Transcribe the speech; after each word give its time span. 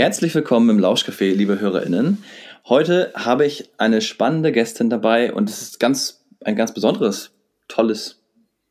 Herzlich 0.00 0.34
willkommen 0.34 0.70
im 0.70 0.78
Lauschcafé, 0.78 1.34
liebe 1.34 1.60
HörerInnen. 1.60 2.24
Heute 2.66 3.12
habe 3.14 3.44
ich 3.44 3.68
eine 3.76 4.00
spannende 4.00 4.50
Gästin 4.50 4.88
dabei 4.88 5.30
und 5.30 5.50
es 5.50 5.60
ist 5.60 5.78
ganz, 5.78 6.24
ein 6.42 6.56
ganz 6.56 6.72
besonderes, 6.72 7.32
tolles 7.68 8.22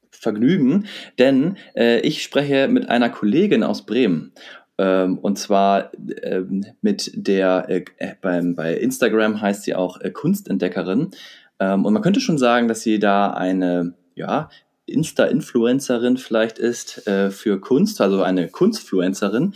Vergnügen, 0.10 0.88
denn 1.20 1.58
äh, 1.76 2.00
ich 2.00 2.24
spreche 2.24 2.68
mit 2.68 2.90
einer 2.90 3.12
Kollegin 3.12 3.62
aus 3.62 3.86
Bremen. 3.86 4.32
Ähm, 4.80 5.20
und 5.20 5.38
zwar 5.38 5.92
ähm, 6.24 6.66
mit 6.82 7.12
der, 7.14 7.70
äh, 7.70 7.86
äh 8.00 8.16
beim, 8.20 8.56
bei 8.56 8.74
Instagram 8.74 9.40
heißt 9.40 9.66
sie 9.66 9.76
auch 9.76 10.02
äh, 10.02 10.10
Kunstentdeckerin. 10.10 11.12
Ähm, 11.60 11.86
und 11.86 11.94
man 11.94 12.02
könnte 12.02 12.22
schon 12.22 12.40
sagen, 12.40 12.68
dass 12.68 12.82
sie 12.82 12.98
da 12.98 13.30
eine, 13.30 13.94
ja, 14.16 14.50
Insta-Influencerin 14.88 16.18
vielleicht 16.18 16.58
ist 16.58 17.08
äh, 17.08 17.30
für 17.30 17.62
Kunst, 17.62 18.02
also 18.02 18.24
eine 18.24 18.48
Kunstfluencerin. 18.48 19.54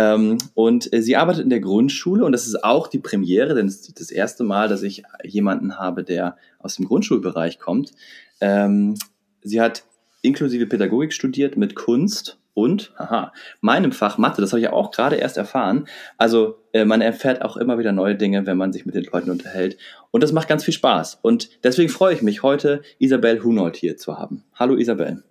Ähm, 0.00 0.38
und 0.54 0.90
äh, 0.94 1.02
sie 1.02 1.16
arbeitet 1.16 1.44
in 1.44 1.50
der 1.50 1.60
Grundschule 1.60 2.24
und 2.24 2.32
das 2.32 2.46
ist 2.46 2.64
auch 2.64 2.88
die 2.88 2.98
Premiere, 2.98 3.54
denn 3.54 3.66
es 3.66 3.80
ist 3.80 4.00
das 4.00 4.10
erste 4.10 4.44
Mal, 4.44 4.66
dass 4.66 4.82
ich 4.82 5.02
jemanden 5.22 5.78
habe, 5.78 6.04
der 6.04 6.38
aus 6.58 6.76
dem 6.76 6.86
Grundschulbereich 6.86 7.58
kommt. 7.58 7.92
Ähm, 8.40 8.94
sie 9.42 9.60
hat 9.60 9.84
inklusive 10.22 10.66
Pädagogik 10.66 11.12
studiert 11.12 11.58
mit 11.58 11.74
Kunst 11.74 12.38
und, 12.54 12.94
haha, 12.98 13.34
meinem 13.60 13.92
Fach 13.92 14.16
Mathe, 14.16 14.40
das 14.40 14.52
habe 14.52 14.60
ich 14.60 14.68
auch 14.68 14.90
gerade 14.90 15.16
erst 15.16 15.36
erfahren. 15.36 15.86
Also 16.16 16.56
äh, 16.72 16.86
man 16.86 17.02
erfährt 17.02 17.42
auch 17.42 17.58
immer 17.58 17.78
wieder 17.78 17.92
neue 17.92 18.16
Dinge, 18.16 18.46
wenn 18.46 18.56
man 18.56 18.72
sich 18.72 18.86
mit 18.86 18.94
den 18.94 19.04
Leuten 19.04 19.30
unterhält. 19.30 19.76
Und 20.12 20.22
das 20.22 20.32
macht 20.32 20.48
ganz 20.48 20.64
viel 20.64 20.74
Spaß. 20.74 21.18
Und 21.20 21.62
deswegen 21.62 21.90
freue 21.90 22.14
ich 22.14 22.22
mich, 22.22 22.42
heute 22.42 22.80
Isabel 22.98 23.44
Hunold 23.44 23.76
hier 23.76 23.98
zu 23.98 24.16
haben. 24.16 24.44
Hallo 24.54 24.76
Isabel. 24.76 25.22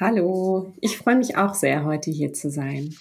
Hallo, 0.00 0.72
ich 0.80 0.98
freue 0.98 1.16
mich 1.16 1.36
auch 1.36 1.54
sehr, 1.54 1.84
heute 1.84 2.10
hier 2.10 2.32
zu 2.32 2.50
sein. 2.50 2.94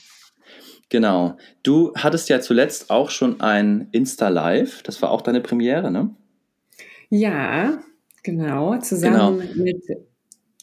Genau. 0.89 1.37
Du 1.63 1.93
hattest 1.95 2.29
ja 2.29 2.39
zuletzt 2.39 2.89
auch 2.89 3.09
schon 3.09 3.41
ein 3.41 3.87
Insta-Live. 3.91 4.83
Das 4.83 5.01
war 5.01 5.11
auch 5.11 5.21
deine 5.21 5.41
Premiere, 5.41 5.91
ne? 5.91 6.15
Ja, 7.09 7.79
genau. 8.23 8.77
Zusammen 8.79 9.39
genau. 9.39 9.63
mit 9.63 9.83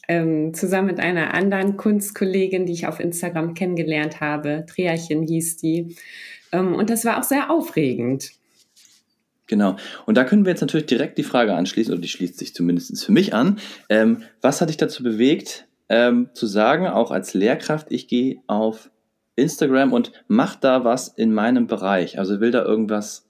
ähm, 0.07 0.53
zusammen 0.53 0.87
mit 0.87 0.99
einer 0.99 1.33
anderen 1.33 1.77
Kunstkollegin, 1.77 2.65
die 2.65 2.73
ich 2.73 2.87
auf 2.87 2.99
Instagram 2.99 3.53
kennengelernt 3.53 4.19
habe. 4.19 4.65
Triachen 4.67 5.23
hieß 5.23 5.57
die. 5.57 5.95
Ähm, 6.51 6.75
und 6.75 6.89
das 6.89 7.05
war 7.05 7.19
auch 7.19 7.23
sehr 7.23 7.49
aufregend. 7.49 8.31
Genau. 9.47 9.75
Und 10.05 10.15
da 10.15 10.23
können 10.23 10.45
wir 10.45 10.51
jetzt 10.51 10.61
natürlich 10.61 10.87
direkt 10.87 11.17
die 11.17 11.23
Frage 11.23 11.53
anschließen, 11.53 11.93
oder 11.93 12.01
die 12.01 12.07
schließt 12.07 12.37
sich 12.37 12.53
zumindest 12.53 13.05
für 13.05 13.11
mich 13.11 13.33
an. 13.33 13.59
Ähm, 13.89 14.23
was 14.41 14.61
hat 14.61 14.69
dich 14.69 14.77
dazu 14.77 15.03
bewegt, 15.03 15.67
ähm, 15.89 16.29
zu 16.33 16.47
sagen, 16.47 16.87
auch 16.87 17.11
als 17.11 17.33
Lehrkraft, 17.33 17.87
ich 17.91 18.07
gehe 18.07 18.37
auf 18.47 18.89
Instagram 19.35 19.93
und 19.93 20.11
mach 20.27 20.55
da 20.55 20.83
was 20.83 21.07
in 21.07 21.33
meinem 21.33 21.67
Bereich. 21.67 22.19
Also 22.19 22.39
will 22.39 22.51
da 22.51 22.63
irgendwas, 22.63 23.27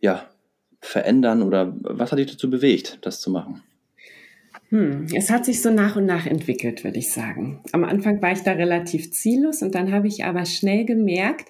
ja, 0.00 0.24
verändern 0.80 1.42
oder 1.42 1.74
was 1.80 2.12
hat 2.12 2.18
dich 2.18 2.30
dazu 2.30 2.50
bewegt, 2.50 2.98
das 3.02 3.20
zu 3.20 3.30
machen? 3.30 3.62
Hm, 4.70 5.06
es 5.14 5.30
hat 5.30 5.44
sich 5.44 5.62
so 5.62 5.70
nach 5.70 5.96
und 5.96 6.04
nach 6.04 6.26
entwickelt, 6.26 6.84
würde 6.84 6.98
ich 6.98 7.12
sagen. 7.12 7.60
Am 7.72 7.84
Anfang 7.84 8.20
war 8.20 8.32
ich 8.32 8.42
da 8.42 8.52
relativ 8.52 9.10
ziellos 9.10 9.62
und 9.62 9.74
dann 9.74 9.92
habe 9.92 10.08
ich 10.08 10.24
aber 10.24 10.44
schnell 10.44 10.84
gemerkt, 10.84 11.48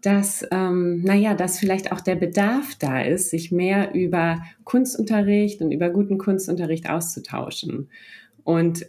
dass, 0.00 0.46
ähm, 0.50 1.02
naja, 1.02 1.34
dass 1.34 1.58
vielleicht 1.58 1.92
auch 1.92 2.00
der 2.00 2.16
Bedarf 2.16 2.74
da 2.78 3.02
ist, 3.02 3.30
sich 3.30 3.52
mehr 3.52 3.94
über 3.94 4.42
Kunstunterricht 4.64 5.60
und 5.60 5.72
über 5.72 5.90
guten 5.90 6.18
Kunstunterricht 6.18 6.88
auszutauschen. 6.88 7.88
Und 8.44 8.86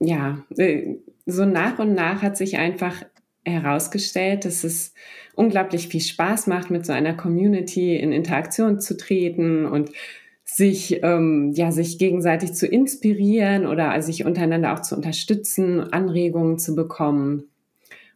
ja, 0.00 0.44
äh, 0.56 0.96
so 1.26 1.44
nach 1.44 1.78
und 1.78 1.94
nach 1.94 2.22
hat 2.22 2.36
sich 2.36 2.58
einfach 2.58 3.02
herausgestellt, 3.48 4.44
dass 4.44 4.64
es 4.64 4.92
unglaublich 5.34 5.88
viel 5.88 6.00
Spaß 6.00 6.46
macht, 6.46 6.70
mit 6.70 6.84
so 6.84 6.92
einer 6.92 7.14
Community 7.14 7.96
in 7.96 8.12
Interaktion 8.12 8.80
zu 8.80 8.96
treten 8.96 9.66
und 9.66 9.90
sich, 10.44 11.02
ähm, 11.02 11.52
ja, 11.54 11.70
sich 11.70 11.98
gegenseitig 11.98 12.54
zu 12.54 12.66
inspirieren 12.66 13.66
oder 13.66 14.00
sich 14.02 14.24
untereinander 14.24 14.72
auch 14.72 14.80
zu 14.80 14.96
unterstützen, 14.96 15.92
Anregungen 15.92 16.58
zu 16.58 16.74
bekommen 16.74 17.44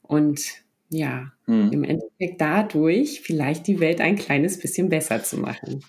und 0.03 0.62
ja, 0.88 1.32
hm. 1.47 1.70
im 1.72 1.84
Endeffekt 1.84 2.41
dadurch 2.41 3.20
vielleicht 3.22 3.66
die 3.66 3.81
Welt 3.81 4.00
ein 4.00 4.16
kleines 4.16 4.59
bisschen 4.59 4.88
besser 4.88 5.22
zu 5.22 5.38
machen. 5.38 5.84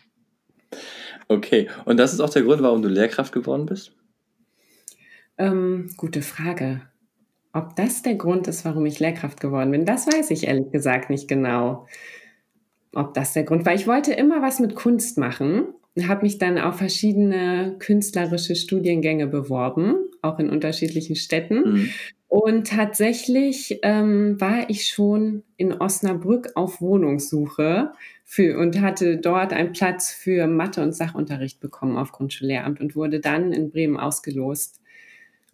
Okay, 1.27 1.69
und 1.85 1.97
das 1.97 2.13
ist 2.13 2.19
auch 2.19 2.29
der 2.29 2.43
Grund, 2.43 2.61
warum 2.61 2.81
du 2.81 2.89
Lehrkraft 2.89 3.33
geworden 3.33 3.65
bist? 3.65 3.93
Ähm, 5.37 5.89
gute 5.97 6.21
Frage. 6.21 6.81
Ob 7.53 7.75
das 7.75 8.01
der 8.01 8.15
Grund 8.15 8.47
ist, 8.47 8.65
warum 8.65 8.85
ich 8.85 8.99
Lehrkraft 8.99 9.39
geworden 9.39 9.71
bin, 9.71 9.85
das 9.85 10.07
weiß 10.07 10.31
ich 10.31 10.47
ehrlich 10.47 10.71
gesagt 10.71 11.09
nicht 11.09 11.27
genau. 11.27 11.85
Ob 12.95 13.13
das 13.13 13.33
der 13.33 13.43
Grund 13.43 13.65
war. 13.65 13.73
Ich 13.73 13.87
wollte 13.87 14.13
immer 14.13 14.41
was 14.41 14.59
mit 14.59 14.75
Kunst 14.75 15.17
machen, 15.17 15.67
habe 16.07 16.23
mich 16.23 16.39
dann 16.39 16.57
auf 16.57 16.77
verschiedene 16.77 17.75
künstlerische 17.77 18.55
Studiengänge 18.55 19.27
beworben, 19.27 19.95
auch 20.21 20.39
in 20.39 20.49
unterschiedlichen 20.49 21.15
Städten. 21.15 21.73
Mhm. 21.73 21.89
Und 22.27 22.67
tatsächlich 22.67 23.79
ähm, 23.83 24.41
war 24.41 24.67
ich 24.67 24.87
schon 24.87 25.43
in 25.55 25.73
Osnabrück 25.73 26.49
auf 26.55 26.81
Wohnungssuche 26.81 27.91
für, 28.23 28.57
und 28.57 28.81
hatte 28.81 29.17
dort 29.17 29.53
einen 29.53 29.73
Platz 29.73 30.11
für 30.11 30.47
Mathe- 30.47 30.81
und 30.81 30.95
Sachunterricht 30.95 31.59
bekommen 31.59 31.95
auf 31.95 32.11
Grundschullehramt 32.11 32.81
und 32.81 32.95
wurde 32.95 33.19
dann 33.19 33.53
in 33.53 33.69
Bremen 33.69 33.97
ausgelost 33.97 34.81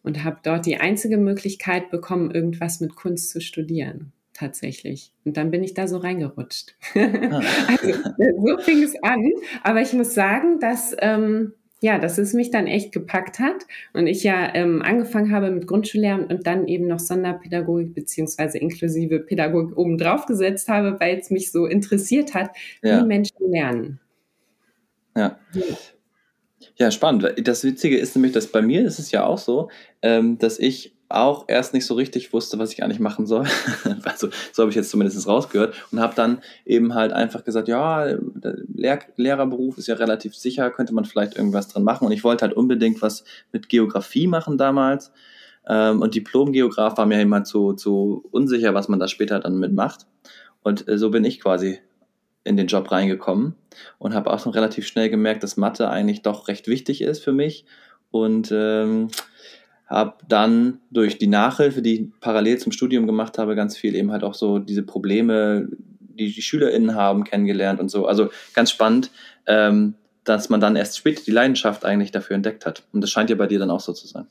und 0.03 0.23
habe 0.23 0.39
dort 0.43 0.65
die 0.65 0.77
einzige 0.77 1.17
Möglichkeit 1.17 1.89
bekommen, 1.89 2.31
irgendwas 2.31 2.79
mit 2.79 2.95
Kunst 2.95 3.31
zu 3.31 3.41
studieren. 3.41 4.11
Tatsächlich. 4.33 5.11
Und 5.25 5.35
dann 5.35 5.51
bin 5.51 5.63
ich 5.63 5.73
da 5.73 5.87
so 5.87 5.97
reingerutscht. 5.97 6.75
Ah. 6.95 7.41
also, 7.67 7.93
so 8.45 8.57
fing 8.59 8.83
es 8.83 8.95
an. 9.03 9.29
Aber 9.63 9.81
ich 9.81 9.91
muss 9.91 10.13
sagen, 10.13 10.59
dass, 10.61 10.95
ähm, 10.99 11.53
ja, 11.81 11.99
dass 11.99 12.17
es 12.17 12.33
mich 12.33 12.49
dann 12.49 12.65
echt 12.65 12.93
gepackt 12.93 13.39
hat 13.39 13.65
und 13.93 14.07
ich 14.07 14.23
ja 14.23 14.55
ähm, 14.55 14.81
angefangen 14.81 15.33
habe 15.33 15.51
mit 15.51 15.67
Grundschullehramt 15.67 16.31
und 16.31 16.47
dann 16.47 16.67
eben 16.67 16.87
noch 16.87 16.99
Sonderpädagogik 16.99 17.93
beziehungsweise 17.93 18.59
inklusive 18.59 19.19
Pädagogik 19.19 19.77
obendrauf 19.77 20.25
gesetzt 20.25 20.69
habe, 20.69 20.97
weil 21.01 21.17
es 21.17 21.29
mich 21.31 21.51
so 21.51 21.65
interessiert 21.65 22.33
hat, 22.33 22.51
ja. 22.81 23.01
wie 23.01 23.07
Menschen 23.07 23.51
lernen. 23.51 23.99
Ja. 25.17 25.37
ja. 25.53 25.63
Ja, 26.79 26.91
spannend. 26.91 27.33
Das 27.43 27.65
Witzige 27.65 27.97
ist 27.97 28.15
nämlich, 28.15 28.31
dass 28.31 28.47
bei 28.47 28.61
mir 28.61 28.85
ist 28.85 28.99
es 28.99 29.11
ja 29.11 29.25
auch 29.25 29.37
so, 29.37 29.69
ähm, 30.01 30.37
dass 30.37 30.57
ich 30.57 30.95
auch 31.09 31.45
erst 31.47 31.73
nicht 31.73 31.85
so 31.85 31.95
richtig 31.95 32.31
wusste, 32.31 32.57
was 32.57 32.71
ich 32.71 32.83
eigentlich 32.83 32.99
machen 33.01 33.25
soll. 33.25 33.45
also 34.03 34.29
so 34.53 34.63
habe 34.63 34.69
ich 34.69 34.75
jetzt 34.75 34.91
zumindest 34.91 35.27
rausgehört 35.27 35.75
und 35.91 35.99
habe 35.99 36.15
dann 36.15 36.39
eben 36.65 36.93
halt 36.93 37.11
einfach 37.11 37.43
gesagt, 37.43 37.67
ja, 37.67 38.05
Lehr 38.73 38.99
Lehrerberuf 39.17 39.77
ist 39.77 39.87
ja 39.87 39.95
relativ 39.95 40.35
sicher, 40.35 40.69
könnte 40.69 40.93
man 40.93 41.03
vielleicht 41.03 41.35
irgendwas 41.35 41.67
dran 41.67 41.83
machen. 41.83 42.05
Und 42.05 42.13
ich 42.13 42.23
wollte 42.23 42.45
halt 42.45 42.55
unbedingt 42.55 43.01
was 43.01 43.25
mit 43.51 43.67
Geografie 43.67 44.27
machen 44.27 44.57
damals. 44.57 45.11
Ähm, 45.67 46.01
und 46.01 46.15
Diplom-Geograf 46.15 46.97
war 46.97 47.05
mir 47.05 47.21
immer 47.21 47.43
zu, 47.43 47.73
zu 47.73 48.23
unsicher, 48.31 48.73
was 48.73 48.87
man 48.87 48.99
da 48.99 49.07
später 49.09 49.39
dann 49.39 49.57
mitmacht. 49.57 50.05
Und 50.63 50.87
äh, 50.87 50.97
so 50.97 51.09
bin 51.09 51.25
ich 51.25 51.41
quasi 51.41 51.79
in 52.49 52.57
den 52.57 52.67
Job 52.67 52.91
reingekommen 52.91 53.55
und 53.99 54.15
habe 54.15 54.33
auch 54.33 54.39
schon 54.39 54.51
relativ 54.51 54.87
schnell 54.87 55.09
gemerkt, 55.09 55.43
dass 55.43 55.55
Mathe 55.55 55.89
eigentlich 55.89 56.23
doch 56.23 56.47
recht 56.47 56.67
wichtig 56.67 57.01
ist 57.01 57.23
für 57.23 57.31
mich 57.31 57.63
und 58.09 58.51
ähm, 58.51 59.09
habe 59.85 60.15
dann 60.27 60.79
durch 60.89 61.19
die 61.19 61.27
Nachhilfe, 61.27 61.81
die 61.81 61.93
ich 61.93 62.19
parallel 62.19 62.57
zum 62.57 62.71
Studium 62.71 63.05
gemacht 63.05 63.37
habe, 63.37 63.55
ganz 63.55 63.77
viel 63.77 63.95
eben 63.95 64.11
halt 64.11 64.23
auch 64.23 64.33
so 64.33 64.57
diese 64.57 64.83
Probleme, 64.83 65.67
die 65.99 66.33
die 66.33 66.41
SchülerInnen 66.41 66.95
haben, 66.95 67.23
kennengelernt 67.23 67.79
und 67.79 67.89
so. 67.89 68.07
Also 68.07 68.29
ganz 68.53 68.71
spannend, 68.71 69.11
ähm, 69.45 69.93
dass 70.23 70.49
man 70.49 70.59
dann 70.59 70.75
erst 70.75 70.97
später 70.97 71.21
die 71.23 71.31
Leidenschaft 71.31 71.85
eigentlich 71.85 72.11
dafür 72.11 72.35
entdeckt 72.35 72.65
hat. 72.65 72.83
Und 72.91 73.01
das 73.01 73.11
scheint 73.11 73.29
ja 73.29 73.35
bei 73.35 73.47
dir 73.47 73.59
dann 73.59 73.71
auch 73.71 73.79
so 73.79 73.93
zu 73.93 74.07
sein. 74.07 74.27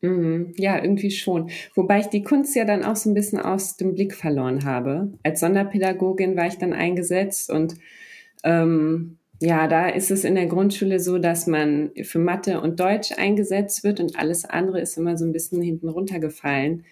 Mhm, 0.00 0.52
ja, 0.56 0.80
irgendwie 0.80 1.10
schon. 1.10 1.50
Wobei 1.74 2.00
ich 2.00 2.06
die 2.06 2.22
Kunst 2.22 2.54
ja 2.54 2.64
dann 2.64 2.84
auch 2.84 2.96
so 2.96 3.10
ein 3.10 3.14
bisschen 3.14 3.40
aus 3.40 3.76
dem 3.76 3.94
Blick 3.94 4.14
verloren 4.14 4.64
habe. 4.64 5.12
Als 5.24 5.40
Sonderpädagogin 5.40 6.36
war 6.36 6.46
ich 6.46 6.58
dann 6.58 6.72
eingesetzt 6.72 7.50
und 7.50 7.74
ähm, 8.44 9.18
ja, 9.40 9.68
da 9.68 9.88
ist 9.88 10.10
es 10.10 10.24
in 10.24 10.34
der 10.34 10.46
Grundschule 10.46 11.00
so, 11.00 11.18
dass 11.18 11.46
man 11.46 11.90
für 12.02 12.18
Mathe 12.18 12.60
und 12.60 12.80
Deutsch 12.80 13.12
eingesetzt 13.16 13.84
wird 13.84 14.00
und 14.00 14.18
alles 14.18 14.44
andere 14.44 14.80
ist 14.80 14.96
immer 14.96 15.16
so 15.16 15.24
ein 15.24 15.32
bisschen 15.32 15.62
hinten 15.62 15.88
runtergefallen. 15.88 16.84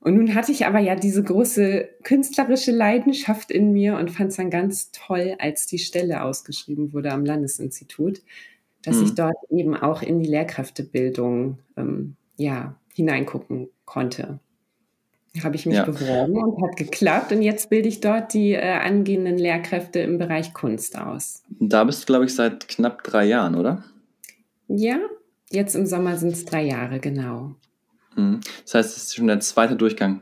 Und 0.00 0.16
nun 0.16 0.34
hatte 0.34 0.50
ich 0.50 0.66
aber 0.66 0.80
ja 0.80 0.96
diese 0.96 1.22
große 1.22 1.88
künstlerische 2.02 2.72
Leidenschaft 2.72 3.52
in 3.52 3.72
mir 3.72 3.96
und 3.96 4.10
fand 4.10 4.30
es 4.30 4.36
dann 4.36 4.50
ganz 4.50 4.90
toll, 4.90 5.36
als 5.38 5.66
die 5.66 5.78
Stelle 5.78 6.24
ausgeschrieben 6.24 6.92
wurde 6.92 7.12
am 7.12 7.24
Landesinstitut, 7.24 8.22
dass 8.82 8.96
mhm. 8.96 9.04
ich 9.04 9.14
dort 9.14 9.36
eben 9.50 9.76
auch 9.76 10.02
in 10.02 10.18
die 10.18 10.28
Lehrkräftebildung 10.28 11.58
ähm, 11.76 12.16
ja, 12.36 12.74
hineingucken 12.94 13.68
konnte. 13.84 14.38
Habe 15.42 15.56
ich 15.56 15.64
mich 15.64 15.76
ja. 15.76 15.84
beworben 15.84 16.36
und 16.36 16.62
hat 16.62 16.76
geklappt. 16.76 17.32
Und 17.32 17.40
jetzt 17.40 17.70
bilde 17.70 17.88
ich 17.88 18.00
dort 18.00 18.34
die 18.34 18.52
äh, 18.52 18.60
angehenden 18.60 19.38
Lehrkräfte 19.38 20.00
im 20.00 20.18
Bereich 20.18 20.52
Kunst 20.52 20.98
aus. 20.98 21.42
Da 21.48 21.84
bist 21.84 22.02
du, 22.02 22.06
glaube 22.06 22.26
ich, 22.26 22.34
seit 22.34 22.68
knapp 22.68 23.02
drei 23.02 23.24
Jahren, 23.24 23.54
oder? 23.54 23.82
Ja, 24.68 24.98
jetzt 25.50 25.74
im 25.74 25.86
Sommer 25.86 26.18
sind 26.18 26.34
es 26.34 26.44
drei 26.44 26.64
Jahre, 26.64 27.00
genau. 27.00 27.54
Mhm. 28.14 28.40
Das 28.64 28.74
heißt, 28.74 28.96
es 28.96 29.02
ist 29.04 29.16
schon 29.16 29.26
der 29.26 29.40
zweite 29.40 29.74
Durchgang. 29.74 30.20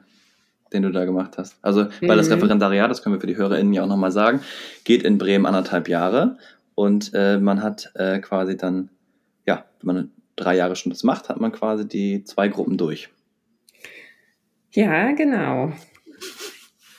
den 0.73 0.83
du 0.83 0.91
da 0.91 1.05
gemacht 1.05 1.37
hast. 1.39 1.57
Also, 1.63 1.87
weil 2.01 2.13
mhm. 2.15 2.19
das 2.19 2.31
Referendariat, 2.31 2.91
das 2.91 3.03
können 3.03 3.17
wir 3.17 3.21
für 3.21 3.27
die 3.27 3.37
HörerInnen 3.37 3.73
ja 3.73 3.83
auch 3.83 3.89
nochmal 3.89 4.13
sagen, 4.13 4.41
geht 4.85 5.03
in 5.03 5.19
Bremen 5.19 5.47
anderthalb 5.47 5.89
Jahre 5.89 6.39
und 6.75 7.13
äh, 7.15 7.39
man 7.39 7.63
hat 7.63 7.91
äh, 7.95 8.21
quasi 8.21 8.57
dann, 8.57 8.91
ja, 9.47 9.65
wenn 9.83 9.95
man 9.95 10.11
drei 10.41 10.57
Jahre 10.57 10.77
schon 10.77 10.91
das 10.91 11.05
macht, 11.05 11.29
hat 11.29 11.41
man 11.41 11.53
quasi 11.53 11.87
die 11.87 12.25
zwei 12.25 12.49
Gruppen 12.49 12.77
durch. 12.77 13.09
Ja, 14.73 15.13
genau. 15.13 15.73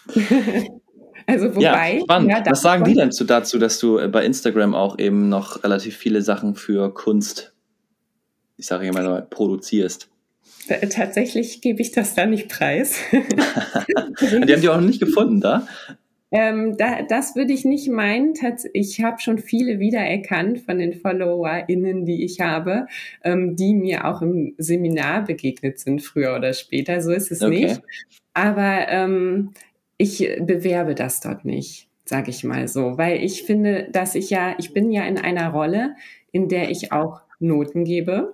also 1.28 1.56
wobei. 1.56 1.96
Ja, 1.96 2.02
spannend. 2.02 2.32
Ja, 2.32 2.44
Was 2.46 2.62
sagen 2.62 2.84
die 2.84 2.96
denn 2.96 3.12
dazu, 3.28 3.58
dass 3.58 3.80
du 3.80 3.98
äh, 3.98 4.08
bei 4.08 4.26
Instagram 4.26 4.76
auch 4.76 5.00
eben 5.00 5.30
noch 5.30 5.64
relativ 5.64 5.96
viele 5.96 6.22
Sachen 6.22 6.56
für 6.56 6.94
Kunst, 6.94 7.54
ich 8.58 8.68
sage 8.68 8.88
immer 8.88 9.04
mal, 9.04 9.22
produzierst? 9.22 10.10
Tatsächlich 10.68 11.62
gebe 11.62 11.82
ich 11.82 11.92
das 11.92 12.14
da 12.14 12.26
nicht 12.26 12.48
preis. 12.48 12.96
die 13.12 14.54
haben 14.54 14.62
die 14.62 14.70
auch 14.70 14.80
noch 14.80 14.88
nicht 14.88 15.00
gefunden, 15.00 15.42
da? 15.42 15.68
Ähm, 16.32 16.78
da, 16.78 17.02
das 17.02 17.36
würde 17.36 17.52
ich 17.52 17.66
nicht 17.66 17.90
meinen. 17.90 18.34
Ich 18.74 19.04
habe 19.04 19.20
schon 19.20 19.38
viele 19.38 19.80
wiedererkannt 19.80 20.62
von 20.62 20.80
den 20.80 20.94
FollowerInnen, 20.94 22.06
die 22.06 22.24
ich 22.24 22.40
habe, 22.40 22.88
ähm, 23.24 23.58
die 23.58 23.74
mir 23.74 24.06
auch 24.06 24.22
im 24.22 24.56
Seminar 24.58 25.26
begegnet 25.26 25.80
sind, 25.80 26.02
früher 26.02 26.36
oder 26.36 26.54
später. 26.54 27.02
So 27.02 27.12
ist 27.12 27.32
es 27.32 27.42
okay. 27.42 27.66
nicht. 27.66 27.82
Aber 28.34 28.88
ähm, 28.88 29.52
ich 29.98 30.20
bewerbe 30.40 30.96
das 30.96 31.20
dort 31.20 31.44
nicht, 31.44 31.90
sage 32.06 32.30
ich 32.30 32.46
mal 32.46 32.70
so, 32.70 32.98
weil 32.98 33.22
ich 33.22 33.44
finde, 33.44 33.90
dass 33.92 34.16
ich 34.16 34.30
ja, 34.30 34.56
ich 34.58 34.74
bin 34.74 34.90
ja 34.90 35.04
in 35.04 35.18
einer 35.18 35.50
Rolle, 35.50 35.96
in 36.32 36.48
der 36.48 36.70
ich 36.70 36.94
auch 36.94 37.22
Noten 37.40 37.84
gebe 37.84 38.34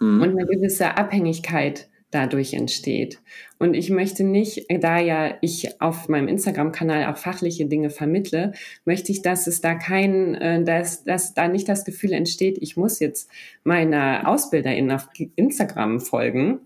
mhm. 0.00 0.22
und 0.22 0.30
eine 0.30 0.46
gewisse 0.46 0.96
Abhängigkeit 0.96 1.88
dadurch 2.12 2.54
entsteht. 2.54 3.20
Und 3.58 3.74
ich 3.74 3.90
möchte 3.90 4.22
nicht, 4.22 4.66
da 4.80 5.00
ja 5.00 5.34
ich 5.40 5.80
auf 5.80 6.08
meinem 6.08 6.28
Instagram-Kanal 6.28 7.12
auch 7.12 7.16
fachliche 7.16 7.66
Dinge 7.66 7.90
vermittle, 7.90 8.52
möchte 8.84 9.10
ich, 9.10 9.22
dass 9.22 9.46
es 9.46 9.60
da 9.60 9.74
kein, 9.74 10.34
äh, 10.36 10.62
dass, 10.62 11.04
dass 11.04 11.34
da 11.34 11.48
nicht 11.48 11.68
das 11.68 11.84
Gefühl 11.84 12.12
entsteht, 12.12 12.58
ich 12.60 12.76
muss 12.76 13.00
jetzt 13.00 13.28
meiner 13.64 14.28
Ausbilderin 14.28 14.92
auf 14.92 15.08
Instagram 15.36 16.00
folgen. 16.00 16.60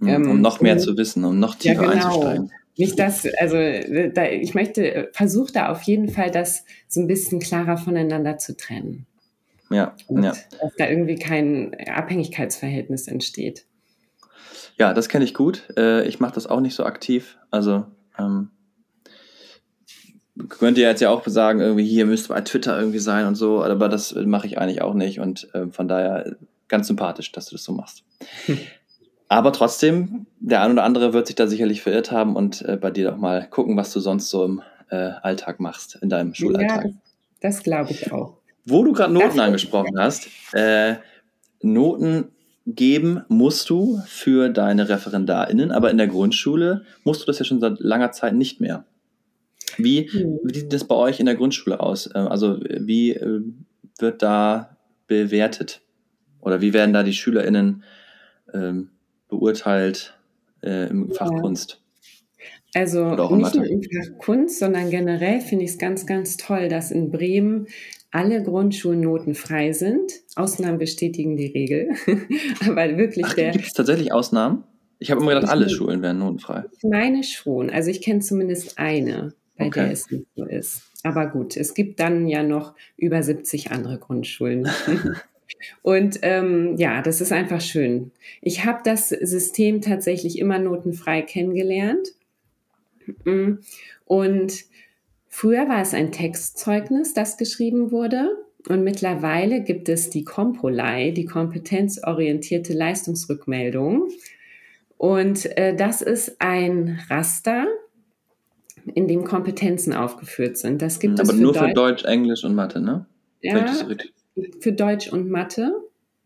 Mhm, 0.00 0.08
um 0.08 0.08
ähm, 0.08 0.40
noch 0.40 0.60
mehr 0.60 0.74
um, 0.74 0.80
zu 0.80 0.96
wissen, 0.96 1.24
um 1.24 1.38
noch 1.38 1.54
tiefer 1.54 1.84
ja, 1.84 1.92
genau. 1.92 2.06
einzusteigen. 2.06 2.52
Nicht 2.78 2.98
das, 2.98 3.26
also 3.38 3.56
da, 3.56 4.26
ich 4.26 4.54
möchte, 4.54 5.08
versuche 5.12 5.52
da 5.52 5.70
auf 5.70 5.82
jeden 5.82 6.08
Fall, 6.08 6.30
das 6.30 6.64
so 6.88 7.00
ein 7.00 7.06
bisschen 7.06 7.40
klarer 7.40 7.78
voneinander 7.78 8.36
zu 8.36 8.54
trennen. 8.54 9.06
Ja, 9.70 9.94
Und 10.06 10.22
ja. 10.22 10.34
Dass 10.60 10.76
da 10.76 10.88
irgendwie 10.88 11.16
kein 11.16 11.74
Abhängigkeitsverhältnis 11.88 13.08
entsteht. 13.08 13.65
Ja, 14.78 14.92
das 14.92 15.08
kenne 15.08 15.24
ich 15.24 15.34
gut. 15.34 15.64
Äh, 15.76 16.06
ich 16.06 16.20
mache 16.20 16.34
das 16.34 16.46
auch 16.46 16.60
nicht 16.60 16.74
so 16.74 16.84
aktiv. 16.84 17.38
Also 17.50 17.86
ähm, 18.18 18.50
könnt 20.48 20.78
ihr 20.78 20.88
jetzt 20.88 21.00
ja 21.00 21.10
auch 21.10 21.26
sagen, 21.26 21.60
irgendwie 21.60 21.86
hier 21.86 22.06
müsste 22.06 22.28
bei 22.28 22.40
Twitter 22.42 22.78
irgendwie 22.78 22.98
sein 22.98 23.26
und 23.26 23.36
so, 23.36 23.62
aber 23.62 23.88
das 23.88 24.14
mache 24.14 24.46
ich 24.46 24.58
eigentlich 24.58 24.82
auch 24.82 24.94
nicht 24.94 25.20
und 25.20 25.52
äh, 25.54 25.68
von 25.68 25.88
daher 25.88 26.36
ganz 26.68 26.88
sympathisch, 26.88 27.32
dass 27.32 27.46
du 27.46 27.54
das 27.54 27.64
so 27.64 27.72
machst. 27.72 28.04
Hm. 28.46 28.58
Aber 29.28 29.52
trotzdem, 29.52 30.26
der 30.38 30.62
ein 30.62 30.70
oder 30.70 30.84
andere 30.84 31.12
wird 31.12 31.26
sich 31.26 31.34
da 31.34 31.48
sicherlich 31.48 31.82
verirrt 31.82 32.12
haben 32.12 32.36
und 32.36 32.62
äh, 32.62 32.76
bei 32.76 32.92
dir 32.92 33.10
doch 33.10 33.16
mal 33.16 33.44
gucken, 33.48 33.76
was 33.76 33.92
du 33.92 33.98
sonst 33.98 34.30
so 34.30 34.44
im 34.44 34.62
äh, 34.88 35.10
Alltag 35.20 35.58
machst, 35.58 35.98
in 36.00 36.08
deinem 36.08 36.32
Schulalltag. 36.32 36.84
Ja, 36.84 36.90
das, 37.40 37.56
das 37.56 37.62
glaube 37.64 37.90
ich 37.90 38.12
auch. 38.12 38.36
Wo 38.64 38.84
du 38.84 38.92
gerade 38.92 39.12
Noten 39.12 39.36
das 39.36 39.38
angesprochen 39.38 39.98
hast, 39.98 40.28
äh, 40.52 40.96
Noten 41.60 42.35
geben 42.66 43.22
musst 43.28 43.70
du 43.70 44.00
für 44.06 44.48
deine 44.48 44.88
ReferendarInnen, 44.88 45.70
aber 45.70 45.90
in 45.90 45.98
der 45.98 46.08
Grundschule 46.08 46.82
musst 47.04 47.22
du 47.22 47.26
das 47.26 47.38
ja 47.38 47.44
schon 47.44 47.60
seit 47.60 47.78
langer 47.78 48.10
Zeit 48.10 48.34
nicht 48.34 48.60
mehr. 48.60 48.84
Wie, 49.78 50.08
mhm. 50.12 50.40
wie 50.42 50.58
sieht 50.58 50.72
das 50.72 50.84
bei 50.84 50.96
euch 50.96 51.20
in 51.20 51.26
der 51.26 51.36
Grundschule 51.36 51.80
aus? 51.80 52.10
Ähm, 52.14 52.26
also 52.28 52.58
wie 52.60 53.12
äh, 53.12 53.40
wird 53.98 54.22
da 54.22 54.76
bewertet? 55.06 55.80
Oder 56.40 56.60
wie 56.60 56.72
werden 56.72 56.92
da 56.92 57.02
die 57.02 57.12
SchülerInnen 57.12 57.84
ähm, 58.52 58.90
beurteilt 59.28 60.16
äh, 60.62 60.88
im 60.88 61.12
Fach 61.12 61.30
ja. 61.30 61.40
Kunst? 61.40 61.80
Also 62.74 63.10
nicht 63.34 63.54
nur 63.54 63.64
im 63.64 63.82
Fach 63.82 64.18
Kunst, 64.18 64.58
sondern 64.58 64.90
generell 64.90 65.40
finde 65.40 65.64
ich 65.64 65.70
es 65.72 65.78
ganz, 65.78 66.06
ganz 66.06 66.36
toll, 66.36 66.68
dass 66.68 66.90
in 66.90 67.10
Bremen 67.10 67.68
alle 68.16 68.42
Grundschulen 68.42 69.00
notenfrei 69.00 69.72
sind. 69.72 70.10
Ausnahmen 70.36 70.78
bestätigen 70.78 71.36
die 71.36 71.48
Regel. 71.48 71.90
Aber 72.66 72.96
wirklich 72.96 73.26
Ach, 73.28 73.34
der. 73.34 73.50
Gibt 73.50 73.66
es 73.66 73.74
tatsächlich 73.74 74.10
Ausnahmen? 74.10 74.64
Ich 74.98 75.10
habe 75.10 75.20
immer 75.20 75.34
gedacht, 75.34 75.52
alle 75.52 75.68
Schulen 75.68 76.00
wären 76.00 76.18
notenfrei. 76.18 76.64
Ich 76.78 76.82
meine 76.84 77.22
schon. 77.22 77.68
Also 77.68 77.90
ich 77.90 78.00
kenne 78.00 78.20
zumindest 78.20 78.78
eine, 78.78 79.34
bei 79.58 79.66
okay. 79.66 79.80
der 79.80 79.92
es 79.92 80.10
nicht 80.10 80.26
so 80.34 80.46
ist. 80.46 80.84
Aber 81.02 81.26
gut, 81.26 81.58
es 81.58 81.74
gibt 81.74 82.00
dann 82.00 82.26
ja 82.26 82.42
noch 82.42 82.74
über 82.96 83.22
70 83.22 83.70
andere 83.70 83.98
Grundschulen. 83.98 84.66
Und 85.82 86.18
ähm, 86.22 86.76
ja, 86.78 87.02
das 87.02 87.20
ist 87.20 87.32
einfach 87.32 87.60
schön. 87.60 88.12
Ich 88.40 88.64
habe 88.64 88.80
das 88.82 89.10
System 89.10 89.82
tatsächlich 89.82 90.38
immer 90.38 90.58
notenfrei 90.58 91.20
kennengelernt. 91.20 92.08
Mm. 93.24 93.58
Und 94.06 94.64
Früher 95.36 95.68
war 95.68 95.82
es 95.82 95.92
ein 95.92 96.12
Textzeugnis, 96.12 97.12
das 97.12 97.36
geschrieben 97.36 97.90
wurde. 97.90 98.38
Und 98.70 98.82
mittlerweile 98.84 99.60
gibt 99.60 99.90
es 99.90 100.08
die 100.08 100.24
Kompolei, 100.24 101.10
die 101.10 101.26
kompetenzorientierte 101.26 102.72
Leistungsrückmeldung. 102.72 104.08
Und 104.96 105.44
äh, 105.58 105.76
das 105.76 106.00
ist 106.00 106.40
ein 106.40 106.98
Raster, 107.10 107.66
in 108.94 109.08
dem 109.08 109.24
Kompetenzen 109.24 109.92
aufgeführt 109.92 110.56
sind. 110.56 110.80
Das 110.80 111.00
gibt 111.00 111.20
Aber 111.20 111.28
es 111.28 111.34
für 111.34 111.42
nur 111.42 111.52
Deutsch, 111.52 111.68
für 111.68 111.74
Deutsch, 111.74 112.04
Englisch 112.06 112.42
und 112.42 112.54
Mathe, 112.54 112.80
ne? 112.80 113.04
Ja, 113.42 113.66
für 114.60 114.72
Deutsch 114.72 115.12
und 115.12 115.28
Mathe. 115.28 115.70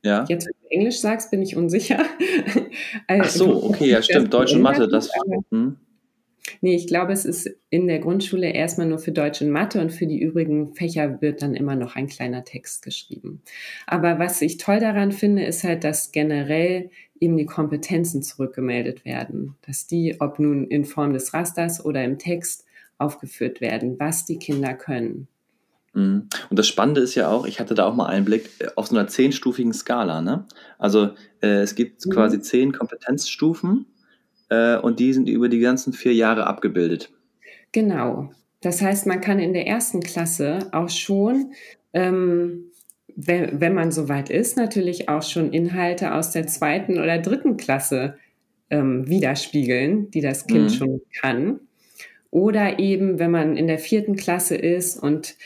Ja. 0.04 0.24
Jetzt, 0.28 0.46
wenn 0.46 0.54
du 0.62 0.68
Englisch 0.70 1.00
sagst, 1.00 1.32
bin 1.32 1.42
ich 1.42 1.56
unsicher. 1.56 1.98
Ach 3.08 3.28
so, 3.28 3.64
okay, 3.64 3.90
ja, 3.90 4.02
stimmt. 4.02 4.32
Deutsch 4.32 4.54
und 4.54 4.62
Mathe, 4.62 4.86
das. 4.86 5.10
Hm. 5.50 5.78
Nee, 6.60 6.74
ich 6.74 6.86
glaube, 6.86 7.12
es 7.12 7.24
ist 7.24 7.50
in 7.70 7.86
der 7.86 7.98
Grundschule 7.98 8.50
erstmal 8.50 8.86
nur 8.86 8.98
für 8.98 9.12
Deutsch 9.12 9.42
und 9.42 9.50
Mathe 9.50 9.80
und 9.80 9.90
für 9.90 10.06
die 10.06 10.20
übrigen 10.20 10.74
Fächer 10.74 11.20
wird 11.20 11.42
dann 11.42 11.54
immer 11.54 11.76
noch 11.76 11.96
ein 11.96 12.06
kleiner 12.06 12.44
Text 12.44 12.82
geschrieben. 12.82 13.42
Aber 13.86 14.18
was 14.18 14.42
ich 14.42 14.58
toll 14.58 14.80
daran 14.80 15.12
finde, 15.12 15.44
ist 15.44 15.64
halt, 15.64 15.84
dass 15.84 16.12
generell 16.12 16.90
eben 17.20 17.36
die 17.36 17.46
Kompetenzen 17.46 18.22
zurückgemeldet 18.22 19.04
werden, 19.04 19.56
dass 19.66 19.86
die, 19.86 20.16
ob 20.20 20.38
nun 20.38 20.66
in 20.66 20.84
Form 20.84 21.12
des 21.12 21.34
Rasters 21.34 21.84
oder 21.84 22.02
im 22.02 22.18
Text, 22.18 22.64
aufgeführt 23.00 23.60
werden, 23.60 23.98
was 23.98 24.24
die 24.26 24.38
Kinder 24.38 24.74
können. 24.74 25.26
Mhm. 25.94 26.28
Und 26.50 26.58
das 26.58 26.68
Spannende 26.68 27.00
ist 27.00 27.14
ja 27.14 27.28
auch, 27.28 27.46
ich 27.46 27.58
hatte 27.58 27.74
da 27.74 27.86
auch 27.86 27.94
mal 27.94 28.06
einen 28.06 28.24
Blick 28.24 28.50
äh, 28.60 28.68
auf 28.76 28.88
so 28.88 28.96
einer 28.96 29.08
zehnstufigen 29.08 29.72
Skala. 29.72 30.20
Ne? 30.20 30.44
Also 30.78 31.10
äh, 31.40 31.62
es 31.62 31.74
gibt 31.74 32.04
mhm. 32.06 32.10
quasi 32.10 32.40
zehn 32.40 32.72
Kompetenzstufen 32.72 33.86
äh, 34.50 34.76
und 34.76 35.00
die 35.00 35.12
sind 35.12 35.28
über 35.28 35.48
die 35.48 35.60
ganzen 35.60 35.92
vier 35.92 36.14
Jahre 36.14 36.46
abgebildet. 36.46 37.10
Genau. 37.72 38.30
Das 38.60 38.82
heißt, 38.82 39.06
man 39.06 39.20
kann 39.20 39.38
in 39.38 39.54
der 39.54 39.66
ersten 39.66 40.00
Klasse 40.00 40.68
auch 40.72 40.90
schon, 40.90 41.52
ähm, 41.94 42.66
wenn, 43.16 43.60
wenn 43.60 43.74
man 43.74 43.90
soweit 43.90 44.30
ist, 44.30 44.56
natürlich 44.56 45.08
auch 45.08 45.22
schon 45.22 45.52
Inhalte 45.52 46.14
aus 46.14 46.30
der 46.32 46.46
zweiten 46.46 46.98
oder 46.98 47.18
dritten 47.18 47.56
Klasse 47.56 48.16
ähm, 48.68 49.08
widerspiegeln, 49.08 50.10
die 50.10 50.20
das 50.20 50.46
Kind 50.46 50.64
mhm. 50.64 50.74
schon 50.74 51.00
kann. 51.20 51.60
Oder 52.30 52.78
eben, 52.78 53.18
wenn 53.18 53.30
man 53.30 53.56
in 53.56 53.66
der 53.66 53.78
vierten 53.78 54.14
Klasse 54.14 54.56
ist 54.56 54.96
und 54.96 55.36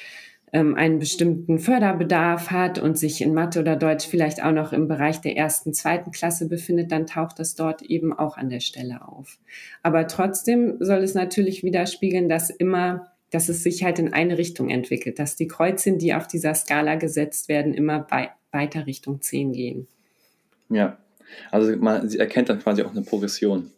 ähm, 0.54 0.76
einen 0.76 1.00
bestimmten 1.00 1.58
Förderbedarf 1.58 2.52
hat 2.52 2.78
und 2.78 2.96
sich 2.96 3.20
in 3.20 3.34
Mathe 3.34 3.58
oder 3.58 3.74
Deutsch 3.74 4.06
vielleicht 4.06 4.40
auch 4.40 4.52
noch 4.52 4.72
im 4.72 4.86
Bereich 4.86 5.20
der 5.20 5.36
ersten, 5.36 5.74
zweiten 5.74 6.12
Klasse 6.12 6.48
befindet, 6.48 6.92
dann 6.92 7.08
taucht 7.08 7.40
das 7.40 7.56
dort 7.56 7.82
eben 7.82 8.12
auch 8.12 8.36
an 8.36 8.48
der 8.48 8.60
Stelle 8.60 9.06
auf. 9.06 9.38
Aber 9.82 10.06
trotzdem 10.06 10.76
soll 10.78 11.02
es 11.02 11.14
natürlich 11.14 11.64
widerspiegeln, 11.64 12.28
dass 12.28 12.50
immer 12.50 13.10
dass 13.30 13.48
es 13.48 13.64
sich 13.64 13.82
halt 13.82 13.98
in 13.98 14.12
eine 14.12 14.38
Richtung 14.38 14.70
entwickelt, 14.70 15.18
dass 15.18 15.34
die 15.34 15.48
Kreuzchen, 15.48 15.98
die 15.98 16.14
auf 16.14 16.28
dieser 16.28 16.54
Skala 16.54 16.94
gesetzt 16.94 17.48
werden, 17.48 17.74
immer 17.74 18.06
wei 18.08 18.30
weiter 18.52 18.86
Richtung 18.86 19.20
10 19.20 19.52
gehen. 19.52 19.88
Ja, 20.68 20.98
also 21.50 21.76
man 21.76 22.08
sie 22.08 22.20
erkennt 22.20 22.48
dann 22.48 22.60
quasi 22.60 22.84
auch 22.84 22.92
eine 22.92 23.02
Progression. 23.02 23.72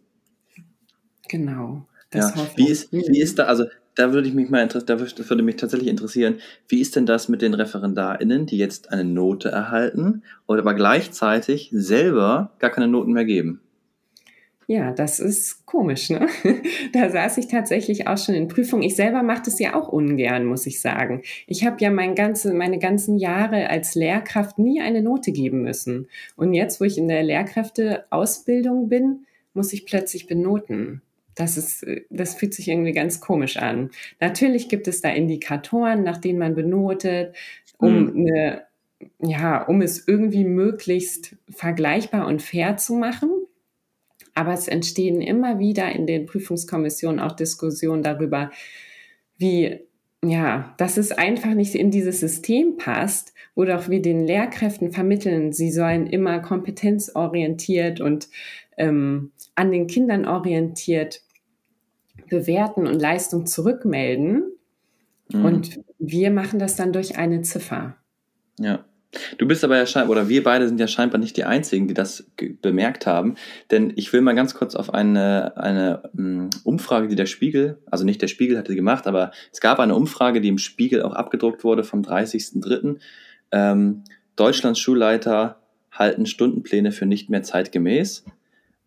Genau. 1.28 1.86
ja. 2.12 2.34
Wie 2.56 2.68
ist, 2.68 2.92
wie 2.92 3.18
ist 3.18 3.38
da, 3.38 3.44
also 3.44 3.64
da 3.96 4.12
würde 4.12 4.28
ich 4.28 4.34
mich 4.34 4.48
mal 4.48 4.66
da 4.68 5.00
würde 5.00 5.42
mich 5.42 5.56
tatsächlich 5.56 5.88
interessieren, 5.88 6.36
wie 6.68 6.80
ist 6.80 6.94
denn 6.94 7.06
das 7.06 7.28
mit 7.28 7.42
den 7.42 7.54
ReferendarInnen, 7.54 8.46
die 8.46 8.58
jetzt 8.58 8.92
eine 8.92 9.04
Note 9.04 9.48
erhalten 9.48 10.22
oder 10.46 10.60
aber 10.60 10.74
gleichzeitig 10.74 11.70
selber 11.72 12.52
gar 12.58 12.70
keine 12.70 12.88
Noten 12.88 13.12
mehr 13.12 13.24
geben? 13.24 13.60
Ja, 14.68 14.90
das 14.92 15.20
ist 15.20 15.64
komisch, 15.64 16.10
ne? 16.10 16.26
Da 16.92 17.08
saß 17.08 17.38
ich 17.38 17.46
tatsächlich 17.46 18.08
auch 18.08 18.18
schon 18.18 18.34
in 18.34 18.48
Prüfung. 18.48 18.82
Ich 18.82 18.96
selber 18.96 19.22
mache 19.22 19.42
das 19.44 19.60
ja 19.60 19.74
auch 19.74 19.88
ungern, 19.88 20.44
muss 20.44 20.66
ich 20.66 20.80
sagen. 20.80 21.22
Ich 21.46 21.64
habe 21.64 21.76
ja 21.78 21.90
mein 21.90 22.16
ganze, 22.16 22.52
meine 22.52 22.80
ganzen 22.80 23.16
Jahre 23.16 23.70
als 23.70 23.94
Lehrkraft 23.94 24.58
nie 24.58 24.80
eine 24.80 25.02
Note 25.02 25.30
geben 25.30 25.62
müssen. 25.62 26.08
Und 26.34 26.52
jetzt, 26.52 26.80
wo 26.80 26.84
ich 26.84 26.98
in 26.98 27.06
der 27.06 27.22
Lehrkräfteausbildung 27.22 28.88
bin, 28.88 29.26
muss 29.54 29.72
ich 29.72 29.86
plötzlich 29.86 30.26
benoten. 30.26 31.00
Das 31.36 31.56
ist, 31.56 31.86
das 32.10 32.34
fühlt 32.34 32.54
sich 32.54 32.68
irgendwie 32.68 32.92
ganz 32.92 33.20
komisch 33.20 33.58
an. 33.58 33.90
Natürlich 34.20 34.68
gibt 34.68 34.88
es 34.88 35.02
da 35.02 35.10
Indikatoren, 35.10 36.02
nach 36.02 36.16
denen 36.16 36.38
man 36.38 36.54
benotet, 36.54 37.36
um 37.78 38.06
mhm. 38.06 38.16
eine, 38.16 38.62
ja, 39.20 39.62
um 39.62 39.82
es 39.82 40.08
irgendwie 40.08 40.44
möglichst 40.44 41.36
vergleichbar 41.50 42.26
und 42.26 42.42
fair 42.42 42.78
zu 42.78 42.94
machen. 42.94 43.30
Aber 44.34 44.52
es 44.54 44.66
entstehen 44.66 45.20
immer 45.20 45.58
wieder 45.58 45.92
in 45.92 46.06
den 46.06 46.26
Prüfungskommissionen 46.26 47.20
auch 47.20 47.32
Diskussionen 47.32 48.02
darüber, 48.02 48.50
wie, 49.36 49.80
ja, 50.24 50.74
dass 50.78 50.96
es 50.96 51.12
einfach 51.12 51.52
nicht 51.52 51.74
in 51.74 51.90
dieses 51.90 52.20
System 52.20 52.78
passt, 52.78 53.34
wo 53.54 53.64
doch 53.64 53.90
wir 53.90 54.00
den 54.00 54.26
Lehrkräften 54.26 54.90
vermitteln, 54.92 55.52
sie 55.52 55.70
sollen 55.70 56.06
immer 56.06 56.40
kompetenzorientiert 56.40 58.00
und 58.00 58.28
ähm, 58.78 59.32
an 59.54 59.70
den 59.70 59.86
Kindern 59.86 60.26
orientiert 60.26 61.22
bewerten 62.28 62.86
und 62.86 63.00
Leistung 63.00 63.46
zurückmelden. 63.46 64.44
Mhm. 65.32 65.44
Und 65.44 65.80
wir 65.98 66.30
machen 66.30 66.58
das 66.58 66.76
dann 66.76 66.92
durch 66.92 67.18
eine 67.18 67.42
Ziffer. 67.42 67.96
Ja. 68.58 68.84
Du 69.38 69.46
bist 69.46 69.64
aber 69.64 69.76
ja 69.76 69.86
scheinbar, 69.86 70.10
oder 70.10 70.28
wir 70.28 70.42
beide 70.42 70.68
sind 70.68 70.78
ja 70.78 70.88
scheinbar 70.88 71.18
nicht 71.18 71.36
die 71.36 71.44
Einzigen, 71.44 71.88
die 71.88 71.94
das 71.94 72.26
bemerkt 72.60 73.06
haben. 73.06 73.36
Denn 73.70 73.92
ich 73.96 74.12
will 74.12 74.20
mal 74.20 74.34
ganz 74.34 74.54
kurz 74.54 74.74
auf 74.74 74.92
eine, 74.92 75.56
eine 75.56 76.10
um, 76.12 76.24
hm, 76.24 76.50
Umfrage, 76.64 77.08
die 77.08 77.16
der 77.16 77.26
Spiegel, 77.26 77.78
also 77.90 78.04
nicht 78.04 78.20
der 78.20 78.28
Spiegel 78.28 78.58
hatte 78.58 78.74
gemacht, 78.74 79.06
aber 79.06 79.30
es 79.52 79.60
gab 79.60 79.78
eine 79.78 79.94
Umfrage, 79.94 80.40
die 80.40 80.48
im 80.48 80.58
Spiegel 80.58 81.02
auch 81.02 81.14
abgedruckt 81.14 81.64
wurde 81.64 81.84
vom 81.84 82.02
30.03. 82.02 82.96
Ähm, 83.52 84.02
Deutschlands 84.34 84.80
Schulleiter 84.80 85.60
halten 85.92 86.26
Stundenpläne 86.26 86.92
für 86.92 87.06
nicht 87.06 87.30
mehr 87.30 87.42
zeitgemäß. 87.42 88.24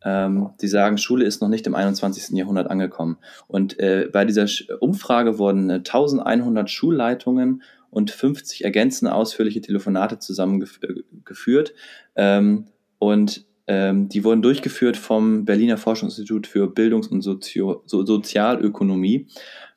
Ähm, 0.04 0.52
die 0.62 0.68
sagen, 0.68 0.98
Schule 0.98 1.26
ist 1.26 1.42
noch 1.42 1.50
nicht 1.50 1.68
im 1.68 1.76
21. 1.76 2.38
Jahrhundert 2.38 2.70
angekommen. 2.70 3.18
Und 3.48 3.80
äh, 3.80 4.10
bei 4.12 4.26
dieser 4.26 4.48
Umfrage 4.80 5.38
wurden 5.38 5.70
äh, 5.70 5.74
1100 5.76 6.70
Schulleitungen 6.70 7.64
und 7.90 8.12
50 8.12 8.64
ergänzende 8.64 9.14
ausführliche 9.14 9.62
Telefonate 9.62 10.20
zusammengeführt. 10.20 11.74
Ähm, 12.16 12.68
und 12.98 13.46
ähm, 13.68 14.10
die 14.10 14.24
wurden 14.24 14.42
durchgeführt 14.42 14.98
vom 14.98 15.46
Berliner 15.46 15.78
Forschungsinstitut 15.78 16.48
für 16.48 16.68
Bildungs- 16.68 17.08
und 17.08 17.22
Sozio 17.22 17.84
so 17.86 18.06
Sozialökonomie. 18.06 19.28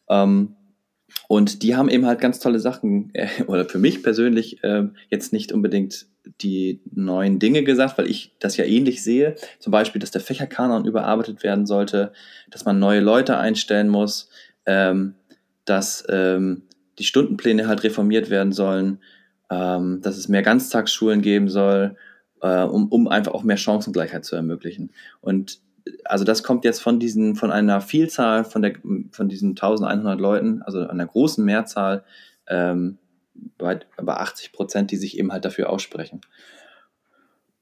Ähm, 0.08 0.56
und 1.32 1.62
die 1.62 1.74
haben 1.76 1.88
eben 1.88 2.04
halt 2.04 2.20
ganz 2.20 2.40
tolle 2.40 2.60
Sachen, 2.60 3.08
äh, 3.14 3.26
oder 3.46 3.64
für 3.64 3.78
mich 3.78 4.02
persönlich 4.02 4.62
äh, 4.62 4.84
jetzt 5.08 5.32
nicht 5.32 5.50
unbedingt 5.50 6.04
die 6.42 6.82
neuen 6.92 7.38
Dinge 7.38 7.64
gesagt, 7.64 7.96
weil 7.96 8.10
ich 8.10 8.36
das 8.38 8.58
ja 8.58 8.66
ähnlich 8.66 9.02
sehe. 9.02 9.36
Zum 9.58 9.70
Beispiel, 9.70 9.98
dass 9.98 10.10
der 10.10 10.20
Fächerkanon 10.20 10.84
überarbeitet 10.84 11.42
werden 11.42 11.64
sollte, 11.64 12.12
dass 12.50 12.66
man 12.66 12.78
neue 12.78 13.00
Leute 13.00 13.38
einstellen 13.38 13.88
muss, 13.88 14.28
ähm, 14.66 15.14
dass 15.64 16.04
ähm, 16.10 16.64
die 16.98 17.04
Stundenpläne 17.04 17.66
halt 17.66 17.82
reformiert 17.82 18.28
werden 18.28 18.52
sollen, 18.52 18.98
ähm, 19.50 20.02
dass 20.02 20.18
es 20.18 20.28
mehr 20.28 20.42
Ganztagsschulen 20.42 21.22
geben 21.22 21.48
soll, 21.48 21.96
äh, 22.42 22.62
um, 22.62 22.88
um 22.88 23.08
einfach 23.08 23.32
auch 23.32 23.42
mehr 23.42 23.56
Chancengleichheit 23.56 24.26
zu 24.26 24.36
ermöglichen. 24.36 24.90
Und 25.22 25.60
also 26.04 26.24
das 26.24 26.42
kommt 26.42 26.64
jetzt 26.64 26.80
von 26.80 26.98
diesen, 26.98 27.34
von 27.36 27.50
einer 27.50 27.80
Vielzahl 27.80 28.44
von 28.44 28.62
der, 28.62 28.74
von 29.10 29.28
diesen 29.28 29.50
1100 29.50 30.20
Leuten, 30.20 30.62
also 30.62 30.86
einer 30.86 31.06
großen 31.06 31.44
Mehrzahl, 31.44 32.04
ähm, 32.48 32.98
bei, 33.58 33.80
bei 33.96 34.14
80 34.14 34.52
Prozent, 34.52 34.90
die 34.90 34.96
sich 34.96 35.18
eben 35.18 35.32
halt 35.32 35.44
dafür 35.44 35.70
aussprechen. 35.70 36.20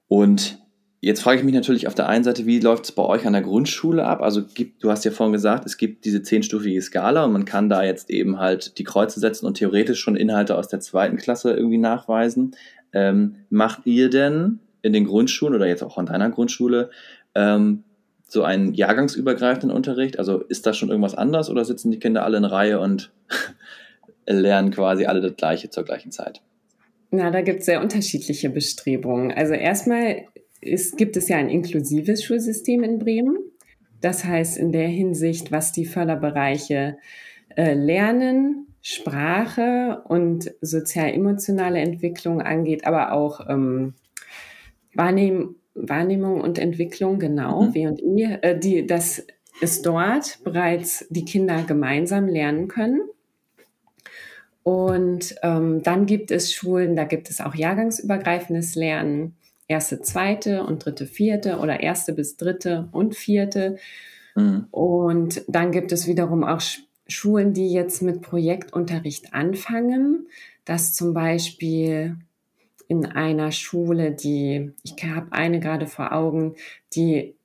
Und 0.08 0.58
jetzt 1.00 1.22
frage 1.22 1.38
ich 1.38 1.44
mich 1.44 1.54
natürlich 1.54 1.86
auf 1.86 1.94
der 1.94 2.08
einen 2.08 2.24
Seite, 2.24 2.46
wie 2.46 2.60
läuft 2.60 2.84
es 2.84 2.92
bei 2.92 3.04
euch 3.04 3.26
an 3.26 3.32
der 3.32 3.42
Grundschule 3.42 4.04
ab? 4.04 4.20
Also 4.20 4.44
gibt, 4.44 4.82
du 4.82 4.90
hast 4.90 5.04
ja 5.04 5.10
vorhin 5.10 5.32
gesagt, 5.32 5.64
es 5.66 5.76
gibt 5.76 6.04
diese 6.04 6.22
zehnstufige 6.22 6.82
Skala 6.82 7.24
und 7.24 7.32
man 7.32 7.44
kann 7.44 7.68
da 7.68 7.82
jetzt 7.82 8.10
eben 8.10 8.38
halt 8.38 8.78
die 8.78 8.84
Kreuze 8.84 9.20
setzen 9.20 9.46
und 9.46 9.54
theoretisch 9.54 10.00
schon 10.00 10.16
Inhalte 10.16 10.56
aus 10.56 10.68
der 10.68 10.80
zweiten 10.80 11.16
Klasse 11.16 11.52
irgendwie 11.52 11.78
nachweisen. 11.78 12.56
Ähm, 12.92 13.36
macht 13.50 13.86
ihr 13.86 14.10
denn 14.10 14.58
in 14.82 14.92
den 14.92 15.04
Grundschulen 15.04 15.54
oder 15.54 15.66
jetzt 15.66 15.84
auch 15.84 15.96
an 15.96 16.06
deiner 16.06 16.30
Grundschule 16.30 16.90
ähm, 17.34 17.84
so 18.30 18.44
einen 18.44 18.74
jahrgangsübergreifenden 18.74 19.70
Unterricht? 19.76 20.18
Also 20.18 20.38
ist 20.38 20.66
da 20.66 20.72
schon 20.72 20.88
irgendwas 20.88 21.14
anders 21.14 21.50
oder 21.50 21.64
sitzen 21.64 21.90
die 21.90 21.98
Kinder 21.98 22.24
alle 22.24 22.38
in 22.38 22.44
Reihe 22.44 22.80
und 22.80 23.12
lernen 24.26 24.70
quasi 24.70 25.06
alle 25.06 25.20
das 25.20 25.36
Gleiche 25.36 25.70
zur 25.70 25.84
gleichen 25.84 26.12
Zeit? 26.12 26.40
Na, 27.10 27.30
da 27.30 27.40
gibt 27.40 27.60
es 27.60 27.66
sehr 27.66 27.80
unterschiedliche 27.80 28.50
Bestrebungen. 28.50 29.32
Also 29.32 29.54
erstmal 29.54 30.26
ist, 30.60 30.96
gibt 30.96 31.16
es 31.16 31.28
ja 31.28 31.38
ein 31.38 31.48
inklusives 31.48 32.22
Schulsystem 32.22 32.84
in 32.84 32.98
Bremen. 32.98 33.38
Das 34.00 34.24
heißt 34.24 34.56
in 34.56 34.70
der 34.70 34.86
Hinsicht, 34.86 35.50
was 35.50 35.72
die 35.72 35.84
Förderbereiche 35.84 36.98
äh, 37.56 37.74
Lernen, 37.74 38.68
Sprache 38.80 40.02
und 40.04 40.52
sozial-emotionale 40.60 41.80
Entwicklung 41.80 42.40
angeht, 42.40 42.86
aber 42.86 43.12
auch 43.12 43.46
ähm, 43.48 43.94
Wahrnehm 44.94 45.56
Wahrnehmung 45.74 46.40
und 46.40 46.58
Entwicklung, 46.58 47.18
genau, 47.18 47.62
mhm. 47.62 47.74
W 47.74 47.86
und 47.86 48.00
I, 48.00 48.38
äh, 48.42 48.58
die, 48.58 48.86
dass 48.86 49.24
es 49.60 49.82
dort 49.82 50.38
bereits 50.44 51.06
die 51.10 51.24
Kinder 51.24 51.62
gemeinsam 51.62 52.26
lernen 52.26 52.68
können. 52.68 53.02
Und 54.62 55.34
ähm, 55.42 55.82
dann 55.82 56.06
gibt 56.06 56.30
es 56.30 56.52
Schulen, 56.52 56.94
da 56.96 57.04
gibt 57.04 57.30
es 57.30 57.40
auch 57.40 57.54
jahrgangsübergreifendes 57.54 58.74
Lernen, 58.74 59.36
erste, 59.68 60.02
zweite 60.02 60.64
und 60.64 60.84
dritte, 60.84 61.06
vierte 61.06 61.58
oder 61.58 61.80
erste 61.80 62.12
bis 62.12 62.36
dritte 62.36 62.88
und 62.92 63.16
vierte. 63.16 63.76
Mhm. 64.34 64.66
Und 64.70 65.42
dann 65.48 65.72
gibt 65.72 65.92
es 65.92 66.06
wiederum 66.06 66.44
auch 66.44 66.60
Schulen, 67.06 67.52
die 67.54 67.72
jetzt 67.72 68.02
mit 68.02 68.20
Projektunterricht 68.20 69.32
anfangen, 69.32 70.26
dass 70.64 70.92
zum 70.92 71.14
Beispiel 71.14 72.16
in 72.90 73.06
einer 73.06 73.52
Schule, 73.52 74.10
die, 74.10 74.72
ich 74.82 74.96
habe 75.04 75.30
eine 75.30 75.60
gerade 75.60 75.86
vor 75.86 76.12
Augen, 76.12 76.56
die 76.92 77.36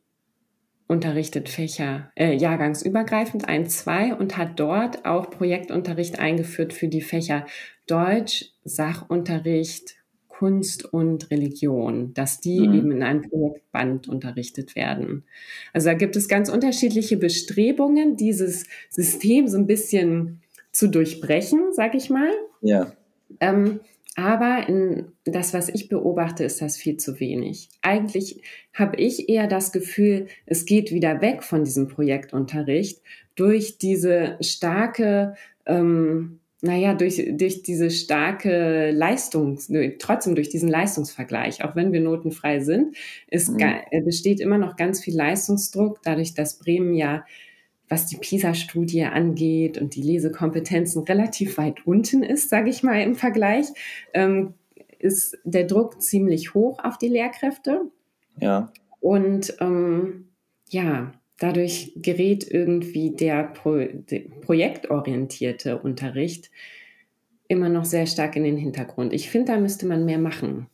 unterrichtet 0.88 1.50
Fächer, 1.50 2.12
äh, 2.16 2.34
jahrgangsübergreifend, 2.34 3.48
ein, 3.48 3.68
zwei 3.68 4.16
und 4.16 4.38
hat 4.38 4.60
dort 4.60 5.06
auch 5.06 5.30
Projektunterricht 5.30 6.18
eingeführt 6.18 6.74
für 6.74 6.88
die 6.88 7.02
Fächer 7.02 7.46
Deutsch, 7.86 8.54
Sachunterricht, 8.64 9.98
Kunst 10.30 10.92
und 10.92 11.30
Religion, 11.30 12.16
dass 12.16 12.42
die 12.42 12.68
mhm. 12.68 12.74
eben 12.74 12.92
in 12.92 13.04
einem 13.04 13.30
Projektband 13.30 14.08
unterrichtet 14.08 14.76
werden. 14.76 15.26
Also 15.74 15.90
da 15.90 15.94
gibt 15.94 16.16
es 16.16 16.28
ganz 16.28 16.50
unterschiedliche 16.50 17.18
Bestrebungen, 17.18 18.18
dieses 18.18 18.66
System 18.90 19.48
so 19.48 19.60
ein 19.60 19.68
bisschen 19.68 20.42
zu 20.72 20.88
durchbrechen, 20.88 21.72
sag 21.72 21.94
ich 21.94 22.10
mal. 22.10 22.32
Ja. 22.62 22.92
Ähm, 23.40 23.80
aber 24.16 24.68
in 24.70 25.12
das, 25.26 25.54
was 25.54 25.68
ich 25.68 25.90
beobachte, 25.90 26.46
ist 26.46 26.62
das 26.62 26.78
viel 26.78 26.96
zu 26.98 27.20
wenig. 27.20 27.70
Eigentlich 27.82 28.42
habe 28.74 28.96
ich 28.96 29.28
eher 29.28 29.48
das 29.48 29.74
Gefühl, 29.74 30.28
es 30.46 30.66
geht 30.66 30.92
wieder 30.92 31.22
weg 31.22 31.44
von 31.44 31.66
diesem 31.66 31.90
Projektunterricht 31.90 33.02
durch 33.36 33.78
diese 33.78 34.38
starke, 34.40 35.36
ähm, 35.66 36.40
naja, 36.62 36.94
durch, 36.94 37.22
durch 37.34 37.62
diese 37.62 37.92
starke 37.92 38.92
Leistung, 38.92 39.60
trotzdem 40.00 40.36
durch 40.36 40.48
diesen 40.48 40.70
Leistungsvergleich, 40.70 41.64
auch 41.66 41.76
wenn 41.76 41.92
wir 41.92 42.00
notenfrei 42.00 42.62
sind, 42.62 42.96
ist, 43.28 43.52
mhm. 43.52 43.82
besteht 44.06 44.40
immer 44.40 44.58
noch 44.58 44.78
ganz 44.78 45.04
viel 45.04 45.16
Leistungsdruck, 45.16 46.00
dadurch, 46.04 46.34
dass 46.34 46.58
Bremen 46.58 46.94
ja 46.94 47.26
was 47.88 48.08
die 48.08 48.18
PISA-Studie 48.18 49.04
angeht 49.04 49.78
und 49.78 49.96
die 49.96 50.02
Lesekompetenzen 50.02 51.04
relativ 51.04 51.58
weit 51.58 51.86
unten 51.86 52.24
ist, 52.24 52.50
sage 52.50 52.70
ich 52.70 52.84
mal 52.84 53.02
im 53.02 53.16
Vergleich, 53.16 53.68
ähm, 54.14 54.54
ist 55.00 55.38
der 55.44 55.66
Druck 55.66 56.02
ziemlich 56.02 56.54
hoch 56.54 56.80
auf 56.84 56.98
die 56.98 57.10
Lehrkräfte. 57.10 57.82
Ja. 58.40 58.72
Und 59.00 59.56
ähm, 59.60 60.30
ja, 60.70 61.12
dadurch 61.38 61.94
gerät 61.96 62.50
irgendwie 62.50 63.12
der, 63.12 63.44
Pro 63.44 63.78
der 63.78 64.22
projektorientierte 64.42 65.78
Unterricht 65.80 66.50
immer 67.48 67.70
noch 67.70 67.86
sehr 67.86 68.08
stark 68.08 68.36
in 68.36 68.44
den 68.44 68.58
Hintergrund. 68.58 69.14
Ich 69.14 69.30
finde, 69.30 69.54
da 69.54 69.60
müsste 69.60 69.86
man 69.86 70.06
mehr 70.06 70.18
machen. 70.18 70.68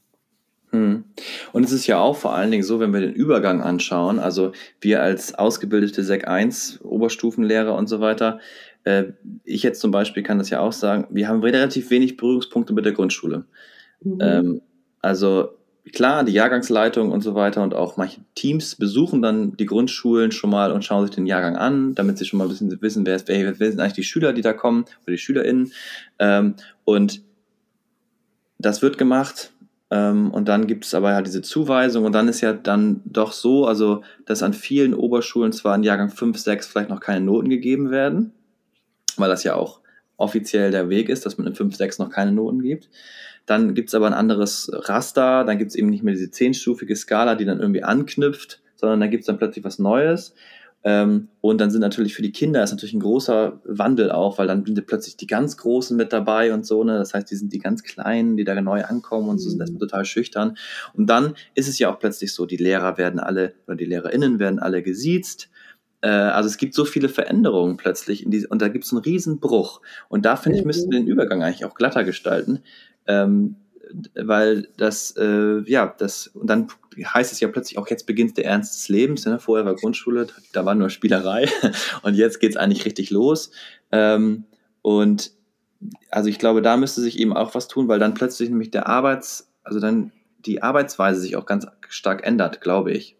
Hm. 0.72 1.04
Und 1.52 1.64
es 1.66 1.72
ist 1.72 1.88
ja 1.88 2.00
auch 2.00 2.16
vor 2.16 2.34
allen 2.34 2.50
Dingen 2.50 2.64
so, 2.64 2.80
wenn 2.80 2.94
wir 2.94 3.02
den 3.02 3.14
Übergang 3.14 3.62
anschauen, 3.62 4.20
also 4.20 4.54
wir 4.80 5.04
als 5.04 5.36
ausgebildete 5.36 6.04
Sek 6.04 6.28
1, 6.28 6.80
Oberstufenlehrer 6.82 7.76
und 7.76 7.88
so 7.88 8.00
weiter, 8.00 8.40
äh, 8.86 9.06
ich 9.44 9.64
jetzt 9.64 9.82
zum 9.82 9.92
Beispiel 9.92 10.24
kann 10.24 10.38
das 10.38 10.50
ja 10.50 10.62
auch 10.62 10.72
sagen, 10.72 11.08
wir 11.10 11.28
haben 11.28 11.42
relativ 11.42 11.90
wenig 11.90 12.16
Berührungspunkte 12.16 12.74
mit 12.74 12.86
der 12.86 12.94
Grundschule. 12.94 13.46
Mhm. 14.02 14.18
Ähm, 14.22 14.62
also 15.02 15.50
klar, 15.92 16.24
die 16.24 16.32
Jahrgangsleitung 16.32 17.12
und 17.12 17.22
so 17.22 17.36
weiter 17.36 17.64
und 17.64 17.74
auch 17.74 17.98
manche 17.98 18.22
Teams 18.36 18.76
besuchen 18.76 19.22
dann 19.22 19.58
die 19.58 19.66
Grundschulen 19.66 20.32
schon 20.32 20.52
mal 20.52 20.72
und 20.72 20.86
schauen 20.86 21.06
sich 21.06 21.14
den 21.14 21.28
Jahrgang 21.28 21.58
an, 21.58 21.96
damit 21.96 22.18
sie 22.18 22.26
schon 22.26 22.38
mal 22.38 22.46
ein 22.46 22.50
bisschen 22.50 22.82
wissen, 22.82 23.06
wer, 23.06 23.18
ist, 23.18 23.28
wer, 23.28 23.60
wer 23.60 23.72
sind 23.72 23.82
eigentlich 23.82 23.94
die 23.94 24.04
Schüler, 24.04 24.32
die 24.32 24.42
da 24.42 24.54
kommen 24.54 24.86
oder 25.04 25.12
die 25.12 25.18
SchülerInnen. 25.18 25.74
Ähm, 26.18 26.56
und 26.86 27.22
das 28.58 28.82
wird 28.82 28.98
gemacht 28.98 29.52
Ähm, 29.92 30.32
und 30.32 30.48
dann 30.48 30.68
gibt 30.68 30.86
es 30.86 30.94
aber 30.94 31.14
halt 31.14 31.28
diese 31.28 31.42
Zuweisung 31.42 32.06
und 32.06 32.14
dann 32.14 32.30
ist 32.30 32.40
ja 32.40 32.54
dann 32.54 33.02
doch 33.06 33.34
so, 33.34 33.68
also 33.68 34.04
dass 34.26 34.42
an 34.42 34.54
vielen 34.54 34.94
Oberschulen 34.94 35.52
zwar 35.52 35.76
in 35.76 35.84
Jahrgang 35.84 36.10
5, 36.10 36.38
6 36.38 36.68
vielleicht 36.68 36.90
noch 36.90 37.02
keine 37.02 37.24
Noten 37.26 37.50
gegeben 37.50 37.92
werden, 37.92 38.32
weil 39.18 39.30
das 39.30 39.44
ja 39.44 39.56
auch 39.56 39.82
offiziell 40.16 40.72
der 40.72 40.90
Weg 40.90 41.10
ist, 41.10 41.26
dass 41.26 41.38
man 41.38 41.48
in 41.48 41.56
5, 41.56 41.76
6 41.76 42.00
noch 42.00 42.10
keine 42.10 42.32
Noten 42.32 42.62
gibt. 42.62 42.90
Dann 43.46 43.74
gibt 43.74 43.90
es 43.90 43.96
aber 43.96 44.08
ein 44.08 44.14
anderes 44.14 44.72
Raster, 44.72 45.44
dann 45.44 45.58
gibt 45.58 45.72
es 45.72 45.76
eben 45.76 45.90
nicht 45.90 46.04
mehr 46.04 46.14
diese 46.14 46.32
zehnstufige 46.32 46.96
Skala, 46.96 47.36
die 47.36 47.46
dann 47.46 47.60
irgendwie 47.60 47.84
anknüpft, 47.84 48.62
sondern 48.78 49.02
dann 49.02 49.12
gibt 49.12 49.22
es 49.22 49.28
dann 49.28 49.38
plötzlich 49.38 49.66
was 49.66 49.78
Neues. 49.78 50.34
Ähm, 50.84 51.28
und 51.42 51.62
dann 51.62 51.70
sind 51.70 51.82
natürlich 51.82 52.16
für 52.16 52.24
die 52.24 52.32
Kinder 52.32 52.64
ist 52.64 52.72
natürlich 52.72 52.94
ein 52.94 53.02
großer 53.02 53.60
Wandel 53.66 54.12
auch, 54.12 54.40
weil 54.40 54.48
dann 54.48 54.66
sind 54.66 54.86
plötzlich 54.88 55.16
die 55.16 55.28
ganz 55.28 55.58
Großen 55.58 55.96
mit 55.96 56.12
dabei 56.12 56.54
und 56.54 56.66
so, 56.66 56.84
ne? 56.84 56.98
Das 56.98 57.14
heißt, 57.14 57.30
die 57.30 57.36
sind 57.36 57.54
die 57.54 57.60
ganz 57.60 57.84
Kleinen, 57.84 58.36
die 58.36 58.44
da 58.44 58.60
neu 58.60 58.84
ankommen 58.84 59.30
und 59.30 59.38
so 59.38 59.50
sind 59.50 59.58
mhm. 59.58 59.62
erstmal 59.62 59.80
total 59.80 60.06
schüchtern. 60.06 60.58
Und 60.94 61.08
dann 61.08 61.36
ist 61.54 61.68
es 61.68 61.78
ja 61.78 61.94
auch 61.94 62.00
plötzlich 62.00 62.34
so, 62.34 62.46
die 62.46 62.58
Lehrer 62.58 62.98
werden 62.98 63.20
alle, 63.20 63.54
oder 63.68 63.76
die 63.76 63.86
LehrerInnen 63.86 64.40
werden 64.40 64.60
alle 64.60 64.82
gesiezt. 64.82 65.50
Äh, 66.02 66.10
also 66.10 66.48
es 66.48 66.58
gibt 66.58 66.74
so 66.74 66.84
viele 66.84 67.10
Veränderungen 67.10 67.78
plötzlich 67.78 68.26
in 68.26 68.32
diese, 68.32 68.48
und 68.48 68.62
da 68.62 68.68
gibt 68.68 68.86
es 68.86 68.92
einen 68.92 69.02
riesen 69.02 69.40
Bruch. 69.40 69.82
Und 70.10 70.26
da 70.26 70.36
finde 70.36 70.58
ich, 70.58 70.66
müssten 70.66 70.92
wir 70.92 71.00
den 71.00 71.08
Übergang 71.08 71.44
eigentlich 71.44 71.66
auch 71.66 71.76
glatter 71.76 72.04
gestalten. 72.04 72.60
Ähm, 73.08 73.56
weil 74.16 74.68
das, 74.78 75.12
äh, 75.18 75.62
ja, 75.66 75.94
das, 75.98 76.28
und 76.28 76.48
dann 76.48 76.68
heißt 76.98 77.32
es 77.32 77.40
ja 77.40 77.48
plötzlich 77.48 77.78
auch, 77.78 77.88
jetzt 77.88 78.06
beginnt 78.06 78.38
der 78.38 78.46
Ernst 78.46 78.76
des 78.76 78.90
Lebens. 78.90 79.26
Ne? 79.26 79.40
Vorher 79.40 79.66
war 79.66 79.76
Grundschule, 79.76 80.28
da 80.54 80.66
war 80.66 80.76
nur 80.76 80.90
Spielerei 80.90 81.48
und 82.04 82.16
jetzt 82.16 82.40
geht 82.40 82.52
es 82.52 82.58
eigentlich 82.58 82.86
richtig 82.86 83.10
los. 83.12 83.52
Ähm, 83.92 84.46
und 84.82 85.32
also 86.10 86.30
ich 86.30 86.40
glaube, 86.40 86.62
da 86.62 86.78
müsste 86.78 87.02
sich 87.02 87.20
eben 87.20 87.36
auch 87.36 87.56
was 87.56 87.68
tun, 87.68 87.88
weil 87.88 88.00
dann 88.00 88.14
plötzlich 88.14 88.50
nämlich 88.50 88.72
der 88.72 88.88
Arbeits, 88.88 89.52
also 89.64 89.80
dann 89.80 90.12
die 90.46 90.62
Arbeitsweise 90.62 91.22
sich 91.22 91.36
auch 91.36 91.46
ganz 91.46 91.68
stark 91.90 92.26
ändert, 92.26 92.62
glaube 92.62 92.92
ich. 92.92 93.18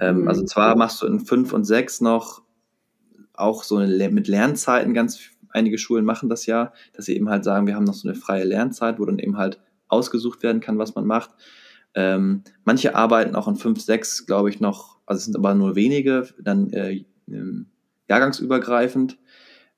Ähm, 0.00 0.22
mhm. 0.22 0.28
Also 0.28 0.44
zwar 0.44 0.76
machst 0.76 1.02
du 1.02 1.06
in 1.06 1.20
fünf 1.20 1.52
und 1.52 1.64
sechs 1.64 2.00
noch 2.00 2.42
auch 3.34 3.62
so 3.62 3.76
eine, 3.76 4.10
mit 4.10 4.28
Lernzeiten 4.28 4.94
ganz 4.94 5.20
einige 5.50 5.78
Schulen 5.78 6.04
machen 6.04 6.28
das 6.28 6.46
ja, 6.46 6.72
dass 6.94 7.06
sie 7.06 7.16
eben 7.16 7.28
halt 7.28 7.44
sagen, 7.44 7.66
wir 7.66 7.74
haben 7.74 7.84
noch 7.84 7.94
so 7.94 8.08
eine 8.08 8.16
freie 8.16 8.44
Lernzeit, 8.44 8.98
wo 8.98 9.04
dann 9.04 9.18
eben 9.18 9.36
halt 9.36 9.60
ausgesucht 9.92 10.42
werden 10.42 10.60
kann, 10.60 10.78
was 10.78 10.94
man 10.94 11.06
macht. 11.06 11.30
Ähm, 11.94 12.42
manche 12.64 12.94
arbeiten 12.94 13.36
auch 13.36 13.48
in 13.48 13.56
5, 13.56 13.80
6, 13.80 14.26
glaube 14.26 14.50
ich, 14.50 14.60
noch, 14.60 14.98
also 15.06 15.18
es 15.18 15.24
sind 15.26 15.36
aber 15.36 15.54
nur 15.54 15.76
wenige, 15.76 16.28
dann 16.40 16.70
äh, 16.70 17.04
ähm, 17.28 17.66
jahrgangsübergreifend, 18.08 19.18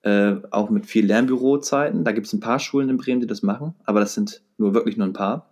äh, 0.03 0.37
auch 0.51 0.71
mit 0.71 0.87
viel 0.87 1.07
Lernbürozeiten. 1.07 2.05
Da 2.05 2.13
gibt 2.13 2.27
es 2.27 2.33
ein 2.33 2.41
paar 2.41 2.61
Schulen 2.61 2.89
in 2.89 2.97
Bremen, 2.97 3.21
die 3.21 3.27
das 3.27 3.43
machen, 3.43 3.75
aber 3.85 4.01
das 4.01 4.15
sind 4.15 4.43
nur 4.59 4.75
wirklich 4.75 4.97
nur 4.97 5.07
ein 5.07 5.13
paar. 5.13 5.51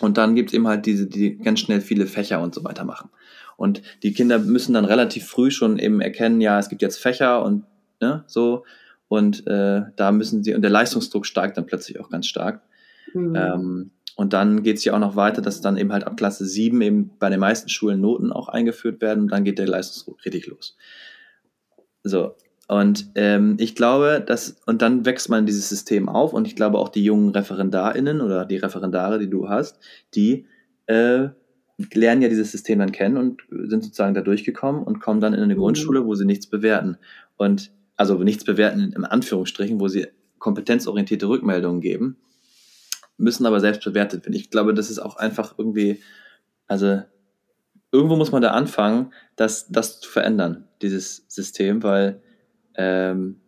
Und 0.00 0.18
dann 0.18 0.34
gibt 0.34 0.50
es 0.50 0.54
eben 0.54 0.66
halt 0.66 0.86
diese, 0.86 1.06
die 1.06 1.38
ganz 1.38 1.60
schnell 1.60 1.80
viele 1.80 2.06
Fächer 2.06 2.42
und 2.42 2.54
so 2.54 2.64
weiter 2.64 2.84
machen. 2.84 3.10
Und 3.56 3.82
die 4.02 4.12
Kinder 4.12 4.38
müssen 4.40 4.74
dann 4.74 4.84
relativ 4.84 5.26
früh 5.26 5.50
schon 5.50 5.78
eben 5.78 6.00
erkennen, 6.00 6.40
ja, 6.40 6.58
es 6.58 6.68
gibt 6.68 6.82
jetzt 6.82 6.98
Fächer 6.98 7.44
und 7.44 7.64
ne, 8.00 8.24
so. 8.26 8.64
Und 9.08 9.46
äh, 9.46 9.82
da 9.94 10.12
müssen 10.12 10.42
sie, 10.42 10.54
und 10.54 10.62
der 10.62 10.70
Leistungsdruck 10.70 11.24
steigt 11.24 11.56
dann 11.56 11.66
plötzlich 11.66 12.00
auch 12.00 12.10
ganz 12.10 12.26
stark. 12.26 12.62
Mhm. 13.12 13.34
Ähm, 13.36 13.90
und 14.16 14.32
dann 14.32 14.62
geht 14.62 14.76
es 14.76 14.84
ja 14.84 14.94
auch 14.94 15.00
noch 15.00 15.16
weiter, 15.16 15.42
dass 15.42 15.60
dann 15.60 15.76
eben 15.76 15.92
halt 15.92 16.04
ab 16.04 16.16
Klasse 16.16 16.46
7 16.46 16.80
eben 16.82 17.10
bei 17.18 17.30
den 17.30 17.40
meisten 17.40 17.68
Schulen 17.68 18.00
Noten 18.00 18.32
auch 18.32 18.48
eingeführt 18.48 19.00
werden 19.00 19.24
und 19.24 19.32
dann 19.32 19.44
geht 19.44 19.58
der 19.58 19.66
Leistungsdruck 19.66 20.24
richtig 20.24 20.46
los. 20.46 20.76
So, 22.04 22.34
und 22.68 23.10
ähm, 23.14 23.56
ich 23.58 23.74
glaube, 23.74 24.22
dass, 24.24 24.56
und 24.66 24.82
dann 24.82 25.04
wächst 25.04 25.28
man 25.28 25.46
dieses 25.46 25.68
System 25.68 26.08
auf 26.08 26.32
und 26.32 26.46
ich 26.46 26.56
glaube 26.56 26.78
auch 26.78 26.88
die 26.88 27.04
jungen 27.04 27.30
ReferendarInnen 27.30 28.20
oder 28.20 28.44
die 28.44 28.56
Referendare, 28.56 29.18
die 29.18 29.28
du 29.28 29.48
hast, 29.48 29.78
die 30.14 30.46
äh, 30.86 31.28
lernen 31.92 32.22
ja 32.22 32.28
dieses 32.28 32.52
System 32.52 32.78
dann 32.78 32.92
kennen 32.92 33.16
und 33.16 33.42
sind 33.50 33.82
sozusagen 33.84 34.14
da 34.14 34.20
durchgekommen 34.20 34.82
und 34.82 35.00
kommen 35.00 35.20
dann 35.20 35.34
in 35.34 35.42
eine 35.42 35.54
mhm. 35.54 35.58
Grundschule, 35.58 36.06
wo 36.06 36.14
sie 36.14 36.24
nichts 36.24 36.46
bewerten. 36.46 36.96
Und 37.36 37.72
also 37.96 38.16
nichts 38.22 38.44
bewerten 38.44 38.92
in 38.96 39.04
Anführungsstrichen, 39.04 39.80
wo 39.80 39.88
sie 39.88 40.06
kompetenzorientierte 40.38 41.28
Rückmeldungen 41.28 41.80
geben 41.80 42.16
müssen 43.16 43.46
aber 43.46 43.60
selbst 43.60 43.84
bewertet 43.84 44.24
werden. 44.24 44.34
Ich 44.34 44.50
glaube, 44.50 44.74
das 44.74 44.90
ist 44.90 44.98
auch 44.98 45.16
einfach 45.16 45.54
irgendwie, 45.58 46.02
also 46.66 47.02
irgendwo 47.92 48.16
muss 48.16 48.32
man 48.32 48.42
da 48.42 48.50
anfangen, 48.50 49.12
das, 49.36 49.68
das 49.68 50.00
zu 50.00 50.10
verändern, 50.10 50.66
dieses 50.82 51.24
System, 51.28 51.82
weil 51.82 52.20
ähm, 52.74 53.40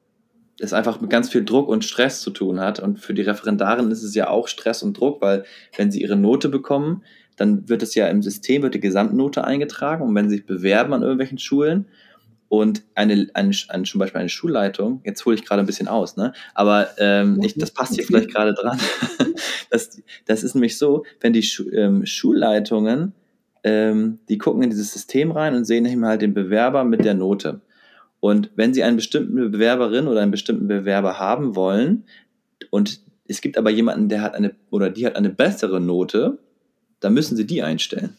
es 0.60 0.72
einfach 0.72 1.00
mit 1.00 1.10
ganz 1.10 1.30
viel 1.30 1.44
Druck 1.44 1.68
und 1.68 1.84
Stress 1.84 2.20
zu 2.20 2.30
tun 2.30 2.60
hat. 2.60 2.80
Und 2.80 2.98
für 2.98 3.12
die 3.12 3.22
Referendaren 3.22 3.90
ist 3.90 4.02
es 4.02 4.14
ja 4.14 4.28
auch 4.28 4.48
Stress 4.48 4.82
und 4.82 4.98
Druck, 4.98 5.20
weil 5.20 5.44
wenn 5.76 5.90
sie 5.90 6.00
ihre 6.00 6.16
Note 6.16 6.48
bekommen, 6.48 7.02
dann 7.36 7.68
wird 7.68 7.82
es 7.82 7.94
ja 7.94 8.08
im 8.08 8.22
System, 8.22 8.62
wird 8.62 8.74
die 8.74 8.80
Gesamtnote 8.80 9.44
eingetragen. 9.44 10.02
Und 10.02 10.14
wenn 10.14 10.30
sie 10.30 10.36
sich 10.36 10.46
bewerben 10.46 10.94
an 10.94 11.02
irgendwelchen 11.02 11.38
Schulen, 11.38 11.86
und 12.48 12.82
eine, 12.94 13.28
eine, 13.34 13.52
eine, 13.68 13.82
zum 13.84 13.98
Beispiel 13.98 14.20
eine 14.20 14.28
Schulleitung, 14.28 15.00
jetzt 15.04 15.24
hole 15.24 15.34
ich 15.34 15.44
gerade 15.44 15.60
ein 15.60 15.66
bisschen 15.66 15.88
aus, 15.88 16.16
ne? 16.16 16.32
aber 16.54 16.88
ähm, 16.98 17.40
ich, 17.42 17.54
das 17.54 17.72
passt 17.72 17.94
hier 17.94 18.04
vielleicht 18.04 18.32
gerade 18.32 18.54
dran. 18.54 18.78
das, 19.70 20.00
das 20.26 20.42
ist 20.44 20.54
nämlich 20.54 20.78
so, 20.78 21.04
wenn 21.20 21.32
die 21.32 21.42
Schu 21.42 21.68
ähm, 21.70 22.06
Schulleitungen, 22.06 23.12
ähm, 23.64 24.20
die 24.28 24.38
gucken 24.38 24.62
in 24.62 24.70
dieses 24.70 24.92
System 24.92 25.32
rein 25.32 25.54
und 25.54 25.64
sehen 25.64 25.86
eben 25.86 26.04
halt 26.04 26.22
den 26.22 26.34
Bewerber 26.34 26.84
mit 26.84 27.04
der 27.04 27.14
Note. 27.14 27.60
Und 28.20 28.50
wenn 28.54 28.72
sie 28.72 28.82
einen 28.82 28.96
bestimmten 28.96 29.34
Bewerberin 29.34 30.06
oder 30.06 30.22
einen 30.22 30.30
bestimmten 30.30 30.68
Bewerber 30.68 31.18
haben 31.18 31.56
wollen 31.56 32.04
und 32.70 33.00
es 33.28 33.40
gibt 33.40 33.58
aber 33.58 33.70
jemanden, 33.70 34.08
der 34.08 34.22
hat 34.22 34.34
eine 34.34 34.54
oder 34.70 34.88
die 34.88 35.04
hat 35.04 35.16
eine 35.16 35.30
bessere 35.30 35.80
Note, 35.80 36.38
dann 37.00 37.12
müssen 37.12 37.36
sie 37.36 37.46
die 37.46 37.62
einstellen. 37.62 38.16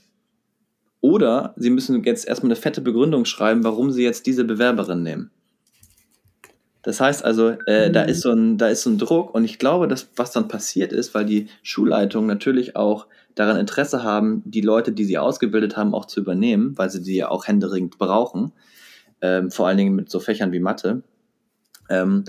Oder 1.02 1.54
Sie 1.58 1.70
müssen 1.70 2.04
jetzt 2.04 2.28
erstmal 2.28 2.52
eine 2.52 2.60
fette 2.60 2.82
Begründung 2.82 3.26
schreiben, 3.26 3.64
warum 3.64 3.92
Sie 3.92 4.04
jetzt 4.04 4.26
diese 4.26 4.44
Bewerberin 4.44 5.04
nehmen. 5.04 5.32
Das 6.88 7.02
heißt 7.02 7.26
also, 7.26 7.50
äh, 7.66 7.90
mhm. 7.90 7.94
da, 7.94 8.04
ist 8.04 8.22
so 8.22 8.32
ein, 8.32 8.58
da 8.58 8.70
ist 8.70 8.84
so 8.84 8.90
ein 8.90 8.98
Druck 8.98 9.36
und 9.36 9.44
ich 9.44 9.60
glaube, 9.60 9.90
dass 9.90 10.10
was 10.16 10.32
dann 10.32 10.48
passiert 10.48 10.94
ist, 10.94 11.14
weil 11.14 11.26
die 11.26 11.48
Schulleitungen 11.62 12.28
natürlich 12.28 12.78
auch 12.78 13.08
daran 13.36 13.58
Interesse 13.58 14.04
haben, 14.04 14.42
die 14.46 14.62
Leute, 14.62 14.94
die 14.94 15.04
sie 15.04 15.18
ausgebildet 15.18 15.76
haben, 15.76 15.94
auch 15.94 16.06
zu 16.06 16.22
übernehmen, 16.22 16.78
weil 16.78 16.90
sie 16.90 17.04
die 17.04 17.18
ja 17.18 17.30
auch 17.30 17.46
händeringend 17.46 17.98
brauchen, 17.98 18.54
ähm, 19.22 19.52
vor 19.52 19.68
allen 19.68 19.78
Dingen 19.78 19.96
mit 19.96 20.10
so 20.10 20.22
Fächern 20.22 20.54
wie 20.54 20.62
Mathe, 20.62 21.04
ähm, 21.90 22.24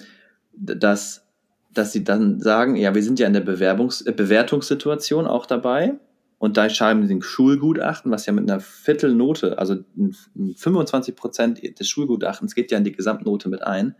dass, 0.53 1.25
dass 1.73 1.93
sie 1.93 2.03
dann 2.03 2.41
sagen, 2.41 2.75
ja, 2.75 2.95
wir 2.97 3.03
sind 3.05 3.21
ja 3.21 3.29
in 3.29 3.35
der 3.35 3.43
Bewerbungs 3.43 4.01
äh, 4.03 4.13
Bewertungssituation 4.13 5.29
auch 5.29 5.47
dabei 5.47 5.95
und 6.39 6.57
da 6.57 6.71
schreiben 6.71 7.07
sie 7.07 7.15
ein 7.17 7.23
Schulgutachten, 7.23 8.11
was 8.11 8.27
ja 8.27 8.33
mit 8.33 8.49
einer 8.49 8.61
Viertelnote, 8.61 9.59
also 9.59 9.77
25 10.57 11.17
Prozent 11.17 11.79
des 11.79 11.89
Schulgutachtens 11.89 12.55
geht 12.55 12.71
ja 12.71 12.79
in 12.79 12.85
die 12.85 12.93
Gesamtnote 12.93 13.49
mit 13.49 13.63
ein, 13.63 13.97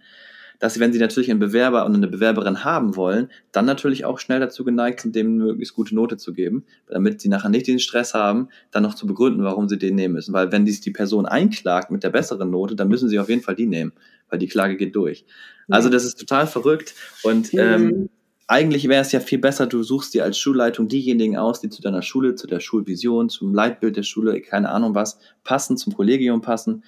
dass 0.59 0.75
sie, 0.75 0.81
wenn 0.81 0.93
sie 0.93 0.99
natürlich 0.99 1.31
einen 1.31 1.41
Bewerber 1.41 1.87
und 1.87 1.95
eine 1.95 2.09
Bewerberin 2.09 2.65
haben 2.65 2.97
wollen, 2.97 3.31
dann 3.53 3.65
natürlich 3.65 4.05
auch 4.05 4.19
schnell 4.19 4.41
dazu 4.41 4.65
geneigt 4.65 5.01
sind, 5.01 5.15
dem 5.15 5.35
eine 5.35 5.45
möglichst 5.45 5.75
gute 5.75 5.95
Note 5.95 6.17
zu 6.17 6.33
geben, 6.33 6.65
damit 6.89 7.21
sie 7.21 7.29
nachher 7.29 7.49
nicht 7.49 7.67
den 7.67 7.79
Stress 7.79 8.15
haben, 8.15 8.49
dann 8.71 8.83
noch 8.83 8.95
zu 8.95 9.07
begründen, 9.07 9.45
warum 9.45 9.69
sie 9.69 9.79
den 9.79 9.95
nehmen 9.95 10.15
müssen. 10.15 10.33
Weil 10.33 10.51
wenn 10.51 10.65
dies 10.65 10.81
die 10.81 10.91
Person 10.91 11.27
einklagt 11.27 11.91
mit 11.91 12.03
der 12.03 12.11
besseren 12.11 12.51
Note, 12.51 12.75
dann 12.75 12.89
müssen 12.89 13.09
sie 13.09 13.21
auf 13.21 13.29
jeden 13.29 13.43
Fall 13.43 13.55
die 13.55 13.67
nehmen, 13.67 13.93
weil 14.29 14.39
die 14.39 14.49
Klage 14.49 14.77
geht 14.77 14.97
durch. 14.97 15.25
Also 15.69 15.91
das 15.91 16.05
ist 16.05 16.19
total 16.19 16.47
verrückt 16.47 16.95
und 17.23 17.53
ähm, 17.55 18.09
eigentlich 18.49 18.89
wäre 18.89 19.03
es 19.03 19.13
ja 19.13 19.21
viel 19.21 19.39
besser, 19.39 19.67
du 19.67 19.83
suchst 19.83 20.15
dir 20.15 20.25
als 20.25 20.39
Schulleitung 20.39 20.89
diejenigen 20.89 21.37
aus, 21.37 21.61
die 21.61 21.69
zu 21.69 21.83
deiner 21.83 22.03
Schule, 22.03 22.35
zu 22.35 22.47
der 22.47 22.61
Schulvision, 22.61 23.29
zum 23.29 23.55
Leitbild 23.55 23.97
der 23.97 24.03
Schule, 24.03 24.41
keine 24.41 24.71
Ahnung 24.71 24.95
was, 24.95 25.19
passen, 25.45 25.77
zum 25.77 25.95
Kollegium 25.95 26.41
passen. 26.41 26.83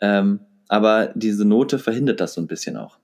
Ähm, 0.00 0.40
aber 0.68 1.12
diese 1.14 1.46
Note 1.46 1.78
verhindert 1.78 2.20
das 2.20 2.34
so 2.34 2.42
ein 2.42 2.46
bisschen 2.46 2.76
auch. 2.76 2.98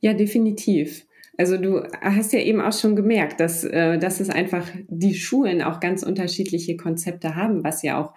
Ja, 0.00 0.14
definitiv. 0.14 1.04
Also 1.36 1.58
du 1.58 1.82
hast 2.00 2.32
ja 2.32 2.38
eben 2.38 2.60
auch 2.60 2.72
schon 2.72 2.94
gemerkt, 2.94 3.40
dass, 3.40 3.64
äh, 3.64 3.98
dass 3.98 4.20
es 4.20 4.30
einfach 4.30 4.66
die 4.88 5.14
Schulen 5.14 5.62
auch 5.62 5.80
ganz 5.80 6.04
unterschiedliche 6.04 6.76
Konzepte 6.76 7.34
haben, 7.34 7.64
was 7.64 7.82
ja 7.82 8.00
auch 8.00 8.14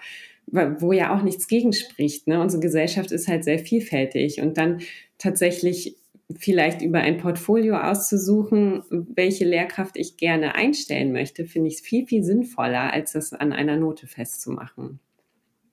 wo 0.51 0.93
ja 0.93 1.15
auch 1.15 1.21
nichts 1.21 1.47
gegenspricht. 1.47 2.27
Ne? 2.27 2.41
Unsere 2.41 2.59
Gesellschaft 2.59 3.11
ist 3.11 3.27
halt 3.27 3.43
sehr 3.43 3.59
vielfältig 3.59 4.41
und 4.41 4.57
dann 4.57 4.79
tatsächlich 5.19 5.95
vielleicht 6.37 6.81
über 6.81 6.99
ein 6.99 7.17
Portfolio 7.17 7.77
auszusuchen, 7.77 8.83
welche 8.89 9.45
Lehrkraft 9.45 9.97
ich 9.97 10.17
gerne 10.17 10.55
einstellen 10.55 11.11
möchte, 11.11 11.45
finde 11.45 11.69
ich 11.69 11.75
es 11.75 11.81
viel, 11.81 12.05
viel 12.05 12.23
sinnvoller, 12.23 12.93
als 12.93 13.13
das 13.13 13.33
an 13.33 13.51
einer 13.51 13.77
Note 13.77 14.07
festzumachen. 14.07 14.99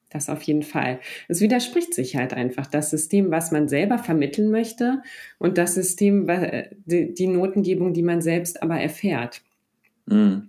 Das 0.08 0.30
auf 0.30 0.42
jeden 0.42 0.62
Fall. 0.62 1.00
Es 1.28 1.40
widerspricht 1.40 1.92
sich 1.92 2.16
halt 2.16 2.32
einfach 2.32 2.66
das 2.66 2.90
System, 2.90 3.30
was 3.30 3.50
man 3.50 3.68
selber 3.68 3.98
vermitteln 3.98 4.50
möchte 4.50 5.02
und 5.38 5.58
das 5.58 5.74
System, 5.74 6.26
die 6.86 7.26
Notengebung, 7.26 7.92
die 7.92 8.04
man 8.04 8.22
selbst 8.22 8.62
aber 8.62 8.80
erfährt. 8.80 9.42
Mhm. 10.06 10.48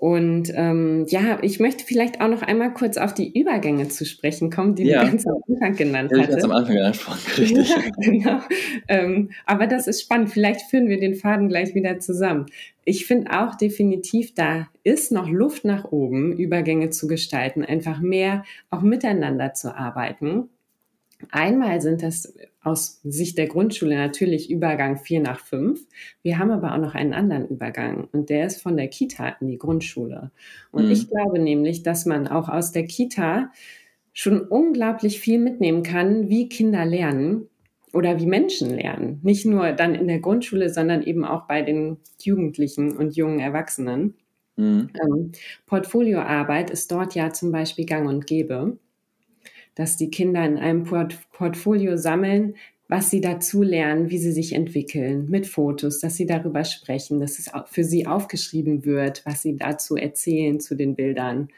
Und 0.00 0.52
ähm, 0.54 1.06
ja, 1.08 1.40
ich 1.42 1.58
möchte 1.58 1.84
vielleicht 1.84 2.20
auch 2.20 2.28
noch 2.28 2.42
einmal 2.42 2.72
kurz 2.72 2.96
auf 2.96 3.14
die 3.14 3.36
Übergänge 3.36 3.88
zu 3.88 4.04
sprechen 4.04 4.48
kommen, 4.48 4.76
die 4.76 4.84
Ja. 4.84 5.02
du 5.02 5.10
ganz 5.10 5.26
am 5.26 5.42
Anfang 5.48 5.74
genannt 5.74 6.12
Ja, 6.12 6.18
ich 6.18 6.28
ganz 6.28 6.44
am 6.44 6.52
Anfang 6.52 6.76
angesprochen, 6.78 7.18
richtig. 7.36 7.68
Ja, 7.68 7.82
genau. 7.98 8.40
Ähm, 8.86 9.30
aber 9.44 9.66
das 9.66 9.88
ist 9.88 10.00
spannend. 10.02 10.30
Vielleicht 10.30 10.70
führen 10.70 10.88
wir 10.88 11.00
den 11.00 11.16
Faden 11.16 11.48
gleich 11.48 11.74
wieder 11.74 11.98
zusammen. 11.98 12.46
Ich 12.84 13.06
finde 13.06 13.32
auch 13.40 13.56
definitiv, 13.56 14.34
da 14.36 14.68
ist 14.84 15.10
noch 15.10 15.28
Luft 15.28 15.64
nach 15.64 15.86
oben, 15.90 16.32
Übergänge 16.32 16.90
zu 16.90 17.08
gestalten, 17.08 17.64
einfach 17.64 18.00
mehr 18.00 18.44
auch 18.70 18.82
miteinander 18.82 19.52
zu 19.54 19.76
arbeiten. 19.76 20.48
Einmal 21.32 21.80
sind 21.80 22.04
das 22.04 22.32
aus 22.68 23.00
Sicht 23.04 23.38
der 23.38 23.46
Grundschule 23.48 23.96
natürlich 23.96 24.50
Übergang 24.50 24.96
4 24.98 25.20
nach 25.20 25.40
5. 25.40 25.86
Wir 26.22 26.38
haben 26.38 26.50
aber 26.50 26.74
auch 26.74 26.78
noch 26.78 26.94
einen 26.94 27.14
anderen 27.14 27.48
Übergang 27.48 28.08
und 28.12 28.30
der 28.30 28.46
ist 28.46 28.62
von 28.62 28.76
der 28.76 28.88
Kita 28.88 29.28
in 29.40 29.48
die 29.48 29.58
Grundschule. 29.58 30.30
Und 30.70 30.88
Mhm. 30.88 30.90
ich 30.90 31.08
glaube 31.08 31.38
nämlich, 31.40 31.82
dass 31.82 32.06
man 32.06 32.28
auch 32.28 32.48
aus 32.48 32.72
der 32.72 32.84
Kita 32.86 33.52
schon 34.12 34.40
unglaublich 34.40 35.20
viel 35.20 35.38
mitnehmen 35.38 35.82
kann, 35.82 36.28
wie 36.28 36.48
Kinder 36.48 36.84
lernen 36.84 37.48
oder 37.92 38.18
wie 38.20 38.26
Menschen 38.26 38.70
lernen. 38.70 39.20
Nicht 39.22 39.46
nur 39.46 39.72
dann 39.72 39.94
in 39.94 40.08
der 40.08 40.20
Grundschule, 40.20 40.70
sondern 40.70 41.02
eben 41.02 41.24
auch 41.24 41.46
bei 41.46 41.62
den 41.62 41.98
Jugendlichen 42.20 42.96
und 42.96 43.16
jungen 43.16 43.40
Erwachsenen. 43.40 44.14
Mhm. 44.56 44.98
Ähm, 45.02 45.32
Portfolioarbeit 45.66 46.70
ist 46.70 46.90
dort 46.92 47.14
ja 47.14 47.32
zum 47.32 47.52
Beispiel 47.52 47.86
gang 47.86 48.08
und 48.08 48.26
gäbe, 48.26 48.78
dass 49.78 49.96
die 49.96 50.10
Kinder 50.10 50.44
in 50.44 50.58
einem 50.58 50.82
Port 50.84 51.16
Portfolio 51.32 51.96
sammeln, 51.96 52.56
was 52.88 53.10
sie 53.10 53.20
dazu 53.20 53.62
lernen, 53.62 54.10
wie 54.10 54.18
sie 54.18 54.32
sich 54.32 54.54
entwickeln, 54.54 55.26
mit 55.28 55.46
Fotos, 55.46 56.00
dass 56.00 56.16
sie 56.16 56.26
darüber 56.26 56.64
sprechen, 56.64 57.20
dass 57.20 57.38
es 57.38 57.50
für 57.66 57.84
sie 57.84 58.06
aufgeschrieben 58.06 58.84
wird, 58.84 59.22
was 59.24 59.42
sie 59.42 59.56
dazu 59.56 59.96
erzählen 59.96 60.58
zu 60.58 60.74
den 60.74 60.96
Bildern. 60.96 61.48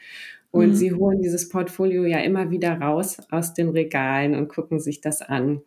Und 0.51 0.69
Mhm. 0.69 0.73
sie 0.75 0.93
holen 0.93 1.21
dieses 1.21 1.49
Portfolio 1.49 2.03
ja 2.05 2.19
immer 2.19 2.51
wieder 2.51 2.73
raus 2.79 3.17
aus 3.31 3.53
den 3.53 3.69
Regalen 3.69 4.35
und 4.35 4.49
gucken 4.49 4.79
sich 4.79 5.01
das 5.01 5.21
an. 5.21 5.61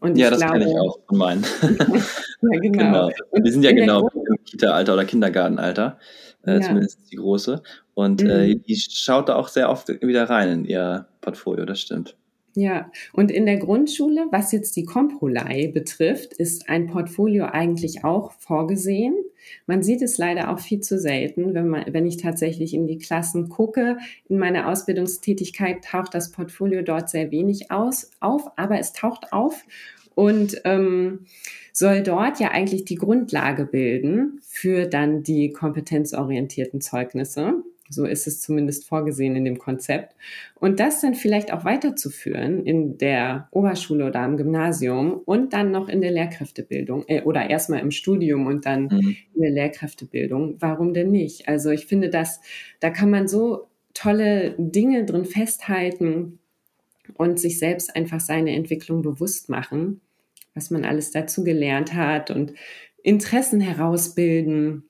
Und 0.00 0.18
Ja, 0.18 0.26
ich 0.26 0.30
das 0.32 0.40
glaube, 0.40 0.58
kenne 0.58 0.70
ich 0.72 0.76
auch 0.78 0.98
von 1.08 1.18
meinen. 1.18 1.44
ja, 2.42 2.58
genau. 2.60 3.08
Genau. 3.08 3.10
Die 3.44 3.50
sind 3.50 3.62
ja 3.62 3.72
genau 3.72 4.08
im 4.08 4.44
Kita-Alter 4.44 4.94
oder 4.94 5.04
Kindergartenalter, 5.04 5.98
äh, 6.44 6.54
Ja. 6.54 6.60
zumindest 6.60 6.98
die 7.12 7.16
große. 7.16 7.62
Und 7.94 8.22
Mhm. 8.24 8.30
äh, 8.30 8.54
die 8.56 8.74
schaut 8.76 9.28
da 9.28 9.36
auch 9.36 9.46
sehr 9.48 9.70
oft 9.70 9.88
wieder 10.02 10.28
rein 10.28 10.48
in 10.50 10.64
ihr 10.64 11.06
Portfolio, 11.24 11.64
das 11.64 11.80
stimmt. 11.80 12.16
Ja, 12.56 12.92
und 13.12 13.32
in 13.32 13.46
der 13.46 13.56
Grundschule, 13.56 14.26
was 14.30 14.52
jetzt 14.52 14.76
die 14.76 14.84
Komprolei 14.84 15.66
betrifft, 15.74 16.34
ist 16.34 16.68
ein 16.68 16.86
Portfolio 16.86 17.46
eigentlich 17.46 18.04
auch 18.04 18.30
vorgesehen. 18.30 19.16
Man 19.66 19.82
sieht 19.82 20.02
es 20.02 20.18
leider 20.18 20.52
auch 20.52 20.60
viel 20.60 20.80
zu 20.80 20.98
selten, 21.00 21.52
wenn, 21.54 21.68
man, 21.68 21.84
wenn 21.92 22.06
ich 22.06 22.16
tatsächlich 22.16 22.72
in 22.72 22.86
die 22.86 22.98
Klassen 22.98 23.48
gucke. 23.48 23.98
In 24.28 24.38
meiner 24.38 24.68
Ausbildungstätigkeit 24.68 25.84
taucht 25.84 26.14
das 26.14 26.30
Portfolio 26.30 26.82
dort 26.82 27.10
sehr 27.10 27.32
wenig 27.32 27.72
aus, 27.72 28.12
auf, 28.20 28.46
aber 28.56 28.78
es 28.78 28.92
taucht 28.92 29.32
auf 29.32 29.64
und 30.14 30.62
ähm, 30.64 31.26
soll 31.72 32.04
dort 32.04 32.38
ja 32.38 32.52
eigentlich 32.52 32.84
die 32.84 32.94
Grundlage 32.94 33.64
bilden 33.66 34.40
für 34.42 34.86
dann 34.86 35.24
die 35.24 35.52
kompetenzorientierten 35.52 36.80
Zeugnisse. 36.80 37.64
So 37.90 38.06
ist 38.06 38.26
es 38.26 38.40
zumindest 38.40 38.86
vorgesehen 38.88 39.36
in 39.36 39.44
dem 39.44 39.58
Konzept. 39.58 40.14
Und 40.54 40.80
das 40.80 41.00
dann 41.00 41.14
vielleicht 41.14 41.52
auch 41.52 41.64
weiterzuführen 41.64 42.64
in 42.64 42.96
der 42.98 43.48
Oberschule 43.50 44.06
oder 44.06 44.20
am 44.20 44.36
Gymnasium 44.36 45.20
und 45.24 45.52
dann 45.52 45.70
noch 45.70 45.88
in 45.88 46.00
der 46.00 46.10
Lehrkräftebildung 46.10 47.04
äh, 47.08 47.22
oder 47.22 47.50
erstmal 47.50 47.80
im 47.80 47.90
Studium 47.90 48.46
und 48.46 48.64
dann 48.66 48.84
Mhm. 48.90 49.16
in 49.34 49.42
der 49.42 49.50
Lehrkräftebildung. 49.50 50.56
Warum 50.60 50.94
denn 50.94 51.10
nicht? 51.10 51.48
Also 51.48 51.70
ich 51.70 51.86
finde, 51.86 52.08
dass 52.10 52.40
da 52.80 52.90
kann 52.90 53.10
man 53.10 53.28
so 53.28 53.68
tolle 53.92 54.54
Dinge 54.58 55.04
drin 55.04 55.24
festhalten 55.24 56.38
und 57.14 57.38
sich 57.38 57.58
selbst 57.58 57.94
einfach 57.96 58.20
seine 58.20 58.54
Entwicklung 58.54 59.02
bewusst 59.02 59.48
machen, 59.48 60.00
was 60.54 60.70
man 60.70 60.84
alles 60.84 61.10
dazu 61.10 61.44
gelernt 61.44 61.94
hat 61.94 62.30
und 62.30 62.54
Interessen 63.02 63.60
herausbilden. 63.60 64.84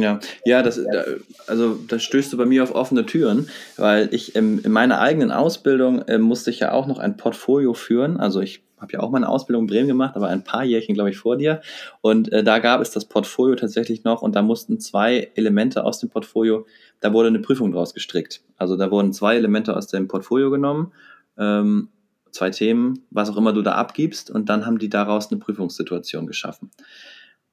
Ja, 0.00 0.20
ja, 0.44 0.62
das, 0.62 0.76
da, 0.76 1.04
also 1.46 1.74
das 1.88 2.02
stößt 2.02 2.32
du 2.32 2.36
bei 2.36 2.44
mir 2.44 2.62
auf 2.62 2.74
offene 2.74 3.06
Türen, 3.06 3.48
weil 3.76 4.08
ich 4.12 4.34
ähm, 4.36 4.60
in 4.62 4.72
meiner 4.72 5.00
eigenen 5.00 5.30
Ausbildung 5.30 6.02
äh, 6.02 6.18
musste 6.18 6.50
ich 6.50 6.60
ja 6.60 6.72
auch 6.72 6.86
noch 6.86 6.98
ein 6.98 7.16
Portfolio 7.16 7.74
führen. 7.74 8.18
Also 8.18 8.40
ich 8.40 8.62
habe 8.78 8.92
ja 8.92 9.00
auch 9.00 9.10
meine 9.10 9.28
Ausbildung 9.28 9.62
in 9.64 9.68
Bremen 9.68 9.88
gemacht, 9.88 10.16
aber 10.16 10.28
ein 10.28 10.44
paar 10.44 10.64
Jährchen, 10.64 10.94
glaube 10.94 11.10
ich, 11.10 11.16
vor 11.16 11.36
dir. 11.36 11.60
Und 12.02 12.32
äh, 12.32 12.44
da 12.44 12.58
gab 12.58 12.80
es 12.80 12.90
das 12.90 13.06
Portfolio 13.06 13.56
tatsächlich 13.56 14.04
noch 14.04 14.22
und 14.22 14.36
da 14.36 14.42
mussten 14.42 14.80
zwei 14.80 15.30
Elemente 15.34 15.84
aus 15.84 15.98
dem 15.98 16.10
Portfolio, 16.10 16.66
da 17.00 17.12
wurde 17.12 17.28
eine 17.28 17.38
Prüfung 17.38 17.72
draus 17.72 17.94
gestrickt. 17.94 18.42
Also 18.56 18.76
da 18.76 18.90
wurden 18.90 19.12
zwei 19.12 19.36
Elemente 19.36 19.76
aus 19.76 19.86
dem 19.86 20.08
Portfolio 20.08 20.50
genommen, 20.50 20.92
ähm, 21.38 21.88
zwei 22.30 22.50
Themen, 22.50 23.04
was 23.10 23.30
auch 23.30 23.36
immer 23.38 23.52
du 23.52 23.62
da 23.62 23.72
abgibst 23.72 24.30
und 24.30 24.48
dann 24.48 24.66
haben 24.66 24.78
die 24.78 24.90
daraus 24.90 25.30
eine 25.30 25.40
Prüfungssituation 25.40 26.26
geschaffen. 26.26 26.70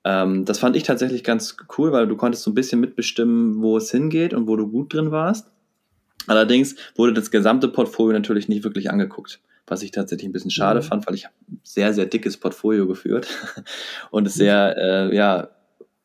Ähm, 0.05 0.45
das 0.45 0.59
fand 0.59 0.75
ich 0.75 0.83
tatsächlich 0.83 1.23
ganz 1.23 1.55
cool, 1.77 1.91
weil 1.91 2.07
du 2.07 2.15
konntest 2.15 2.43
so 2.43 2.51
ein 2.51 2.55
bisschen 2.55 2.79
mitbestimmen, 2.79 3.61
wo 3.61 3.77
es 3.77 3.91
hingeht 3.91 4.33
und 4.33 4.47
wo 4.47 4.55
du 4.55 4.67
gut 4.67 4.93
drin 4.93 5.11
warst. 5.11 5.47
Allerdings 6.27 6.75
wurde 6.95 7.13
das 7.13 7.31
gesamte 7.31 7.67
Portfolio 7.67 8.13
natürlich 8.13 8.47
nicht 8.47 8.63
wirklich 8.63 8.89
angeguckt, 8.89 9.39
was 9.67 9.81
ich 9.81 9.91
tatsächlich 9.91 10.29
ein 10.29 10.33
bisschen 10.33 10.51
schade 10.51 10.79
Mhm. 10.79 10.83
fand, 10.85 11.07
weil 11.07 11.15
ich 11.15 11.25
ein 11.25 11.59
sehr, 11.63 11.93
sehr 11.93 12.05
dickes 12.05 12.37
Portfolio 12.37 12.87
geführt 12.87 13.27
und 14.11 14.27
es 14.27 14.35
sehr, 14.35 14.75
äh, 14.77 15.15
ja, 15.15 15.49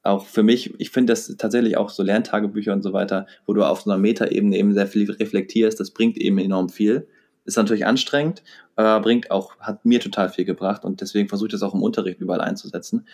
auch 0.03 0.27
für 0.27 0.43
mich, 0.43 0.75
ich 0.79 0.91
finde 0.91 1.13
das 1.13 1.37
tatsächlich 1.37 1.77
auch 1.77 1.91
so 1.91 2.03
Lerntagebücher 2.03 2.73
und 2.73 2.83
so 2.83 2.93
weiter, 2.93 3.27
wo 3.47 3.53
du 3.53 3.65
auf 3.65 3.83
so 3.83 3.91
einer 3.91 3.99
Metaebene 3.99 4.57
eben 4.57 4.73
sehr 4.73 4.87
viel 4.87 5.11
reflektierst, 5.11 5.79
das 5.79 5.91
bringt 5.91 6.17
eben 6.17 6.39
enorm 6.39 6.69
viel. 6.69 7.07
Ist 7.49 7.57
natürlich 7.57 7.87
anstrengend, 7.87 8.43
aber 8.77 9.01
bringt 9.01 9.31
auch, 9.31 9.59
hat 9.59 9.87
mir 9.87 10.01
total 10.01 10.29
viel 10.29 10.45
gebracht 10.45 10.85
und 10.85 11.01
deswegen 11.01 11.31
versuche 11.31 11.47
ich 11.47 11.53
das 11.53 11.63
auch 11.63 11.73
im 11.73 11.83
Unterricht 11.83 12.21
überall 12.21 12.43
einzusetzen. 12.43 13.07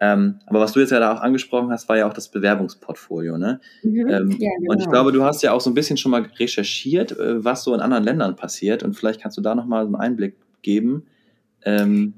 Ähm, 0.00 0.40
aber 0.46 0.60
was 0.60 0.72
du 0.72 0.80
jetzt 0.80 0.90
ja 0.90 1.00
da 1.00 1.14
auch 1.14 1.20
angesprochen 1.20 1.70
hast, 1.70 1.86
war 1.90 1.98
ja 1.98 2.08
auch 2.08 2.14
das 2.14 2.30
Bewerbungsportfolio, 2.30 3.36
ne? 3.36 3.60
Mhm. 3.82 4.08
Ähm, 4.08 4.36
ja, 4.38 4.50
Und 4.68 4.78
ich 4.78 4.84
genau. 4.86 4.90
glaube, 4.90 5.12
du 5.12 5.22
hast 5.22 5.42
ja 5.42 5.52
auch 5.52 5.60
so 5.60 5.68
ein 5.68 5.74
bisschen 5.74 5.98
schon 5.98 6.12
mal 6.12 6.22
recherchiert, 6.38 7.12
äh, 7.12 7.44
was 7.44 7.62
so 7.62 7.74
in 7.74 7.80
anderen 7.80 8.04
Ländern 8.04 8.36
passiert 8.36 8.82
und 8.82 8.94
vielleicht 8.94 9.20
kannst 9.20 9.36
du 9.36 9.42
da 9.42 9.54
nochmal 9.54 9.84
so 9.84 9.88
einen 9.88 9.96
Einblick 9.96 10.36
geben, 10.62 11.04
ähm, 11.66 12.14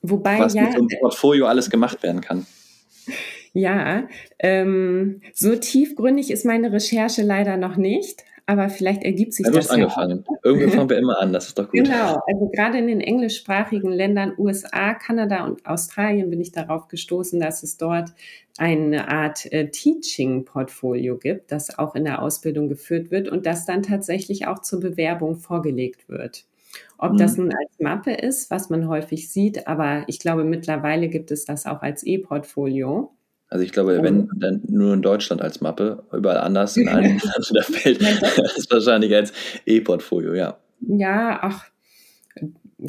Wobei 0.00 0.38
was 0.38 0.54
ja, 0.54 0.62
mit 0.62 0.72
so 0.72 0.78
einem 0.78 0.88
Portfolio 1.00 1.46
alles 1.46 1.68
gemacht 1.68 2.02
werden 2.02 2.22
kann. 2.22 2.46
Ja, 3.52 4.08
ähm, 4.38 5.20
so 5.34 5.54
tiefgründig 5.54 6.30
ist 6.30 6.46
meine 6.46 6.72
Recherche 6.72 7.22
leider 7.22 7.58
noch 7.58 7.76
nicht, 7.76 8.24
aber 8.46 8.68
vielleicht 8.68 9.02
ergibt 9.04 9.32
sich 9.34 9.46
Ja, 9.46 9.50
du 9.52 9.56
das 9.56 9.66
hast 9.70 9.76
ja. 9.76 9.82
angefangen. 9.84 10.24
Irgendwie 10.42 10.68
fangen 10.70 10.90
wir 10.90 10.98
immer 10.98 11.18
an, 11.20 11.32
das 11.32 11.48
ist 11.48 11.58
doch 11.58 11.70
gut. 11.70 11.84
Genau, 11.84 12.20
also 12.26 12.48
gerade 12.52 12.78
in 12.78 12.86
den 12.88 13.00
englischsprachigen 13.00 13.90
Ländern 13.90 14.34
USA, 14.38 14.94
Kanada 14.94 15.44
und 15.44 15.64
Australien 15.66 16.30
bin 16.30 16.40
ich 16.40 16.52
darauf 16.52 16.88
gestoßen, 16.88 17.40
dass 17.40 17.62
es 17.62 17.76
dort 17.78 18.10
eine 18.58 19.08
Art 19.08 19.50
äh, 19.52 19.70
Teaching-Portfolio 19.70 21.16
gibt, 21.18 21.50
das 21.52 21.78
auch 21.78 21.94
in 21.94 22.04
der 22.04 22.22
Ausbildung 22.22 22.68
geführt 22.68 23.10
wird 23.10 23.28
und 23.28 23.46
das 23.46 23.64
dann 23.66 23.82
tatsächlich 23.82 24.46
auch 24.46 24.60
zur 24.60 24.80
Bewerbung 24.80 25.36
vorgelegt 25.36 26.08
wird. 26.08 26.46
Ob 26.98 27.12
Mhm. 27.12 27.16
das 27.18 27.36
nun 27.36 27.52
als 27.52 27.78
Mappe 27.78 28.12
ist, 28.12 28.50
was 28.50 28.68
man 28.70 28.88
häufig 28.88 29.30
sieht, 29.30 29.66
aber 29.66 30.04
ich 30.08 30.18
glaube, 30.18 30.44
mittlerweile 30.44 31.08
gibt 31.08 31.30
es 31.30 31.44
das 31.44 31.66
auch 31.66 31.82
als 31.82 32.02
E-Portfolio. 32.04 33.12
Also 33.54 33.64
ich 33.64 33.70
glaube, 33.70 34.02
wenn 34.02 34.28
dann 34.34 34.62
nur 34.66 34.94
in 34.94 35.00
Deutschland 35.02 35.40
als 35.40 35.60
Mappe, 35.60 36.02
überall 36.12 36.38
anders 36.38 36.76
in 36.76 36.88
allen 36.88 37.04
Ländern 37.20 37.44
der 37.52 37.84
Welt, 37.84 38.02
ist 38.56 38.68
wahrscheinlich 38.72 39.14
als 39.14 39.32
E-Portfolio, 39.64 40.34
ja. 40.34 40.56
Ja, 40.80 41.38
ach, 41.40 41.64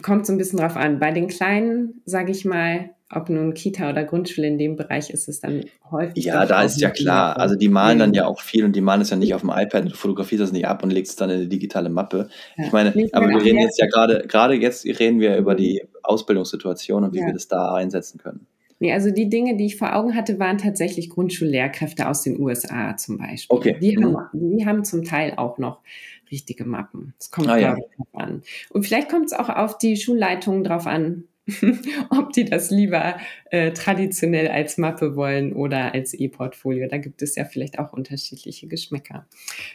kommt 0.01 0.25
so 0.25 0.34
ein 0.34 0.39
bisschen 0.39 0.58
drauf 0.58 0.75
an. 0.75 0.97
Bei 0.97 1.12
den 1.12 1.28
Kleinen, 1.28 2.01
sage 2.06 2.32
ich 2.32 2.45
mal, 2.45 2.89
ob 3.12 3.30
nun 3.30 3.54
Kita 3.54 3.91
oder 3.91 4.04
Grundschule 4.06 4.47
in 4.47 4.58
dem 4.58 4.75
Bereich 4.75 5.12
ist 5.12 5.30
es 5.30 5.39
dann 5.39 5.65
häufig. 5.91 6.25
Ja, 6.25 6.47
da 6.47 6.63
ist 6.63 6.82
ja 6.82 6.89
klar. 6.89 7.28
Mappe. 7.30 7.41
Also 7.41 7.56
die 7.56 7.69
malen 7.69 7.99
dann 7.99 8.10
Mhm. 8.10 8.15
ja 8.15 8.25
auch 8.25 8.41
viel 8.41 8.65
und 8.65 8.75
die 8.75 8.82
malen 8.82 9.01
es 9.01 9.12
ja 9.12 9.17
nicht 9.17 9.36
auf 9.36 9.41
dem 9.41 9.51
iPad, 9.51 9.86
du 9.86 9.91
fotografierst 9.93 10.41
das 10.41 10.51
nicht 10.51 10.65
ab 10.67 10.82
und 10.82 10.89
legst 10.89 11.12
es 11.12 11.15
dann 11.15 11.30
in 11.30 11.36
eine 11.41 11.47
digitale 11.47 11.89
Mappe. 11.89 12.28
Ja. 12.58 12.65
Ich 12.65 12.71
meine, 12.71 12.91
ich 12.99 13.13
aber 13.13 13.30
wir 13.30 13.43
reden 13.43 13.60
jetzt 13.60 13.80
ja 13.80 13.86
gerade, 13.86 14.25
gerade 14.28 14.56
jetzt 14.56 14.84
reden 14.84 15.19
wir 15.19 15.38
über 15.38 15.54
die 15.54 15.84
Ausbildungssituation 16.01 17.04
und 17.04 17.13
wie 17.13 17.19
Ja. 17.19 17.28
wir 17.28 17.34
das 17.34 17.47
da 17.47 17.75
einsetzen 17.75 18.17
können. 18.17 18.47
Nee, 18.85 18.93
also 18.93 19.09
die 19.09 19.29
Dinge, 19.29 19.57
die 19.57 19.65
ich 19.65 19.77
vor 19.77 19.95
Augen 19.95 20.13
hatte, 20.15 20.37
waren 20.37 20.59
tatsächlich 20.59 21.09
Grundschullehrkräfte 21.09 22.07
aus 22.07 22.21
den 22.21 22.39
USA 22.39 22.95
zum 22.97 23.17
Beispiel. 23.17 23.57
Okay. 23.57 23.77
Die, 23.81 23.97
haben, 23.97 24.15
die 24.33 24.63
haben 24.63 24.83
zum 24.85 25.03
Teil 25.03 25.33
auch 25.37 25.57
noch 25.57 25.81
richtige 26.31 26.65
Mappen. 26.65 27.15
Das 27.17 27.31
kommt, 27.31 27.47
Ah, 27.47 27.57
ja. 27.57 27.73
drauf 27.73 28.07
an. 28.13 28.43
Und 28.69 28.85
vielleicht 28.85 29.09
kommt 29.09 29.25
es 29.25 29.33
auch 29.33 29.49
auf 29.49 29.79
die 29.79 29.97
Schulleitungen 29.97 30.63
drauf 30.63 30.85
an, 30.85 31.23
ob 32.11 32.31
die 32.33 32.45
das 32.45 32.69
lieber 32.69 33.17
äh, 33.49 33.71
traditionell 33.71 34.49
als 34.49 34.77
Mappe 34.77 35.15
wollen 35.15 35.53
oder 35.53 35.95
als 35.95 36.13
E-Portfolio. 36.13 36.87
Da 36.87 36.97
gibt 36.99 37.23
es 37.23 37.35
ja 37.35 37.45
vielleicht 37.45 37.79
auch 37.79 37.91
unterschiedliche 37.91 38.67
Geschmäcker. 38.67 39.25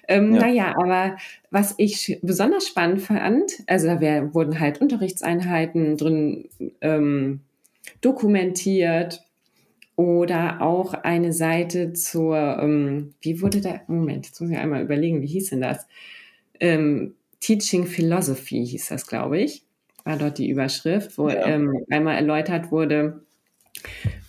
Ähm, 0.06 0.34
Ja. 0.34 0.40
Naja, 0.40 0.74
aber 0.80 1.16
was 1.50 1.74
ich 1.78 2.20
besonders 2.22 2.68
spannend 2.68 3.02
fand, 3.02 3.50
also 3.66 3.88
da 3.88 4.00
wär, 4.00 4.32
wurden 4.34 4.60
halt 4.60 4.80
Unterrichtseinheiten 4.80 5.96
drin 5.96 6.48
ähm, 6.80 7.40
dokumentiert 8.00 9.22
oder 9.96 10.62
auch 10.62 10.94
eine 10.94 11.33
Seite 11.33 11.92
zur, 11.92 12.59
ähm, 12.61 13.14
wie 13.20 13.42
wurde 13.42 13.61
da, 13.61 13.81
Moment, 13.87 14.26
jetzt 14.26 14.40
muss 14.40 14.50
ich 14.50 14.57
einmal 14.57 14.83
überlegen, 14.83 15.20
wie 15.20 15.26
hieß 15.26 15.50
denn 15.50 15.61
das? 15.61 15.87
Ähm, 16.59 17.14
Teaching 17.40 17.87
Philosophy 17.87 18.66
hieß 18.66 18.88
das, 18.88 19.07
glaube 19.07 19.38
ich, 19.40 19.64
war 20.05 20.16
dort 20.16 20.38
die 20.38 20.48
Überschrift, 20.48 21.18
wo 21.18 21.29
ja. 21.29 21.46
ähm, 21.46 21.85
einmal 21.90 22.16
erläutert 22.16 22.70
wurde, 22.70 23.22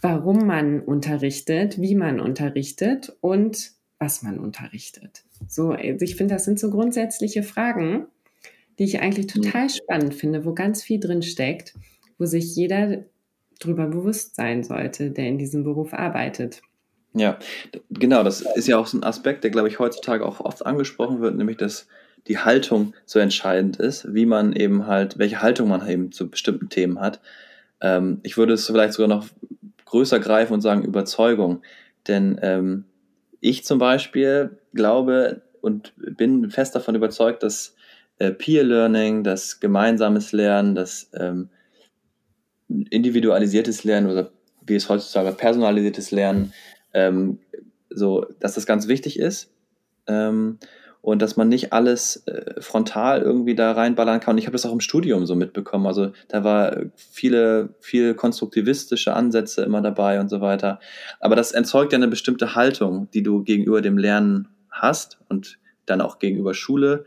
warum 0.01 0.45
man 0.45 0.81
unterrichtet, 0.81 1.79
wie 1.81 1.95
man 1.95 2.19
unterrichtet 2.19 3.15
und 3.21 3.71
was 3.99 4.23
man 4.23 4.39
unterrichtet. 4.39 5.23
So, 5.47 5.71
also 5.71 6.03
ich 6.03 6.15
finde, 6.15 6.35
das 6.35 6.45
sind 6.45 6.59
so 6.59 6.69
grundsätzliche 6.69 7.43
Fragen, 7.43 8.07
die 8.79 8.83
ich 8.83 8.99
eigentlich 8.99 9.27
total 9.27 9.69
spannend 9.69 10.15
finde, 10.15 10.45
wo 10.45 10.53
ganz 10.53 10.83
viel 10.83 10.99
drin 10.99 11.21
steckt, 11.21 11.75
wo 12.17 12.25
sich 12.25 12.55
jeder 12.55 13.05
darüber 13.61 13.87
bewusst 13.87 14.35
sein 14.35 14.63
sollte, 14.63 15.11
der 15.11 15.27
in 15.27 15.37
diesem 15.37 15.63
Beruf 15.63 15.93
arbeitet. 15.93 16.61
Ja, 17.13 17.37
genau, 17.89 18.23
das 18.23 18.41
ist 18.41 18.67
ja 18.67 18.77
auch 18.77 18.87
so 18.87 18.97
ein 18.97 19.03
Aspekt, 19.03 19.43
der, 19.43 19.51
glaube 19.51 19.67
ich, 19.67 19.79
heutzutage 19.79 20.25
auch 20.25 20.39
oft 20.39 20.65
angesprochen 20.65 21.21
wird, 21.21 21.35
nämlich 21.35 21.57
dass 21.57 21.87
die 22.27 22.37
Haltung 22.37 22.93
so 23.05 23.19
entscheidend 23.19 23.77
ist, 23.77 24.13
wie 24.13 24.25
man 24.25 24.53
eben 24.53 24.87
halt, 24.87 25.17
welche 25.17 25.41
Haltung 25.41 25.67
man 25.67 25.87
eben 25.87 26.11
zu 26.11 26.29
bestimmten 26.29 26.69
Themen 26.69 26.99
hat. 26.99 27.19
Ähm, 27.81 28.19
ich 28.23 28.37
würde 28.37 28.53
es 28.53 28.67
vielleicht 28.67 28.93
sogar 28.93 29.09
noch 29.09 29.27
größer 29.85 30.19
greifen 30.19 30.53
und 30.53 30.61
sagen 30.61 30.83
Überzeugung. 30.83 31.61
Denn 32.07 32.39
ähm, 32.41 32.85
ich 33.39 33.65
zum 33.65 33.79
Beispiel 33.79 34.57
glaube 34.73 35.41
und 35.61 35.93
bin 35.95 36.49
fest 36.49 36.75
davon 36.75 36.95
überzeugt, 36.95 37.43
dass 37.43 37.75
äh, 38.19 38.31
Peer 38.31 38.63
Learning, 38.63 39.23
das 39.23 39.59
gemeinsames 39.59 40.31
Lernen, 40.31 40.75
das 40.75 41.09
ähm, 41.13 41.49
individualisiertes 42.89 43.83
Lernen 43.83 44.09
oder 44.09 44.31
wie 44.65 44.75
es 44.75 44.89
heutzutage 44.89 45.31
personalisiertes 45.31 46.11
Lernen, 46.11 46.53
ähm, 46.93 47.39
so, 47.89 48.25
dass 48.39 48.55
das 48.55 48.65
ganz 48.65 48.87
wichtig 48.87 49.19
ist. 49.19 49.51
Ähm, 50.07 50.59
und 51.01 51.21
dass 51.21 51.35
man 51.35 51.49
nicht 51.49 51.73
alles 51.73 52.27
äh, 52.27 52.61
frontal 52.61 53.21
irgendwie 53.21 53.55
da 53.55 53.71
reinballern 53.71 54.19
kann. 54.19 54.35
Und 54.35 54.37
ich 54.37 54.45
habe 54.45 54.53
das 54.53 54.65
auch 54.65 54.71
im 54.71 54.79
Studium 54.79 55.25
so 55.25 55.35
mitbekommen. 55.35 55.87
Also 55.87 56.11
da 56.27 56.43
war 56.43 56.77
viele, 56.95 57.73
viel 57.79 58.13
konstruktivistische 58.13 59.13
Ansätze 59.13 59.63
immer 59.63 59.81
dabei 59.81 60.19
und 60.19 60.29
so 60.29 60.41
weiter. 60.41 60.79
Aber 61.19 61.35
das 61.35 61.51
erzeugt 61.51 61.91
ja 61.91 61.97
eine 61.97 62.07
bestimmte 62.07 62.55
Haltung, 62.55 63.09
die 63.13 63.23
du 63.23 63.43
gegenüber 63.43 63.81
dem 63.81 63.97
Lernen 63.97 64.47
hast 64.69 65.19
und 65.27 65.57
dann 65.87 66.01
auch 66.01 66.19
gegenüber 66.19 66.53
Schule. 66.53 67.03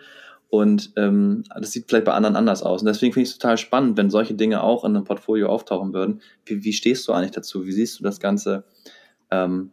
Und 0.55 0.93
ähm, 0.95 1.43
das 1.53 1.73
sieht 1.73 1.87
vielleicht 1.89 2.05
bei 2.05 2.13
anderen 2.13 2.37
anders 2.37 2.63
aus. 2.63 2.81
Und 2.81 2.87
deswegen 2.87 3.13
finde 3.13 3.25
ich 3.25 3.33
es 3.33 3.39
total 3.39 3.59
spannend, 3.59 3.97
wenn 3.97 4.09
solche 4.09 4.35
Dinge 4.35 4.63
auch 4.63 4.85
in 4.85 4.95
einem 4.95 5.05
Portfolio 5.05 5.49
auftauchen 5.49 5.93
würden. 5.93 6.21
Wie, 6.47 6.63
wie 6.63 6.73
stehst 6.73 7.09
du 7.09 7.13
eigentlich 7.13 7.33
dazu? 7.33 7.67
Wie 7.67 7.73
siehst 7.73 7.99
du 7.99 8.05
das 8.05 8.21
Ganze? 8.21 8.63
Ähm, 9.33 9.73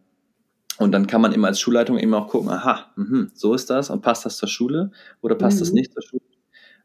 und 0.79 0.91
dann 0.91 1.05
kann 1.05 1.21
man 1.21 1.33
eben 1.33 1.45
als 1.45 1.59
Schulleitung 1.59 1.99
eben 1.99 2.15
auch 2.15 2.27
gucken, 2.27 2.49
aha, 2.49 2.91
mh, 2.95 3.27
so 3.35 3.53
ist 3.53 3.69
das 3.69 3.91
und 3.91 4.01
passt 4.01 4.25
das 4.25 4.37
zur 4.37 4.49
Schule 4.49 4.89
oder 5.21 5.35
passt 5.35 5.57
mhm. 5.57 5.59
das 5.59 5.71
nicht 5.71 5.93
zur 5.93 6.01
Schule? 6.01 6.23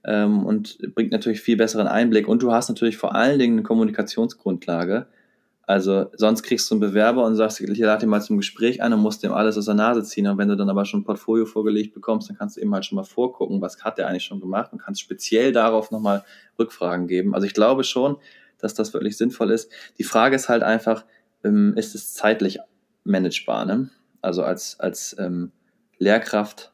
Ähm, 0.05 0.45
und 0.45 0.77
bringt 0.95 1.13
natürlich 1.13 1.41
viel 1.41 1.57
besseren 1.57 1.87
Einblick. 1.87 2.29
Und 2.29 2.43
du 2.43 2.53
hast 2.53 2.69
natürlich 2.69 2.99
vor 2.99 3.15
allen 3.15 3.39
Dingen 3.39 3.55
eine 3.55 3.63
Kommunikationsgrundlage. 3.63 5.07
Also 5.67 6.07
sonst 6.15 6.45
kriegst 6.45 6.71
du 6.71 6.77
einen 6.77 6.81
Bewerber 6.81 7.25
und 7.25 7.35
sagst, 7.35 7.61
ich 7.61 7.79
lade 7.79 8.07
ihn 8.07 8.09
mal 8.09 8.23
zum 8.23 8.37
Gespräch 8.37 8.81
ein 8.81 8.93
und 8.93 9.01
musst 9.01 9.25
dem 9.25 9.33
alles 9.33 9.59
aus 9.59 9.65
der 9.65 9.75
Nase 9.75 10.05
ziehen. 10.05 10.29
Und 10.29 10.39
wenn 10.39 10.49
du 10.49 10.57
dann 10.57 10.71
aber 10.71 10.85
schon 10.85 11.01
ein 11.01 11.05
Portfolio 11.05 11.45
vorgelegt 11.45 11.93
bekommst, 11.93 12.31
dann 12.31 12.39
kannst 12.39 12.57
du 12.57 12.61
eben 12.61 12.73
halt 12.73 12.87
schon 12.87 12.95
mal 12.95 13.03
vorgucken, 13.03 13.61
was 13.61 13.83
hat 13.83 13.99
der 13.99 14.07
eigentlich 14.07 14.25
schon 14.25 14.41
gemacht 14.41 14.73
und 14.73 14.79
kannst 14.79 15.01
speziell 15.01 15.51
darauf 15.51 15.91
nochmal 15.91 16.25
Rückfragen 16.57 17.09
geben. 17.09 17.35
Also 17.35 17.49
ich 17.49 17.55
glaube 17.55 17.83
schon, 17.83 18.17
dass 18.59 18.75
das 18.75 18.95
wirklich 18.95 19.17
sinnvoll 19.17 19.51
ist. 19.51 19.73
Die 19.99 20.05
Frage 20.05 20.37
ist 20.37 20.49
halt 20.49 20.63
einfach, 20.63 21.05
ähm, 21.43 21.75
ist 21.77 21.97
es 21.97 22.15
zeitlich 22.15 22.61
managebar. 23.03 23.67
Ne? 23.67 23.91
Also 24.23 24.45
als, 24.45 24.79
als 24.79 25.17
ähm, 25.19 25.51
Lehrkraft 25.99 26.73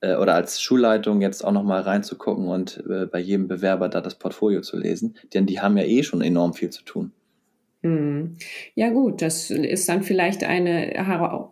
äh, 0.00 0.16
oder 0.16 0.34
als 0.34 0.60
Schulleitung 0.60 1.22
jetzt 1.22 1.42
auch 1.42 1.52
nochmal 1.52 1.80
reinzugucken 1.80 2.48
und 2.48 2.84
äh, 2.86 3.06
bei 3.06 3.18
jedem 3.18 3.48
Bewerber 3.48 3.88
da 3.88 4.02
das 4.02 4.16
Portfolio 4.16 4.60
zu 4.60 4.76
lesen, 4.76 5.16
denn 5.32 5.46
die 5.46 5.60
haben 5.60 5.78
ja 5.78 5.84
eh 5.84 6.02
schon 6.02 6.20
enorm 6.20 6.52
viel 6.52 6.70
zu 6.70 6.84
tun. 6.84 7.12
Hm. 7.82 8.36
Ja 8.74 8.90
gut, 8.90 9.22
das 9.22 9.50
ist 9.50 9.88
dann 9.88 10.02
vielleicht 10.02 10.44
eine 10.44 10.92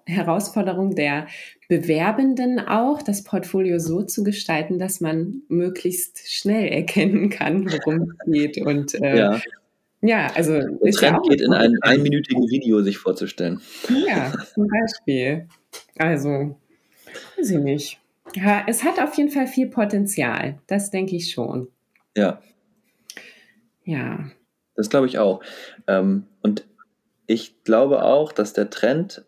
Herausforderung 0.06 0.94
der 0.94 1.26
Bewerbenden 1.68 2.60
auch, 2.60 3.02
das 3.02 3.24
Portfolio 3.24 3.78
so 3.78 4.02
zu 4.02 4.24
gestalten, 4.24 4.78
dass 4.78 5.00
man 5.00 5.42
möglichst 5.48 6.30
schnell 6.30 6.68
erkennen 6.68 7.30
kann, 7.30 7.70
worum 7.70 8.10
es 8.10 8.32
geht 8.32 8.58
und 8.58 8.94
äh, 9.00 9.18
ja. 9.18 9.40
Ja, 10.00 10.28
also. 10.34 10.52
Der 10.52 10.92
Trend 10.92 11.18
ja 11.24 11.30
geht 11.30 11.40
in 11.40 11.52
einem 11.52 11.76
einminütigen 11.82 12.48
Video 12.48 12.82
sich 12.82 12.98
vorzustellen. 12.98 13.60
Ja, 14.06 14.32
zum 14.54 14.68
Beispiel. 14.68 15.48
Also, 15.96 16.56
weiß 17.36 17.50
ich 17.50 17.58
nicht. 17.58 18.00
Ja, 18.34 18.64
es 18.68 18.84
hat 18.84 19.00
auf 19.00 19.16
jeden 19.16 19.30
Fall 19.30 19.46
viel 19.46 19.66
Potenzial. 19.66 20.58
Das 20.68 20.90
denke 20.90 21.16
ich 21.16 21.32
schon. 21.32 21.68
Ja. 22.16 22.40
Ja. 23.84 24.30
Das 24.78 24.90
glaube 24.90 25.08
ich 25.08 25.18
auch. 25.18 25.40
Ähm, 25.88 26.24
und 26.40 26.64
ich 27.26 27.64
glaube 27.64 28.04
auch, 28.04 28.30
dass 28.30 28.52
der 28.52 28.70
Trend 28.70 29.24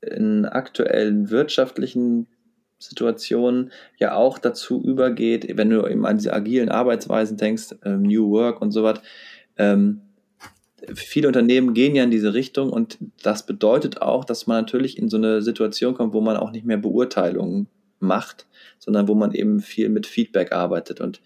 in 0.00 0.46
aktuellen 0.46 1.28
wirtschaftlichen 1.28 2.28
Situationen 2.78 3.72
ja 3.98 4.14
auch 4.14 4.38
dazu 4.38 4.82
übergeht, 4.82 5.54
wenn 5.58 5.68
du 5.68 5.86
eben 5.86 6.06
an 6.06 6.16
diese 6.16 6.32
agilen 6.32 6.70
Arbeitsweisen 6.70 7.36
denkst, 7.36 7.74
ähm, 7.84 8.02
New 8.02 8.30
Work 8.30 8.62
und 8.62 8.72
so 8.72 8.84
was, 8.84 9.02
ähm, 9.58 10.00
viele 10.94 11.28
Unternehmen 11.28 11.74
gehen 11.74 11.94
ja 11.94 12.02
in 12.02 12.10
diese 12.10 12.32
Richtung 12.32 12.70
und 12.70 12.96
das 13.22 13.44
bedeutet 13.44 14.00
auch, 14.00 14.24
dass 14.24 14.46
man 14.46 14.62
natürlich 14.62 14.96
in 14.96 15.10
so 15.10 15.18
eine 15.18 15.42
Situation 15.42 15.92
kommt, 15.92 16.14
wo 16.14 16.22
man 16.22 16.38
auch 16.38 16.52
nicht 16.52 16.64
mehr 16.64 16.78
Beurteilungen 16.78 17.68
macht, 17.98 18.46
sondern 18.78 19.08
wo 19.08 19.14
man 19.14 19.32
eben 19.32 19.60
viel 19.60 19.90
mit 19.90 20.06
Feedback 20.06 20.52
arbeitet 20.52 21.02
und 21.02 21.20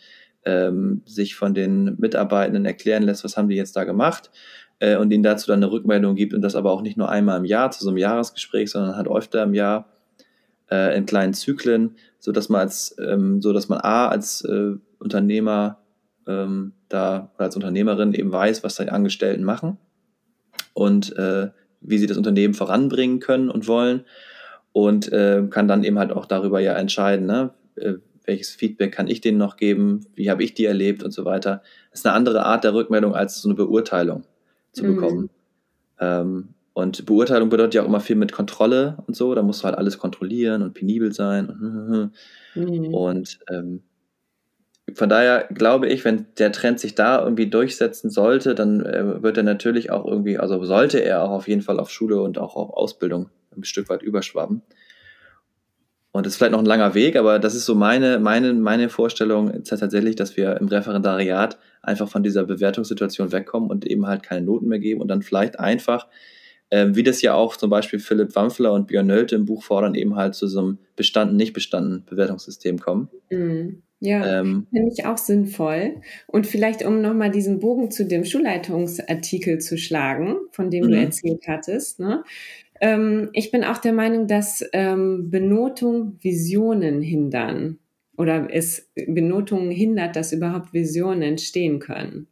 ähm, 0.45 1.03
sich 1.05 1.35
von 1.35 1.55
den 1.55 1.97
Mitarbeitenden 1.99 2.65
erklären 2.65 3.03
lässt, 3.03 3.25
was 3.25 3.37
haben 3.37 3.49
die 3.49 3.57
jetzt 3.57 3.77
da 3.77 3.85
gemacht 3.85 4.31
äh, 4.79 4.97
und 4.97 5.13
ihnen 5.13 5.23
dazu 5.23 5.47
dann 5.49 5.63
eine 5.63 5.71
Rückmeldung 5.71 6.15
gibt 6.15 6.35
und 6.35 6.43
das 6.43 6.55
aber 6.55 6.73
auch 6.73 6.83
nicht 6.83 6.97
nur 6.97 7.09
einmal 7.09 7.39
im 7.39 7.45
Jahr 7.45 7.71
zu 7.71 7.85
so 7.85 7.91
einem 7.91 7.99
Jahresgespräch, 7.99 8.71
sondern 8.71 8.97
halt 8.97 9.09
öfter 9.09 9.43
im 9.43 9.55
Jahr 9.55 9.89
äh, 10.71 10.97
in 10.97 11.07
kleinen 11.07 11.35
Zyklen, 11.35 11.97
so 12.19 12.33
dass 12.33 12.49
man 12.49 12.63
als 12.63 12.97
ähm, 12.99 13.41
so 13.43 13.53
dass 13.53 13.69
man 13.69 13.81
a 13.81 14.09
als 14.09 14.43
äh, 14.45 14.73
Unternehmer 14.99 15.79
ähm, 16.27 16.73
da 16.89 17.31
als 17.37 17.57
Unternehmerin 17.57 18.15
eben 18.15 18.33
weiß, 18.33 18.65
was 18.65 18.77
die 18.77 18.89
Angestellten 18.89 19.45
machen 19.45 19.79
und 20.75 21.17
äh, 21.17 21.51
wie 21.81 21.99
sie 21.99 22.07
das 22.07 22.17
Unternehmen 22.17 22.55
voranbringen 22.55 23.21
können 23.21 23.51
und 23.51 23.69
wollen 23.69 24.05
und 24.73 25.13
äh, 25.13 25.43
kann 25.51 25.69
dann 25.69 25.85
eben 25.85 25.99
halt 25.99 26.13
auch 26.13 26.27
darüber 26.27 26.61
ja 26.61 26.75
entscheiden, 26.75 27.27
ne? 27.27 27.51
Welches 28.31 28.51
Feedback 28.51 28.93
kann 28.93 29.09
ich 29.09 29.21
denen 29.21 29.39
noch 29.39 29.57
geben, 29.57 30.07
wie 30.15 30.31
habe 30.31 30.45
ich 30.45 30.55
die 30.55 30.65
erlebt 30.65 31.03
und 31.03 31.11
so 31.11 31.25
weiter. 31.25 31.63
Das 31.91 32.01
ist 32.01 32.07
eine 32.07 32.15
andere 32.15 32.45
Art 32.47 32.63
der 32.63 32.75
Rückmeldung 32.75 33.13
als 33.13 33.43
so 33.43 33.49
eine 33.49 33.57
Beurteilung 33.57 34.23
zu 34.73 34.85
mhm. 34.85 34.95
bekommen. 34.95 35.31
Ähm, 35.99 36.55
und 36.75 37.07
Beurteilung 37.07 37.49
bedeutet 37.49 37.75
ja 37.75 37.83
auch 37.83 37.89
immer 37.89 37.99
viel 37.99 38.15
mit 38.15 38.31
Kontrolle 38.31 38.99
und 39.09 39.17
so. 39.17 39.35
Da 39.35 39.43
musst 39.43 39.63
du 39.63 39.65
halt 39.65 39.77
alles 39.77 39.99
kontrollieren 39.99 40.63
und 40.63 40.75
penibel 40.75 41.13
sein. 41.13 41.51
Und, 41.51 42.13
mhm. 42.55 42.95
und 42.95 43.41
ähm, 43.51 43.83
von 44.95 45.09
daher 45.09 45.49
glaube 45.53 45.89
ich, 45.89 46.05
wenn 46.05 46.27
der 46.39 46.53
Trend 46.53 46.79
sich 46.79 46.95
da 46.95 47.21
irgendwie 47.21 47.51
durchsetzen 47.51 48.11
sollte, 48.11 48.55
dann 48.55 48.87
äh, 48.87 49.25
wird 49.25 49.39
er 49.39 49.43
natürlich 49.43 49.91
auch 49.91 50.07
irgendwie, 50.07 50.39
also 50.39 50.65
sollte 50.65 51.01
er 51.01 51.25
auch 51.25 51.31
auf 51.31 51.49
jeden 51.49 51.63
Fall 51.63 51.81
auf 51.81 51.91
Schule 51.91 52.23
und 52.23 52.39
auch 52.39 52.55
auf 52.55 52.71
Ausbildung 52.71 53.29
ein 53.57 53.65
Stück 53.65 53.89
weit 53.89 54.03
überschwappen. 54.03 54.63
Und 56.13 56.27
das 56.27 56.33
ist 56.33 56.39
vielleicht 56.39 56.53
noch 56.53 56.59
ein 56.59 56.67
langer 56.67 56.95
Weg, 56.95 57.17
aber 57.17 57.39
das 57.39 57.55
ist 57.55 57.67
so 57.67 57.75
meine, 57.75 58.19
meine, 58.19 58.53
meine 58.53 58.89
Vorstellung 58.89 59.51
ist 59.51 59.69
tatsächlich, 59.69 60.17
dass 60.17 60.37
wir 60.37 60.57
im 60.57 60.67
Referendariat 60.67 61.57
einfach 61.83 62.09
von 62.09 62.25
dieser 62.25 62.45
Bewertungssituation 62.45 63.31
wegkommen 63.31 63.71
und 63.71 63.87
eben 63.87 64.07
halt 64.07 64.25
keine 64.25 64.45
Noten 64.45 64.67
mehr 64.67 64.81
geben 64.81 65.01
und 65.01 65.09
dann 65.09 65.23
vielleicht 65.23 65.61
einfach, 65.61 66.09
äh, 66.71 66.89
wie 66.91 67.05
das 67.05 67.23
ja 67.23 67.35
auch 67.35 67.57
zum 67.57 67.71
Beispiel 67.71 68.01
Philipp 68.01 68.35
Wampfler 68.35 68.73
und 68.73 68.89
Björn 68.89 69.07
Nölte 69.07 69.37
im 69.37 69.45
Buch 69.45 69.63
fordern, 69.63 69.95
eben 69.95 70.17
halt 70.17 70.35
zu 70.35 70.49
so 70.49 70.59
einem 70.59 70.79
bestanden, 70.97 71.37
nicht 71.37 71.53
bestanden 71.53 72.05
Bewertungssystem 72.07 72.81
kommen. 72.81 73.09
Mhm. 73.31 73.83
Ja, 74.03 74.41
ähm, 74.41 74.67
finde 74.71 74.91
ich 74.97 75.05
auch 75.05 75.19
sinnvoll. 75.19 75.97
Und 76.27 76.47
vielleicht, 76.47 76.85
um 76.85 77.03
nochmal 77.03 77.31
diesen 77.31 77.61
Bogen 77.61 77.91
zu 77.91 78.07
dem 78.07 78.25
Schulleitungsartikel 78.25 79.59
zu 79.59 79.77
schlagen, 79.77 80.37
von 80.53 80.71
dem 80.71 80.85
du 80.85 80.97
mhm. 80.97 81.05
erzählt 81.05 81.43
hattest. 81.47 82.01
Ne? 82.01 82.25
Ähm, 82.81 83.31
ich 83.33 83.51
bin 83.51 83.65
auch 83.65 83.79
der 83.79 83.93
Meinung, 83.93 84.27
dass 84.27 84.65
ähm, 84.73 85.31
Benotung 85.31 86.19
Visionen 86.21 87.03
hindern 87.03 87.79
oder 88.17 88.49
es 88.53 88.91
Benotung 89.07 89.71
hindert, 89.71 90.17
dass 90.17 90.33
überhaupt 90.33 90.73
Visionen 90.73 91.23
entstehen 91.23 91.79
können. 91.79 92.27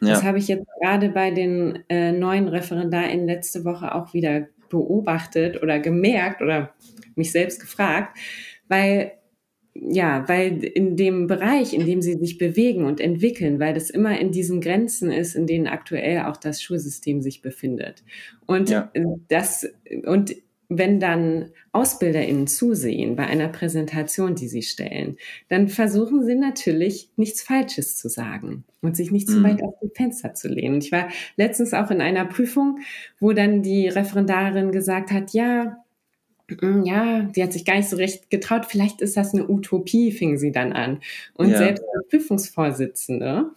Ja. 0.00 0.10
Das 0.10 0.22
habe 0.22 0.38
ich 0.38 0.48
jetzt 0.48 0.66
gerade 0.80 1.08
bei 1.08 1.30
den 1.30 1.84
äh, 1.88 2.12
neuen 2.12 2.48
ReferendarInnen 2.48 3.26
letzte 3.26 3.64
Woche 3.64 3.94
auch 3.94 4.14
wieder 4.14 4.46
beobachtet 4.68 5.62
oder 5.62 5.80
gemerkt 5.80 6.42
oder 6.42 6.74
mich 7.16 7.32
selbst 7.32 7.60
gefragt, 7.60 8.16
weil 8.68 9.12
ja, 9.80 10.28
weil 10.28 10.64
in 10.64 10.96
dem 10.96 11.26
Bereich, 11.26 11.72
in 11.72 11.86
dem 11.86 12.02
sie 12.02 12.14
sich 12.14 12.38
bewegen 12.38 12.84
und 12.84 13.00
entwickeln, 13.00 13.60
weil 13.60 13.74
das 13.74 13.90
immer 13.90 14.18
in 14.18 14.32
diesen 14.32 14.60
Grenzen 14.60 15.10
ist, 15.10 15.34
in 15.34 15.46
denen 15.46 15.66
aktuell 15.66 16.22
auch 16.22 16.36
das 16.36 16.62
Schulsystem 16.62 17.20
sich 17.22 17.42
befindet. 17.42 18.02
Und 18.46 18.70
ja. 18.70 18.90
das, 19.28 19.66
und 20.04 20.34
wenn 20.68 21.00
dann 21.00 21.50
AusbilderInnen 21.72 22.46
zusehen 22.46 23.16
bei 23.16 23.26
einer 23.26 23.48
Präsentation, 23.48 24.34
die 24.34 24.48
sie 24.48 24.62
stellen, 24.62 25.16
dann 25.48 25.68
versuchen 25.68 26.24
sie 26.24 26.34
natürlich 26.34 27.10
nichts 27.16 27.40
Falsches 27.40 27.96
zu 27.96 28.08
sagen 28.08 28.64
und 28.82 28.96
sich 28.96 29.10
nicht 29.10 29.28
zu 29.28 29.38
mhm. 29.38 29.44
weit 29.44 29.62
aus 29.62 29.74
dem 29.80 29.90
Fenster 29.94 30.34
zu 30.34 30.48
lehnen. 30.48 30.78
Ich 30.78 30.92
war 30.92 31.08
letztens 31.36 31.72
auch 31.72 31.90
in 31.90 32.02
einer 32.02 32.26
Prüfung, 32.26 32.80
wo 33.18 33.32
dann 33.32 33.62
die 33.62 33.88
Referendarin 33.88 34.70
gesagt 34.70 35.10
hat, 35.10 35.32
ja, 35.32 35.78
ja, 36.84 37.28
sie 37.32 37.42
hat 37.42 37.52
sich 37.52 37.64
gar 37.64 37.76
nicht 37.76 37.88
so 37.88 37.96
recht 37.96 38.30
getraut. 38.30 38.66
Vielleicht 38.66 39.00
ist 39.02 39.16
das 39.16 39.34
eine 39.34 39.48
Utopie, 39.48 40.12
fing 40.12 40.38
sie 40.38 40.52
dann 40.52 40.72
an. 40.72 41.00
Und 41.34 41.50
ja. 41.50 41.58
selbst 41.58 41.82
der 41.82 42.08
Prüfungsvorsitzende, 42.08 43.50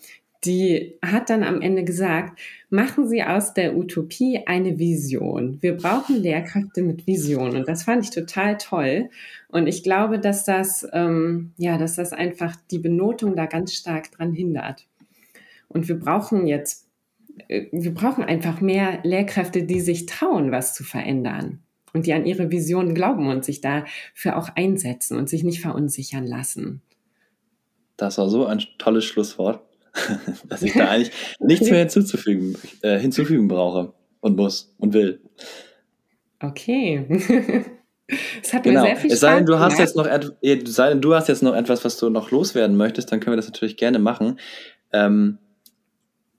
die 0.43 0.97
hat 1.04 1.30
dann 1.30 1.43
am 1.43 1.62
Ende 1.62 1.84
gesagt, 1.84 2.39
machen 2.69 3.08
Sie 3.08 3.23
aus 3.23 3.54
der 3.54 3.77
Utopie 3.77 4.41
eine 4.45 4.80
Vision. 4.80 5.60
Wir 5.62 5.77
brauchen 5.77 6.17
Lehrkräfte 6.17 6.82
mit 6.82 7.06
Vision. 7.06 7.56
Und 7.56 7.67
das 7.67 7.84
fand 7.84 8.04
ich 8.04 8.10
total 8.10 8.58
toll. 8.58 9.10
Und 9.49 9.67
ich 9.67 9.84
glaube, 9.84 10.19
dass 10.19 10.43
das, 10.43 10.86
ähm, 10.93 11.54
ja, 11.58 11.77
dass 11.77 11.95
das 11.95 12.12
einfach 12.12 12.56
die 12.71 12.80
Benotung 12.80 13.36
da 13.36 13.45
ganz 13.45 13.73
stark 13.73 14.12
dran 14.12 14.34
hindert. 14.34 14.88
Und 15.69 15.88
wir 15.88 15.99
brauchen 15.99 16.47
jetzt, 16.47 16.88
äh, 17.47 17.67
wir 17.71 17.93
brauchen 17.93 18.23
einfach 18.23 18.62
mehr 18.62 18.99
Lehrkräfte, 19.04 19.63
die 19.63 19.80
sich 19.80 20.08
trauen, 20.08 20.51
was 20.51 20.73
zu 20.73 20.84
verändern 20.84 21.60
und 21.93 22.06
die 22.06 22.13
an 22.13 22.25
ihre 22.25 22.51
Vision 22.51 22.93
glauben 22.93 23.27
und 23.30 23.45
sich 23.45 23.62
dafür 23.62 24.38
auch 24.38 24.49
einsetzen 24.56 25.17
und 25.17 25.30
sich 25.30 25.43
nicht 25.43 25.62
verunsichern 25.62 26.25
lassen. 26.25 26.82
Das 27.97 28.17
war 28.17 28.30
so 28.30 28.45
ein 28.45 28.63
tolles 28.77 29.06
Schlusswort. 29.06 29.62
dass 30.47 30.62
ich 30.62 30.73
da 30.73 30.88
eigentlich 30.89 31.12
nichts 31.39 31.69
mehr 31.69 31.80
hinzuzufügen, 31.80 32.58
äh, 32.82 32.97
hinzufügen 32.99 33.47
brauche 33.47 33.93
und 34.19 34.38
muss 34.38 34.73
und 34.77 34.93
will. 34.93 35.21
Okay. 36.41 37.06
Es 38.43 38.51
hat 38.51 38.63
genau. 38.63 38.82
mir 38.82 38.88
sehr 38.88 38.97
viel 38.97 39.10
Spaß 39.10 39.13
es 39.13 39.19
sei 39.21 39.36
denn, 39.38 39.45
du 39.45 39.60
hast 39.60 39.80
jetzt 39.80 39.95
noch 39.95 40.04
sei 40.04 40.89
denn, 40.89 40.99
du 40.99 41.15
hast 41.15 41.30
jetzt 41.30 41.43
noch 41.43 41.56
etwas, 41.56 41.86
was 41.86 41.97
du 41.97 42.10
noch 42.10 42.30
loswerden 42.30 42.75
möchtest, 42.75 43.10
dann 43.10 43.21
können 43.21 43.32
wir 43.32 43.38
das 43.38 43.47
natürlich 43.47 43.77
gerne 43.77 43.99
machen. 43.99 44.38
Ähm, 44.91 45.38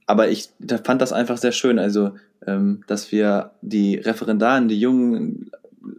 aber 0.07 0.29
ich 0.29 0.51
fand 0.85 1.01
das 1.01 1.13
einfach 1.13 1.39
sehr 1.39 1.53
schön, 1.53 1.79
also 1.79 2.13
ähm, 2.47 2.83
dass 2.87 3.13
wir 3.13 3.53
die 3.63 3.97
Referendaren, 3.97 4.69
die 4.69 4.79
jungen 4.79 5.51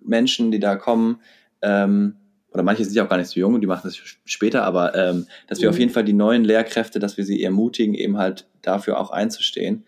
Menschen, 0.03 0.51
die 0.51 0.59
da 0.59 0.75
kommen, 0.75 1.19
ähm, 1.61 2.15
oder 2.53 2.63
manche 2.63 2.85
sind 2.85 2.93
ja 2.95 3.03
auch 3.05 3.09
gar 3.09 3.17
nicht 3.17 3.29
so 3.29 3.39
jung 3.39 3.55
und 3.55 3.61
die 3.61 3.67
machen 3.67 3.81
das 3.85 3.97
später, 4.25 4.63
aber 4.63 4.93
ähm, 4.95 5.25
dass 5.47 5.59
wir 5.59 5.69
mhm. 5.69 5.73
auf 5.73 5.79
jeden 5.79 5.91
Fall 5.91 6.03
die 6.03 6.13
neuen 6.13 6.43
Lehrkräfte, 6.43 6.99
dass 6.99 7.17
wir 7.17 7.25
sie 7.25 7.43
ermutigen, 7.43 7.95
eben 7.95 8.17
halt 8.17 8.47
dafür 8.61 8.99
auch 8.99 9.09
einzustehen. 9.09 9.83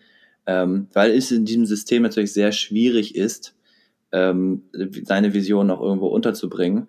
Ähm, 0.46 0.88
weil 0.92 1.12
es 1.12 1.30
in 1.30 1.44
diesem 1.44 1.66
System 1.66 2.02
natürlich 2.02 2.32
sehr 2.32 2.52
schwierig 2.52 3.14
ist, 3.14 3.54
ähm, 4.12 4.62
seine 5.04 5.34
Vision 5.34 5.66
noch 5.66 5.80
irgendwo 5.80 6.06
unterzubringen. 6.08 6.88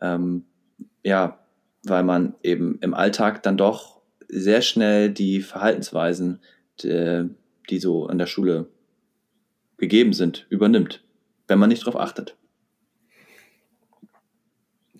Ähm, 0.00 0.44
ja, 1.04 1.38
weil 1.84 2.02
man 2.02 2.34
eben 2.42 2.78
im 2.80 2.94
Alltag 2.94 3.42
dann 3.42 3.56
doch 3.56 4.00
sehr 4.28 4.60
schnell 4.60 5.10
die 5.10 5.40
Verhaltensweisen, 5.40 6.40
die, 6.82 7.28
die 7.70 7.78
so 7.78 8.06
an 8.06 8.18
der 8.18 8.26
Schule 8.26 8.68
gegeben 9.76 10.12
sind, 10.12 10.46
übernimmt, 10.48 11.04
wenn 11.48 11.58
man 11.58 11.68
nicht 11.68 11.82
darauf 11.86 12.00
achtet. 12.00 12.36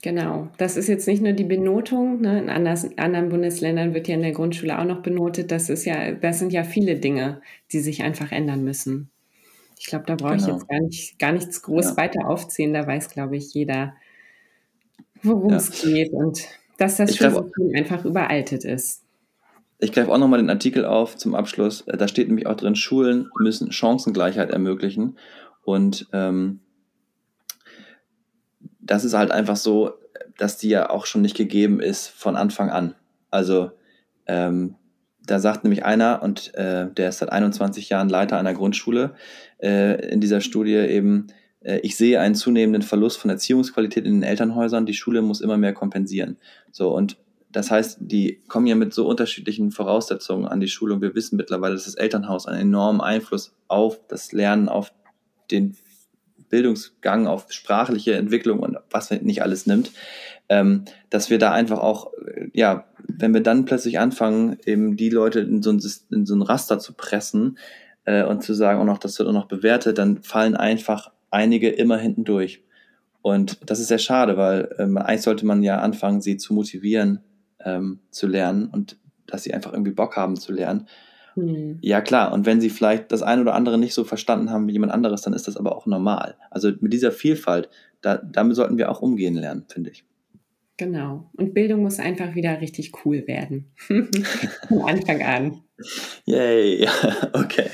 Genau, 0.02 0.48
das 0.58 0.76
ist 0.76 0.88
jetzt 0.88 1.08
nicht 1.08 1.22
nur 1.22 1.32
die 1.32 1.44
Benotung. 1.44 2.20
Ne? 2.20 2.38
In 2.38 2.48
anderen 2.48 3.28
Bundesländern 3.28 3.94
wird 3.94 4.06
ja 4.08 4.14
in 4.14 4.22
der 4.22 4.32
Grundschule 4.32 4.78
auch 4.78 4.84
noch 4.84 5.02
benotet. 5.02 5.50
Das 5.50 5.68
ist 5.68 5.84
ja, 5.84 6.12
das 6.12 6.38
sind 6.38 6.52
ja 6.52 6.64
viele 6.64 6.96
Dinge, 6.96 7.40
die 7.72 7.80
sich 7.80 8.02
einfach 8.02 8.30
ändern 8.30 8.62
müssen. 8.62 9.10
Ich 9.78 9.86
glaube, 9.86 10.04
da 10.06 10.14
brauche 10.14 10.36
genau. 10.36 10.46
ich 10.46 10.52
jetzt 10.52 10.68
gar, 10.68 10.80
nicht, 10.80 11.18
gar 11.18 11.32
nichts 11.32 11.62
groß 11.62 11.86
ja. 11.86 11.96
weiter 11.96 12.28
aufziehen. 12.28 12.72
Da 12.72 12.86
weiß, 12.86 13.10
glaube 13.10 13.36
ich, 13.36 13.52
jeder, 13.52 13.94
worum 15.22 15.50
ja. 15.50 15.56
es 15.56 15.82
geht 15.82 16.12
und 16.12 16.46
dass 16.78 16.98
das 16.98 17.16
Schulsystem 17.16 17.72
einfach 17.74 18.04
überaltet 18.04 18.64
ist. 18.64 19.02
Ich 19.78 19.92
greife 19.92 20.10
auch 20.10 20.18
nochmal 20.18 20.40
den 20.40 20.50
Artikel 20.50 20.84
auf 20.84 21.16
zum 21.16 21.34
Abschluss. 21.34 21.84
Da 21.86 22.08
steht 22.08 22.28
nämlich 22.28 22.46
auch 22.46 22.56
drin, 22.56 22.76
Schulen 22.76 23.28
müssen 23.40 23.72
Chancengleichheit 23.72 24.50
ermöglichen. 24.50 25.18
Und 25.62 26.08
ähm, 26.12 26.60
das 28.80 29.04
ist 29.04 29.14
halt 29.14 29.30
einfach 29.30 29.56
so, 29.56 29.92
dass 30.38 30.56
die 30.58 30.68
ja 30.68 30.90
auch 30.90 31.06
schon 31.06 31.22
nicht 31.22 31.36
gegeben 31.36 31.80
ist 31.80 32.08
von 32.08 32.36
Anfang 32.36 32.70
an. 32.70 32.94
Also 33.30 33.70
ähm, 34.26 34.76
da 35.26 35.40
sagt 35.40 35.64
nämlich 35.64 35.84
einer, 35.84 36.22
und 36.22 36.54
äh, 36.54 36.86
der 36.90 37.08
ist 37.08 37.18
seit 37.18 37.32
21 37.32 37.88
Jahren 37.88 38.08
Leiter 38.08 38.38
einer 38.38 38.54
Grundschule, 38.54 39.14
äh, 39.58 40.08
in 40.08 40.20
dieser 40.20 40.40
Studie 40.40 40.74
eben, 40.74 41.26
äh, 41.60 41.80
ich 41.80 41.96
sehe 41.96 42.20
einen 42.20 42.34
zunehmenden 42.34 42.82
Verlust 42.82 43.18
von 43.18 43.30
Erziehungsqualität 43.30 44.06
in 44.06 44.14
den 44.14 44.22
Elternhäusern, 44.22 44.86
die 44.86 44.94
Schule 44.94 45.22
muss 45.22 45.40
immer 45.40 45.56
mehr 45.56 45.72
kompensieren. 45.72 46.38
So, 46.70 46.94
und 46.94 47.18
das 47.56 47.70
heißt, 47.70 48.00
die 48.02 48.42
kommen 48.48 48.66
ja 48.66 48.74
mit 48.74 48.92
so 48.92 49.08
unterschiedlichen 49.08 49.70
Voraussetzungen 49.70 50.46
an 50.46 50.60
die 50.60 50.68
Schule 50.68 50.92
und 50.92 51.00
wir 51.00 51.14
wissen 51.14 51.38
mittlerweile, 51.38 51.72
dass 51.72 51.86
das 51.86 51.94
Elternhaus 51.94 52.46
einen 52.46 52.60
enormen 52.60 53.00
Einfluss 53.00 53.54
auf 53.66 53.98
das 54.08 54.32
Lernen, 54.32 54.68
auf 54.68 54.92
den 55.50 55.74
Bildungsgang, 56.50 57.26
auf 57.26 57.50
sprachliche 57.50 58.12
Entwicklung 58.12 58.58
und 58.58 58.76
was 58.90 59.10
nicht 59.10 59.42
alles 59.42 59.64
nimmt, 59.64 59.90
ähm, 60.50 60.84
dass 61.08 61.30
wir 61.30 61.38
da 61.38 61.52
einfach 61.52 61.78
auch, 61.78 62.12
äh, 62.26 62.50
ja, 62.52 62.88
wenn 63.08 63.32
wir 63.32 63.42
dann 63.42 63.64
plötzlich 63.64 63.98
anfangen, 63.98 64.58
eben 64.66 64.98
die 64.98 65.08
Leute 65.08 65.40
in 65.40 65.62
so 65.62 65.70
ein, 65.70 65.80
in 66.10 66.26
so 66.26 66.34
ein 66.34 66.42
Raster 66.42 66.78
zu 66.78 66.92
pressen 66.92 67.56
äh, 68.04 68.22
und 68.22 68.42
zu 68.42 68.52
sagen, 68.52 68.80
auch 68.80 68.84
noch, 68.84 68.98
das 68.98 69.18
wird 69.18 69.30
auch 69.30 69.32
noch 69.32 69.48
bewertet, 69.48 69.96
dann 69.96 70.22
fallen 70.22 70.56
einfach 70.56 71.10
einige 71.30 71.70
immer 71.70 71.96
hinten 71.96 72.24
durch. 72.24 72.62
Und 73.22 73.58
das 73.64 73.80
ist 73.80 73.88
sehr 73.88 73.98
schade, 73.98 74.36
weil 74.36 74.76
ähm, 74.78 74.98
eigentlich 74.98 75.22
sollte 75.22 75.46
man 75.46 75.62
ja 75.62 75.78
anfangen, 75.78 76.20
sie 76.20 76.36
zu 76.36 76.52
motivieren, 76.52 77.22
ähm, 77.66 77.98
zu 78.10 78.26
lernen 78.26 78.68
und 78.68 78.96
dass 79.26 79.42
sie 79.42 79.52
einfach 79.52 79.72
irgendwie 79.72 79.92
Bock 79.92 80.16
haben 80.16 80.36
zu 80.36 80.52
lernen. 80.52 80.86
Mhm. 81.34 81.78
Ja, 81.82 82.00
klar. 82.00 82.32
Und 82.32 82.46
wenn 82.46 82.60
sie 82.60 82.70
vielleicht 82.70 83.12
das 83.12 83.22
eine 83.22 83.42
oder 83.42 83.54
andere 83.54 83.76
nicht 83.76 83.92
so 83.92 84.04
verstanden 84.04 84.50
haben 84.50 84.68
wie 84.68 84.72
jemand 84.72 84.92
anderes, 84.92 85.22
dann 85.22 85.34
ist 85.34 85.48
das 85.48 85.56
aber 85.56 85.76
auch 85.76 85.86
normal. 85.86 86.36
Also 86.50 86.70
mit 86.80 86.92
dieser 86.92 87.12
Vielfalt, 87.12 87.68
da, 88.00 88.16
damit 88.16 88.56
sollten 88.56 88.78
wir 88.78 88.90
auch 88.90 89.02
umgehen 89.02 89.34
lernen, 89.34 89.64
finde 89.68 89.90
ich. 89.90 90.04
Genau. 90.78 91.30
Und 91.36 91.54
Bildung 91.54 91.82
muss 91.82 91.98
einfach 91.98 92.34
wieder 92.34 92.60
richtig 92.60 92.92
cool 93.04 93.26
werden. 93.26 93.72
Von 94.68 94.82
Anfang 94.82 95.22
an. 95.22 95.62
Yay. 96.24 96.88
Okay. 97.32 97.70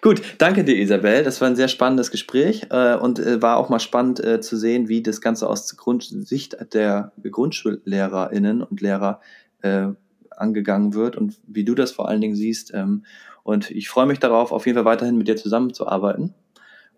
Gut. 0.00 0.22
Danke 0.38 0.62
dir, 0.62 0.76
Isabel. 0.76 1.24
Das 1.24 1.40
war 1.40 1.48
ein 1.48 1.56
sehr 1.56 1.68
spannendes 1.68 2.10
Gespräch 2.10 2.66
äh, 2.70 2.94
und 2.94 3.18
äh, 3.18 3.42
war 3.42 3.56
auch 3.56 3.68
mal 3.68 3.80
spannend 3.80 4.22
äh, 4.22 4.40
zu 4.40 4.56
sehen, 4.56 4.88
wie 4.88 5.02
das 5.02 5.20
Ganze 5.20 5.48
aus 5.48 5.76
Grund 5.76 6.04
Sicht 6.04 6.56
der 6.72 7.12
GrundschullehrerInnen 7.22 8.62
und 8.62 8.80
Lehrer 8.80 9.20
äh, 9.62 9.88
angegangen 10.30 10.94
wird 10.94 11.16
und 11.16 11.36
wie 11.46 11.64
du 11.64 11.74
das 11.74 11.92
vor 11.92 12.08
allen 12.08 12.20
Dingen 12.20 12.36
siehst. 12.36 12.72
Ähm, 12.74 13.04
und 13.42 13.70
ich 13.70 13.88
freue 13.88 14.06
mich 14.06 14.18
darauf, 14.18 14.52
auf 14.52 14.66
jeden 14.66 14.76
Fall 14.76 14.84
weiterhin 14.84 15.16
mit 15.16 15.28
dir 15.28 15.36
zusammenzuarbeiten. 15.36 16.34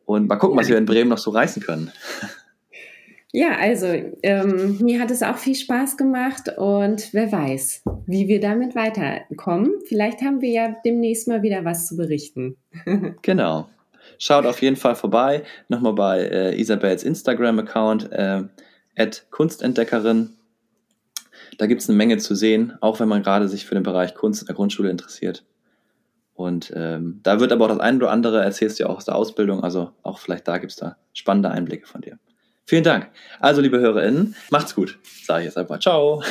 Und 0.04 0.28
mal 0.28 0.36
gucken, 0.36 0.56
was 0.56 0.68
wir 0.68 0.78
in 0.78 0.86
Bremen 0.86 1.10
noch 1.10 1.18
so 1.18 1.30
reißen 1.30 1.62
können. 1.62 1.92
Ja, 3.32 3.58
also 3.58 3.86
ähm, 4.22 4.78
mir 4.80 5.00
hat 5.00 5.10
es 5.10 5.22
auch 5.22 5.36
viel 5.36 5.54
Spaß 5.54 5.98
gemacht 5.98 6.50
und 6.56 7.12
wer 7.12 7.30
weiß, 7.30 7.82
wie 8.06 8.26
wir 8.26 8.40
damit 8.40 8.74
weiterkommen. 8.74 9.72
Vielleicht 9.86 10.22
haben 10.22 10.40
wir 10.40 10.48
ja 10.48 10.76
demnächst 10.84 11.28
mal 11.28 11.42
wieder 11.42 11.64
was 11.64 11.86
zu 11.86 11.96
berichten. 11.96 12.56
genau. 13.22 13.68
Schaut 14.18 14.46
auf 14.46 14.62
jeden 14.62 14.76
Fall 14.76 14.96
vorbei. 14.96 15.42
Nochmal 15.68 15.92
bei 15.92 16.20
äh, 16.20 16.58
Isabels 16.58 17.04
Instagram-Account, 17.04 18.10
äh, 18.12 18.44
Kunstentdeckerin. 19.30 20.30
Da 21.58 21.66
gibt 21.66 21.82
es 21.82 21.88
eine 21.88 21.98
Menge 21.98 22.16
zu 22.16 22.34
sehen, 22.34 22.72
auch 22.80 22.98
wenn 22.98 23.08
man 23.08 23.22
gerade 23.22 23.48
sich 23.48 23.66
für 23.66 23.74
den 23.74 23.84
Bereich 23.84 24.14
Kunst 24.14 24.40
in 24.40 24.46
der 24.46 24.56
Grundschule 24.56 24.90
interessiert. 24.90 25.44
Und 26.32 26.72
ähm, 26.74 27.20
da 27.22 27.40
wird 27.40 27.52
aber 27.52 27.66
auch 27.66 27.68
das 27.68 27.80
eine 27.80 27.98
oder 27.98 28.10
andere, 28.10 28.42
erzählst 28.42 28.78
du 28.78 28.84
ja 28.84 28.88
auch 28.88 28.96
aus 28.96 29.04
der 29.04 29.16
Ausbildung, 29.16 29.62
also 29.62 29.90
auch 30.02 30.18
vielleicht 30.18 30.46
da 30.48 30.58
gibt 30.58 30.70
es 30.70 30.76
da 30.76 30.96
spannende 31.12 31.50
Einblicke 31.50 31.86
von 31.86 32.00
dir. 32.00 32.18
Vielen 32.68 32.84
Dank. 32.84 33.08
Also, 33.40 33.62
liebe 33.62 33.80
HörerInnen, 33.80 34.34
macht's 34.50 34.74
gut. 34.74 34.98
Sage 35.24 35.40
ich 35.40 35.46
jetzt 35.46 35.56
einfach. 35.56 35.80
Ciao. 35.80 36.22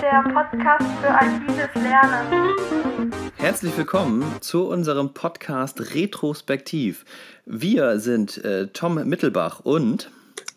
der 0.00 0.32
Podcast 0.32 0.86
für 1.00 1.08
agiles 1.08 1.74
Lernen. 1.76 3.12
Herzlich 3.36 3.76
willkommen 3.78 4.24
zu 4.40 4.66
unserem 4.66 5.14
Podcast 5.14 5.94
Retrospektiv. 5.94 7.04
Wir 7.46 8.00
sind 8.00 8.44
äh, 8.44 8.66
Tom 8.68 8.96
Mittelbach 9.08 9.60
und 9.60 10.10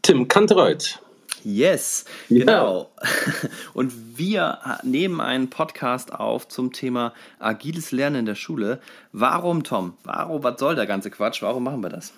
Tim 0.08 0.30
Kantereuth. 0.30 1.02
Yes, 1.44 2.06
Ja. 2.30 2.46
genau. 2.46 2.90
Und 3.74 3.92
wir 4.18 4.58
nehmen 4.84 5.20
einen 5.20 5.50
Podcast 5.50 6.14
auf 6.14 6.48
zum 6.48 6.72
Thema 6.72 7.14
agiles 7.40 7.92
Lernen 7.92 8.20
in 8.22 8.26
der 8.26 8.36
Schule. 8.36 8.80
Warum, 9.12 9.66
Tom? 9.66 9.96
Warum, 10.06 10.44
was 10.44 10.62
soll 10.62 10.76
der 10.76 10.86
ganze 10.86 11.12
Quatsch? 11.12 11.42
Warum 11.42 11.66
machen 11.66 11.82
wir 11.82 11.90
das? 11.90 12.14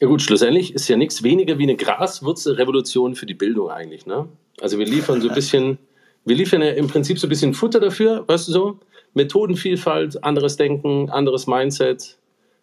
Ja 0.00 0.08
gut, 0.08 0.22
schlussendlich 0.22 0.74
ist 0.74 0.88
ja 0.88 0.96
nichts 0.96 1.22
weniger 1.22 1.56
wie 1.58 1.62
eine 1.62 1.76
Graswurzelrevolution 1.76 3.14
für 3.14 3.26
die 3.26 3.34
Bildung 3.34 3.70
eigentlich. 3.70 4.04
Ne? 4.06 4.26
Also 4.60 4.80
wir 4.80 4.86
liefern 4.86 5.20
so 5.20 5.28
ein 5.28 5.34
bisschen, 5.36 5.78
wir 6.24 6.34
liefern 6.34 6.62
ja 6.62 6.72
im 6.72 6.88
Prinzip 6.88 7.20
so 7.20 7.28
ein 7.28 7.30
bisschen 7.30 7.54
Futter 7.54 7.78
dafür, 7.78 8.24
weißt 8.26 8.48
du 8.48 8.52
so? 8.52 8.80
Methodenvielfalt, 9.14 10.24
anderes 10.24 10.56
Denken, 10.56 11.10
anderes 11.10 11.46
Mindset. 11.46 12.18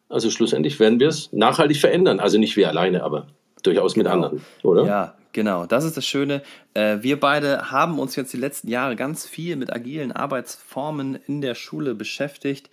Also 0.09 0.29
schlussendlich 0.29 0.77
werden 0.81 0.99
wir 0.99 1.07
es 1.07 1.31
nachhaltig 1.31 1.77
verändern. 1.77 2.19
Also 2.19 2.37
nicht 2.37 2.57
wir 2.57 2.67
alleine, 2.67 3.01
aber 3.03 3.27
durchaus 3.61 3.95
mit 3.95 4.05
Genau. 4.05 4.15
anderen, 4.15 4.45
oder? 4.63 4.85
Ja, 4.85 5.13
genau. 5.33 5.65
Das 5.65 5.83
ist 5.83 5.97
das 5.97 6.05
Schöne. 6.05 6.41
Äh, 6.73 6.97
Wir 7.01 7.19
beide 7.19 7.71
haben 7.71 7.99
uns 7.99 8.15
jetzt 8.15 8.33
die 8.33 8.37
letzten 8.37 8.67
Jahre 8.67 8.95
ganz 8.95 9.25
viel 9.25 9.55
mit 9.55 9.73
agilen 9.73 10.11
Arbeitsformen 10.11 11.19
in 11.27 11.41
der 11.41 11.55
Schule 11.55 11.95
beschäftigt 11.95 12.69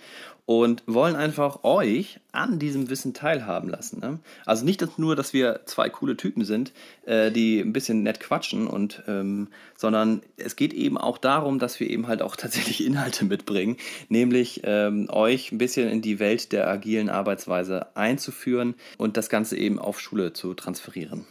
und 0.47 0.85
wollen 0.87 1.17
einfach 1.17 1.65
euch 1.65 2.21
an 2.31 2.61
diesem 2.61 2.89
Wissen 2.89 3.15
teilhaben 3.15 3.69
lassen. 3.69 3.99
Ne? 3.99 4.21
Also 4.45 4.65
nicht 4.65 4.97
nur, 4.97 5.17
dass 5.17 5.33
wir 5.33 5.63
zwei 5.67 5.89
coole 5.89 6.17
Typen 6.17 6.45
sind, 6.45 6.73
äh, 7.05 7.33
die 7.33 7.59
ein 7.59 7.73
bisschen 7.73 8.05
nett 8.05 8.21
quatschen 8.21 8.69
und 8.69 9.03
ähm, 9.09 9.49
sondern 9.77 10.23
es 10.37 10.55
geht 10.55 10.73
eben 10.73 10.97
auch 10.97 11.19
darum, 11.19 11.59
dass 11.59 11.81
wir 11.81 11.91
eben 11.91 12.07
halt 12.07 12.23
auch 12.23 12.37
tatsächlich 12.37 12.85
Inhalte 12.85 13.25
mitbringen, 13.25 13.77
nämlich 14.09 14.61
ähm, 14.63 15.09
euch 15.11 15.51
ein 15.51 15.59
bisschen 15.59 15.89
in 15.89 16.01
die 16.01 16.21
Welt 16.21 16.53
der 16.53 16.69
agilen 16.69 17.09
Arbeitsweise 17.09 17.97
einzuführen 17.97 18.77
und 18.99 19.17
das 19.17 19.29
Ganze 19.29 19.57
eben 19.57 19.81
auf 19.81 20.01
Schule 20.01 20.33
zu 20.33 20.55
transferieren. 20.55 21.27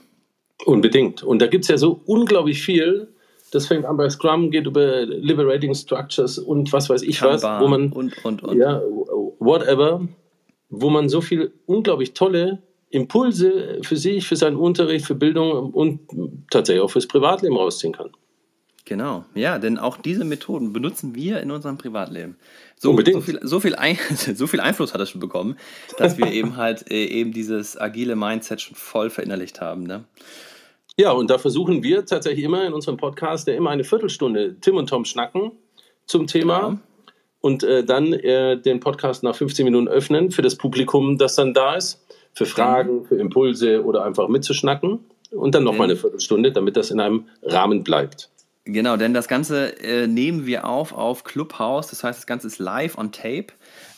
Unbedingt. 0.65 1.23
Und 1.23 1.41
da 1.41 1.47
gibt 1.47 1.63
es 1.63 1.69
ja 1.69 1.77
so 1.77 2.01
unglaublich 2.05 2.61
viel. 2.61 3.07
Das 3.51 3.67
fängt 3.67 3.85
an 3.85 3.97
bei 3.97 4.09
Scrum, 4.09 4.51
geht 4.51 4.65
über 4.65 5.05
Liberating 5.05 5.73
Structures 5.73 6.39
und 6.39 6.73
was 6.73 6.89
weiß 6.89 7.03
ich 7.03 7.21
was, 7.21 7.41
Kanban 7.41 7.63
wo 7.63 7.67
man 7.67 7.91
und, 7.91 8.25
und, 8.25 8.43
und. 8.43 8.57
ja, 8.57 8.81
whatever, 9.39 10.07
wo 10.69 10.89
man 10.89 11.07
so 11.07 11.21
viel 11.21 11.53
unglaublich 11.65 12.13
tolle 12.13 12.63
Impulse 12.89 13.79
für 13.83 13.95
sich, 13.95 14.27
für 14.27 14.35
seinen 14.35 14.57
Unterricht, 14.57 15.05
für 15.05 15.15
Bildung 15.15 15.71
und 15.71 15.99
tatsächlich 16.49 16.83
auch 16.83 16.91
fürs 16.91 17.07
Privatleben 17.07 17.55
rausziehen 17.55 17.93
kann. 17.93 18.09
Genau, 18.85 19.25
ja, 19.33 19.57
denn 19.57 19.79
auch 19.79 19.97
diese 19.97 20.25
Methoden 20.25 20.71
benutzen 20.71 21.15
wir 21.15 21.41
in 21.41 21.49
unserem 21.49 21.77
Privatleben. 21.79 22.37
So, 22.77 22.91
Unbedingt. 22.91 23.15
so, 23.15 23.21
viel, 23.21 23.39
so, 23.41 23.59
viel 23.59 23.75
Ein 23.75 23.97
so 24.35 24.45
viel 24.45 24.59
Einfluss 24.59 24.93
hat 24.93 25.01
es 25.01 25.09
schon 25.09 25.21
bekommen, 25.21 25.57
dass 25.97 26.19
wir 26.19 26.27
eben 26.31 26.55
halt 26.55 26.91
äh, 26.91 27.05
eben 27.05 27.31
dieses 27.31 27.79
agile 27.79 28.15
Mindset 28.15 28.61
schon 28.61 28.75
voll 28.75 29.09
verinnerlicht 29.09 29.59
haben. 29.59 29.83
Ne? 29.83 30.05
Ja, 30.97 31.11
und 31.11 31.29
da 31.29 31.37
versuchen 31.37 31.83
wir 31.83 32.05
tatsächlich 32.05 32.45
immer 32.45 32.65
in 32.65 32.73
unserem 32.73 32.97
Podcast, 32.97 33.47
der 33.47 33.57
immer 33.57 33.69
eine 33.71 33.83
Viertelstunde 33.83 34.55
Tim 34.61 34.77
und 34.77 34.87
Tom 34.87 35.03
schnacken 35.05 35.51
zum 36.05 36.25
Thema 36.27 36.59
Genau. 36.69 36.79
und 37.41 37.63
äh, 37.63 37.83
dann 37.83 38.13
äh, 38.13 38.57
den 38.59 38.79
Podcast 38.79 39.21
nach 39.23 39.35
15 39.35 39.65
Minuten 39.65 39.87
öffnen 39.89 40.31
für 40.31 40.41
das 40.41 40.55
Publikum, 40.55 41.17
das 41.17 41.35
dann 41.35 41.53
da 41.53 41.75
ist, 41.75 42.01
für 42.33 42.45
Fragen, 42.45 43.05
für 43.05 43.15
Impulse 43.15 43.83
oder 43.83 44.05
einfach 44.05 44.27
mitzuschnacken 44.29 44.99
und 45.31 45.53
dann 45.55 45.63
nochmal 45.65 45.85
eine 45.85 45.97
Viertelstunde, 45.97 46.51
damit 46.53 46.77
das 46.77 46.91
in 46.91 46.99
einem 47.01 47.25
Rahmen 47.43 47.83
bleibt. 47.83 48.29
Genau, 48.63 48.95
denn 48.97 49.13
das 49.13 49.27
Ganze 49.27 49.77
äh, 49.83 50.07
nehmen 50.07 50.45
wir 50.45 50.65
auf 50.67 50.91
auf 50.93 51.23
Clubhouse, 51.23 51.87
das 51.87 52.03
heißt, 52.03 52.19
das 52.19 52.25
Ganze 52.25 52.47
ist 52.47 52.57
live 52.59 52.97
on 52.97 53.11
tape. 53.11 53.47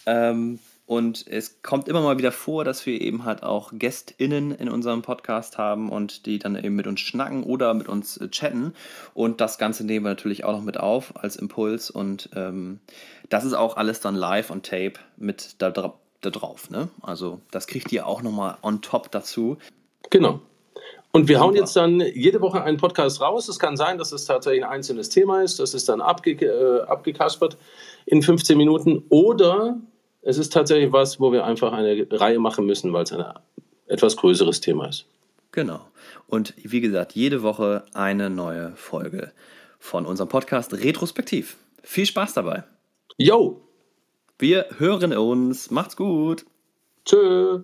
Ähm, 0.06 0.60
und 0.88 1.28
es 1.28 1.62
kommt 1.62 1.90
immer 1.90 2.02
mal 2.02 2.18
wieder 2.18 2.32
vor, 2.32 2.64
dass 2.64 2.86
wir 2.86 3.02
eben 3.02 3.26
halt 3.26 3.44
auch 3.44 3.74
GästInnen 3.74 4.52
in 4.52 4.70
unserem 4.70 5.02
Podcast 5.02 5.58
haben 5.58 5.90
und 5.90 6.26
die 6.26 6.40
dann 6.40 6.56
eben 6.56 6.76
mit 6.78 6.88
uns 6.88 7.02
schnacken 7.02 7.44
oder 7.44 7.74
mit 7.74 7.90
uns 7.90 8.16
äh, 8.16 8.30
chatten. 8.30 8.74
Und 9.14 9.42
das 9.42 9.58
Ganze 9.58 9.86
nehmen 9.86 10.06
wir 10.06 10.10
natürlich 10.10 10.46
auch 10.46 10.54
noch 10.54 10.64
mit 10.64 10.80
auf 10.80 11.14
als 11.22 11.36
Impuls. 11.36 11.92
Und 11.92 12.30
ähm, 12.38 12.80
das 13.28 13.44
ist 13.44 13.54
auch 13.54 13.76
alles 13.76 14.00
dann 14.00 14.16
live 14.16 14.50
on 14.50 14.64
tape 14.64 14.94
mit 15.18 15.56
da, 15.58 15.72
da 15.72 15.94
drauf. 16.22 16.70
Ne? 16.70 16.88
Also 17.02 17.42
das 17.52 17.68
kriegt 17.68 17.92
ihr 17.92 18.08
auch 18.08 18.22
nochmal 18.22 18.58
on 18.62 18.82
top 18.82 19.12
dazu. 19.12 19.58
Genau. 20.10 20.40
Und 21.12 21.28
wir 21.28 21.42
hauen 21.42 21.56
jetzt 21.56 21.76
dann 21.76 22.00
jede 22.00 22.40
Woche 22.40 22.64
einen 22.64 22.78
Podcast 22.78 23.20
raus. 23.20 23.50
Es 23.50 23.60
kann 23.60 23.76
sein, 23.76 23.98
dass 23.98 24.14
es 24.14 24.24
tatsächlich 24.24 24.64
ein 24.64 24.72
einzelnes 24.72 25.10
Thema 25.10 25.42
ist, 25.42 25.60
das 25.60 25.74
ist 25.74 25.90
dann 25.90 26.00
abge 26.00 26.32
äh, 26.32 26.84
abgekaspert 26.84 27.58
in 28.06 28.22
15 28.22 28.58
Minuten. 28.58 29.04
Oder 29.10 29.82
es 30.22 30.38
ist 30.38 30.54
tatsächlich 30.54 30.92
was, 30.92 31.20
wo 31.20 31.32
wir 31.32 31.46
einfach 31.46 31.72
eine 31.72 32.08
Reihe 32.12 32.40
machen 32.40 32.66
müssen, 32.66 32.94
weil 32.94 33.04
es 33.04 33.14
ein 33.14 33.24
etwas 33.88 34.18
größeres 34.18 34.62
Thema 34.62 34.88
ist. 34.88 35.06
Genau. 35.52 35.82
Und 36.28 36.54
wie 36.58 36.82
gesagt, 36.82 37.14
jede 37.14 37.42
Woche 37.42 37.86
eine 37.94 38.30
neue 38.30 38.74
Folge 38.76 39.32
von 39.80 40.06
unserem 40.06 40.30
Podcast 40.30 40.74
Retrospektiv. 40.74 41.58
Viel 41.84 42.06
Spaß 42.06 42.34
dabei. 42.34 42.64
Yo, 43.18 43.62
Wir 44.40 44.68
hören 44.78 45.14
uns. 45.18 45.72
Macht's 45.72 45.96
gut. 45.96 46.46
tschö. 47.06 47.62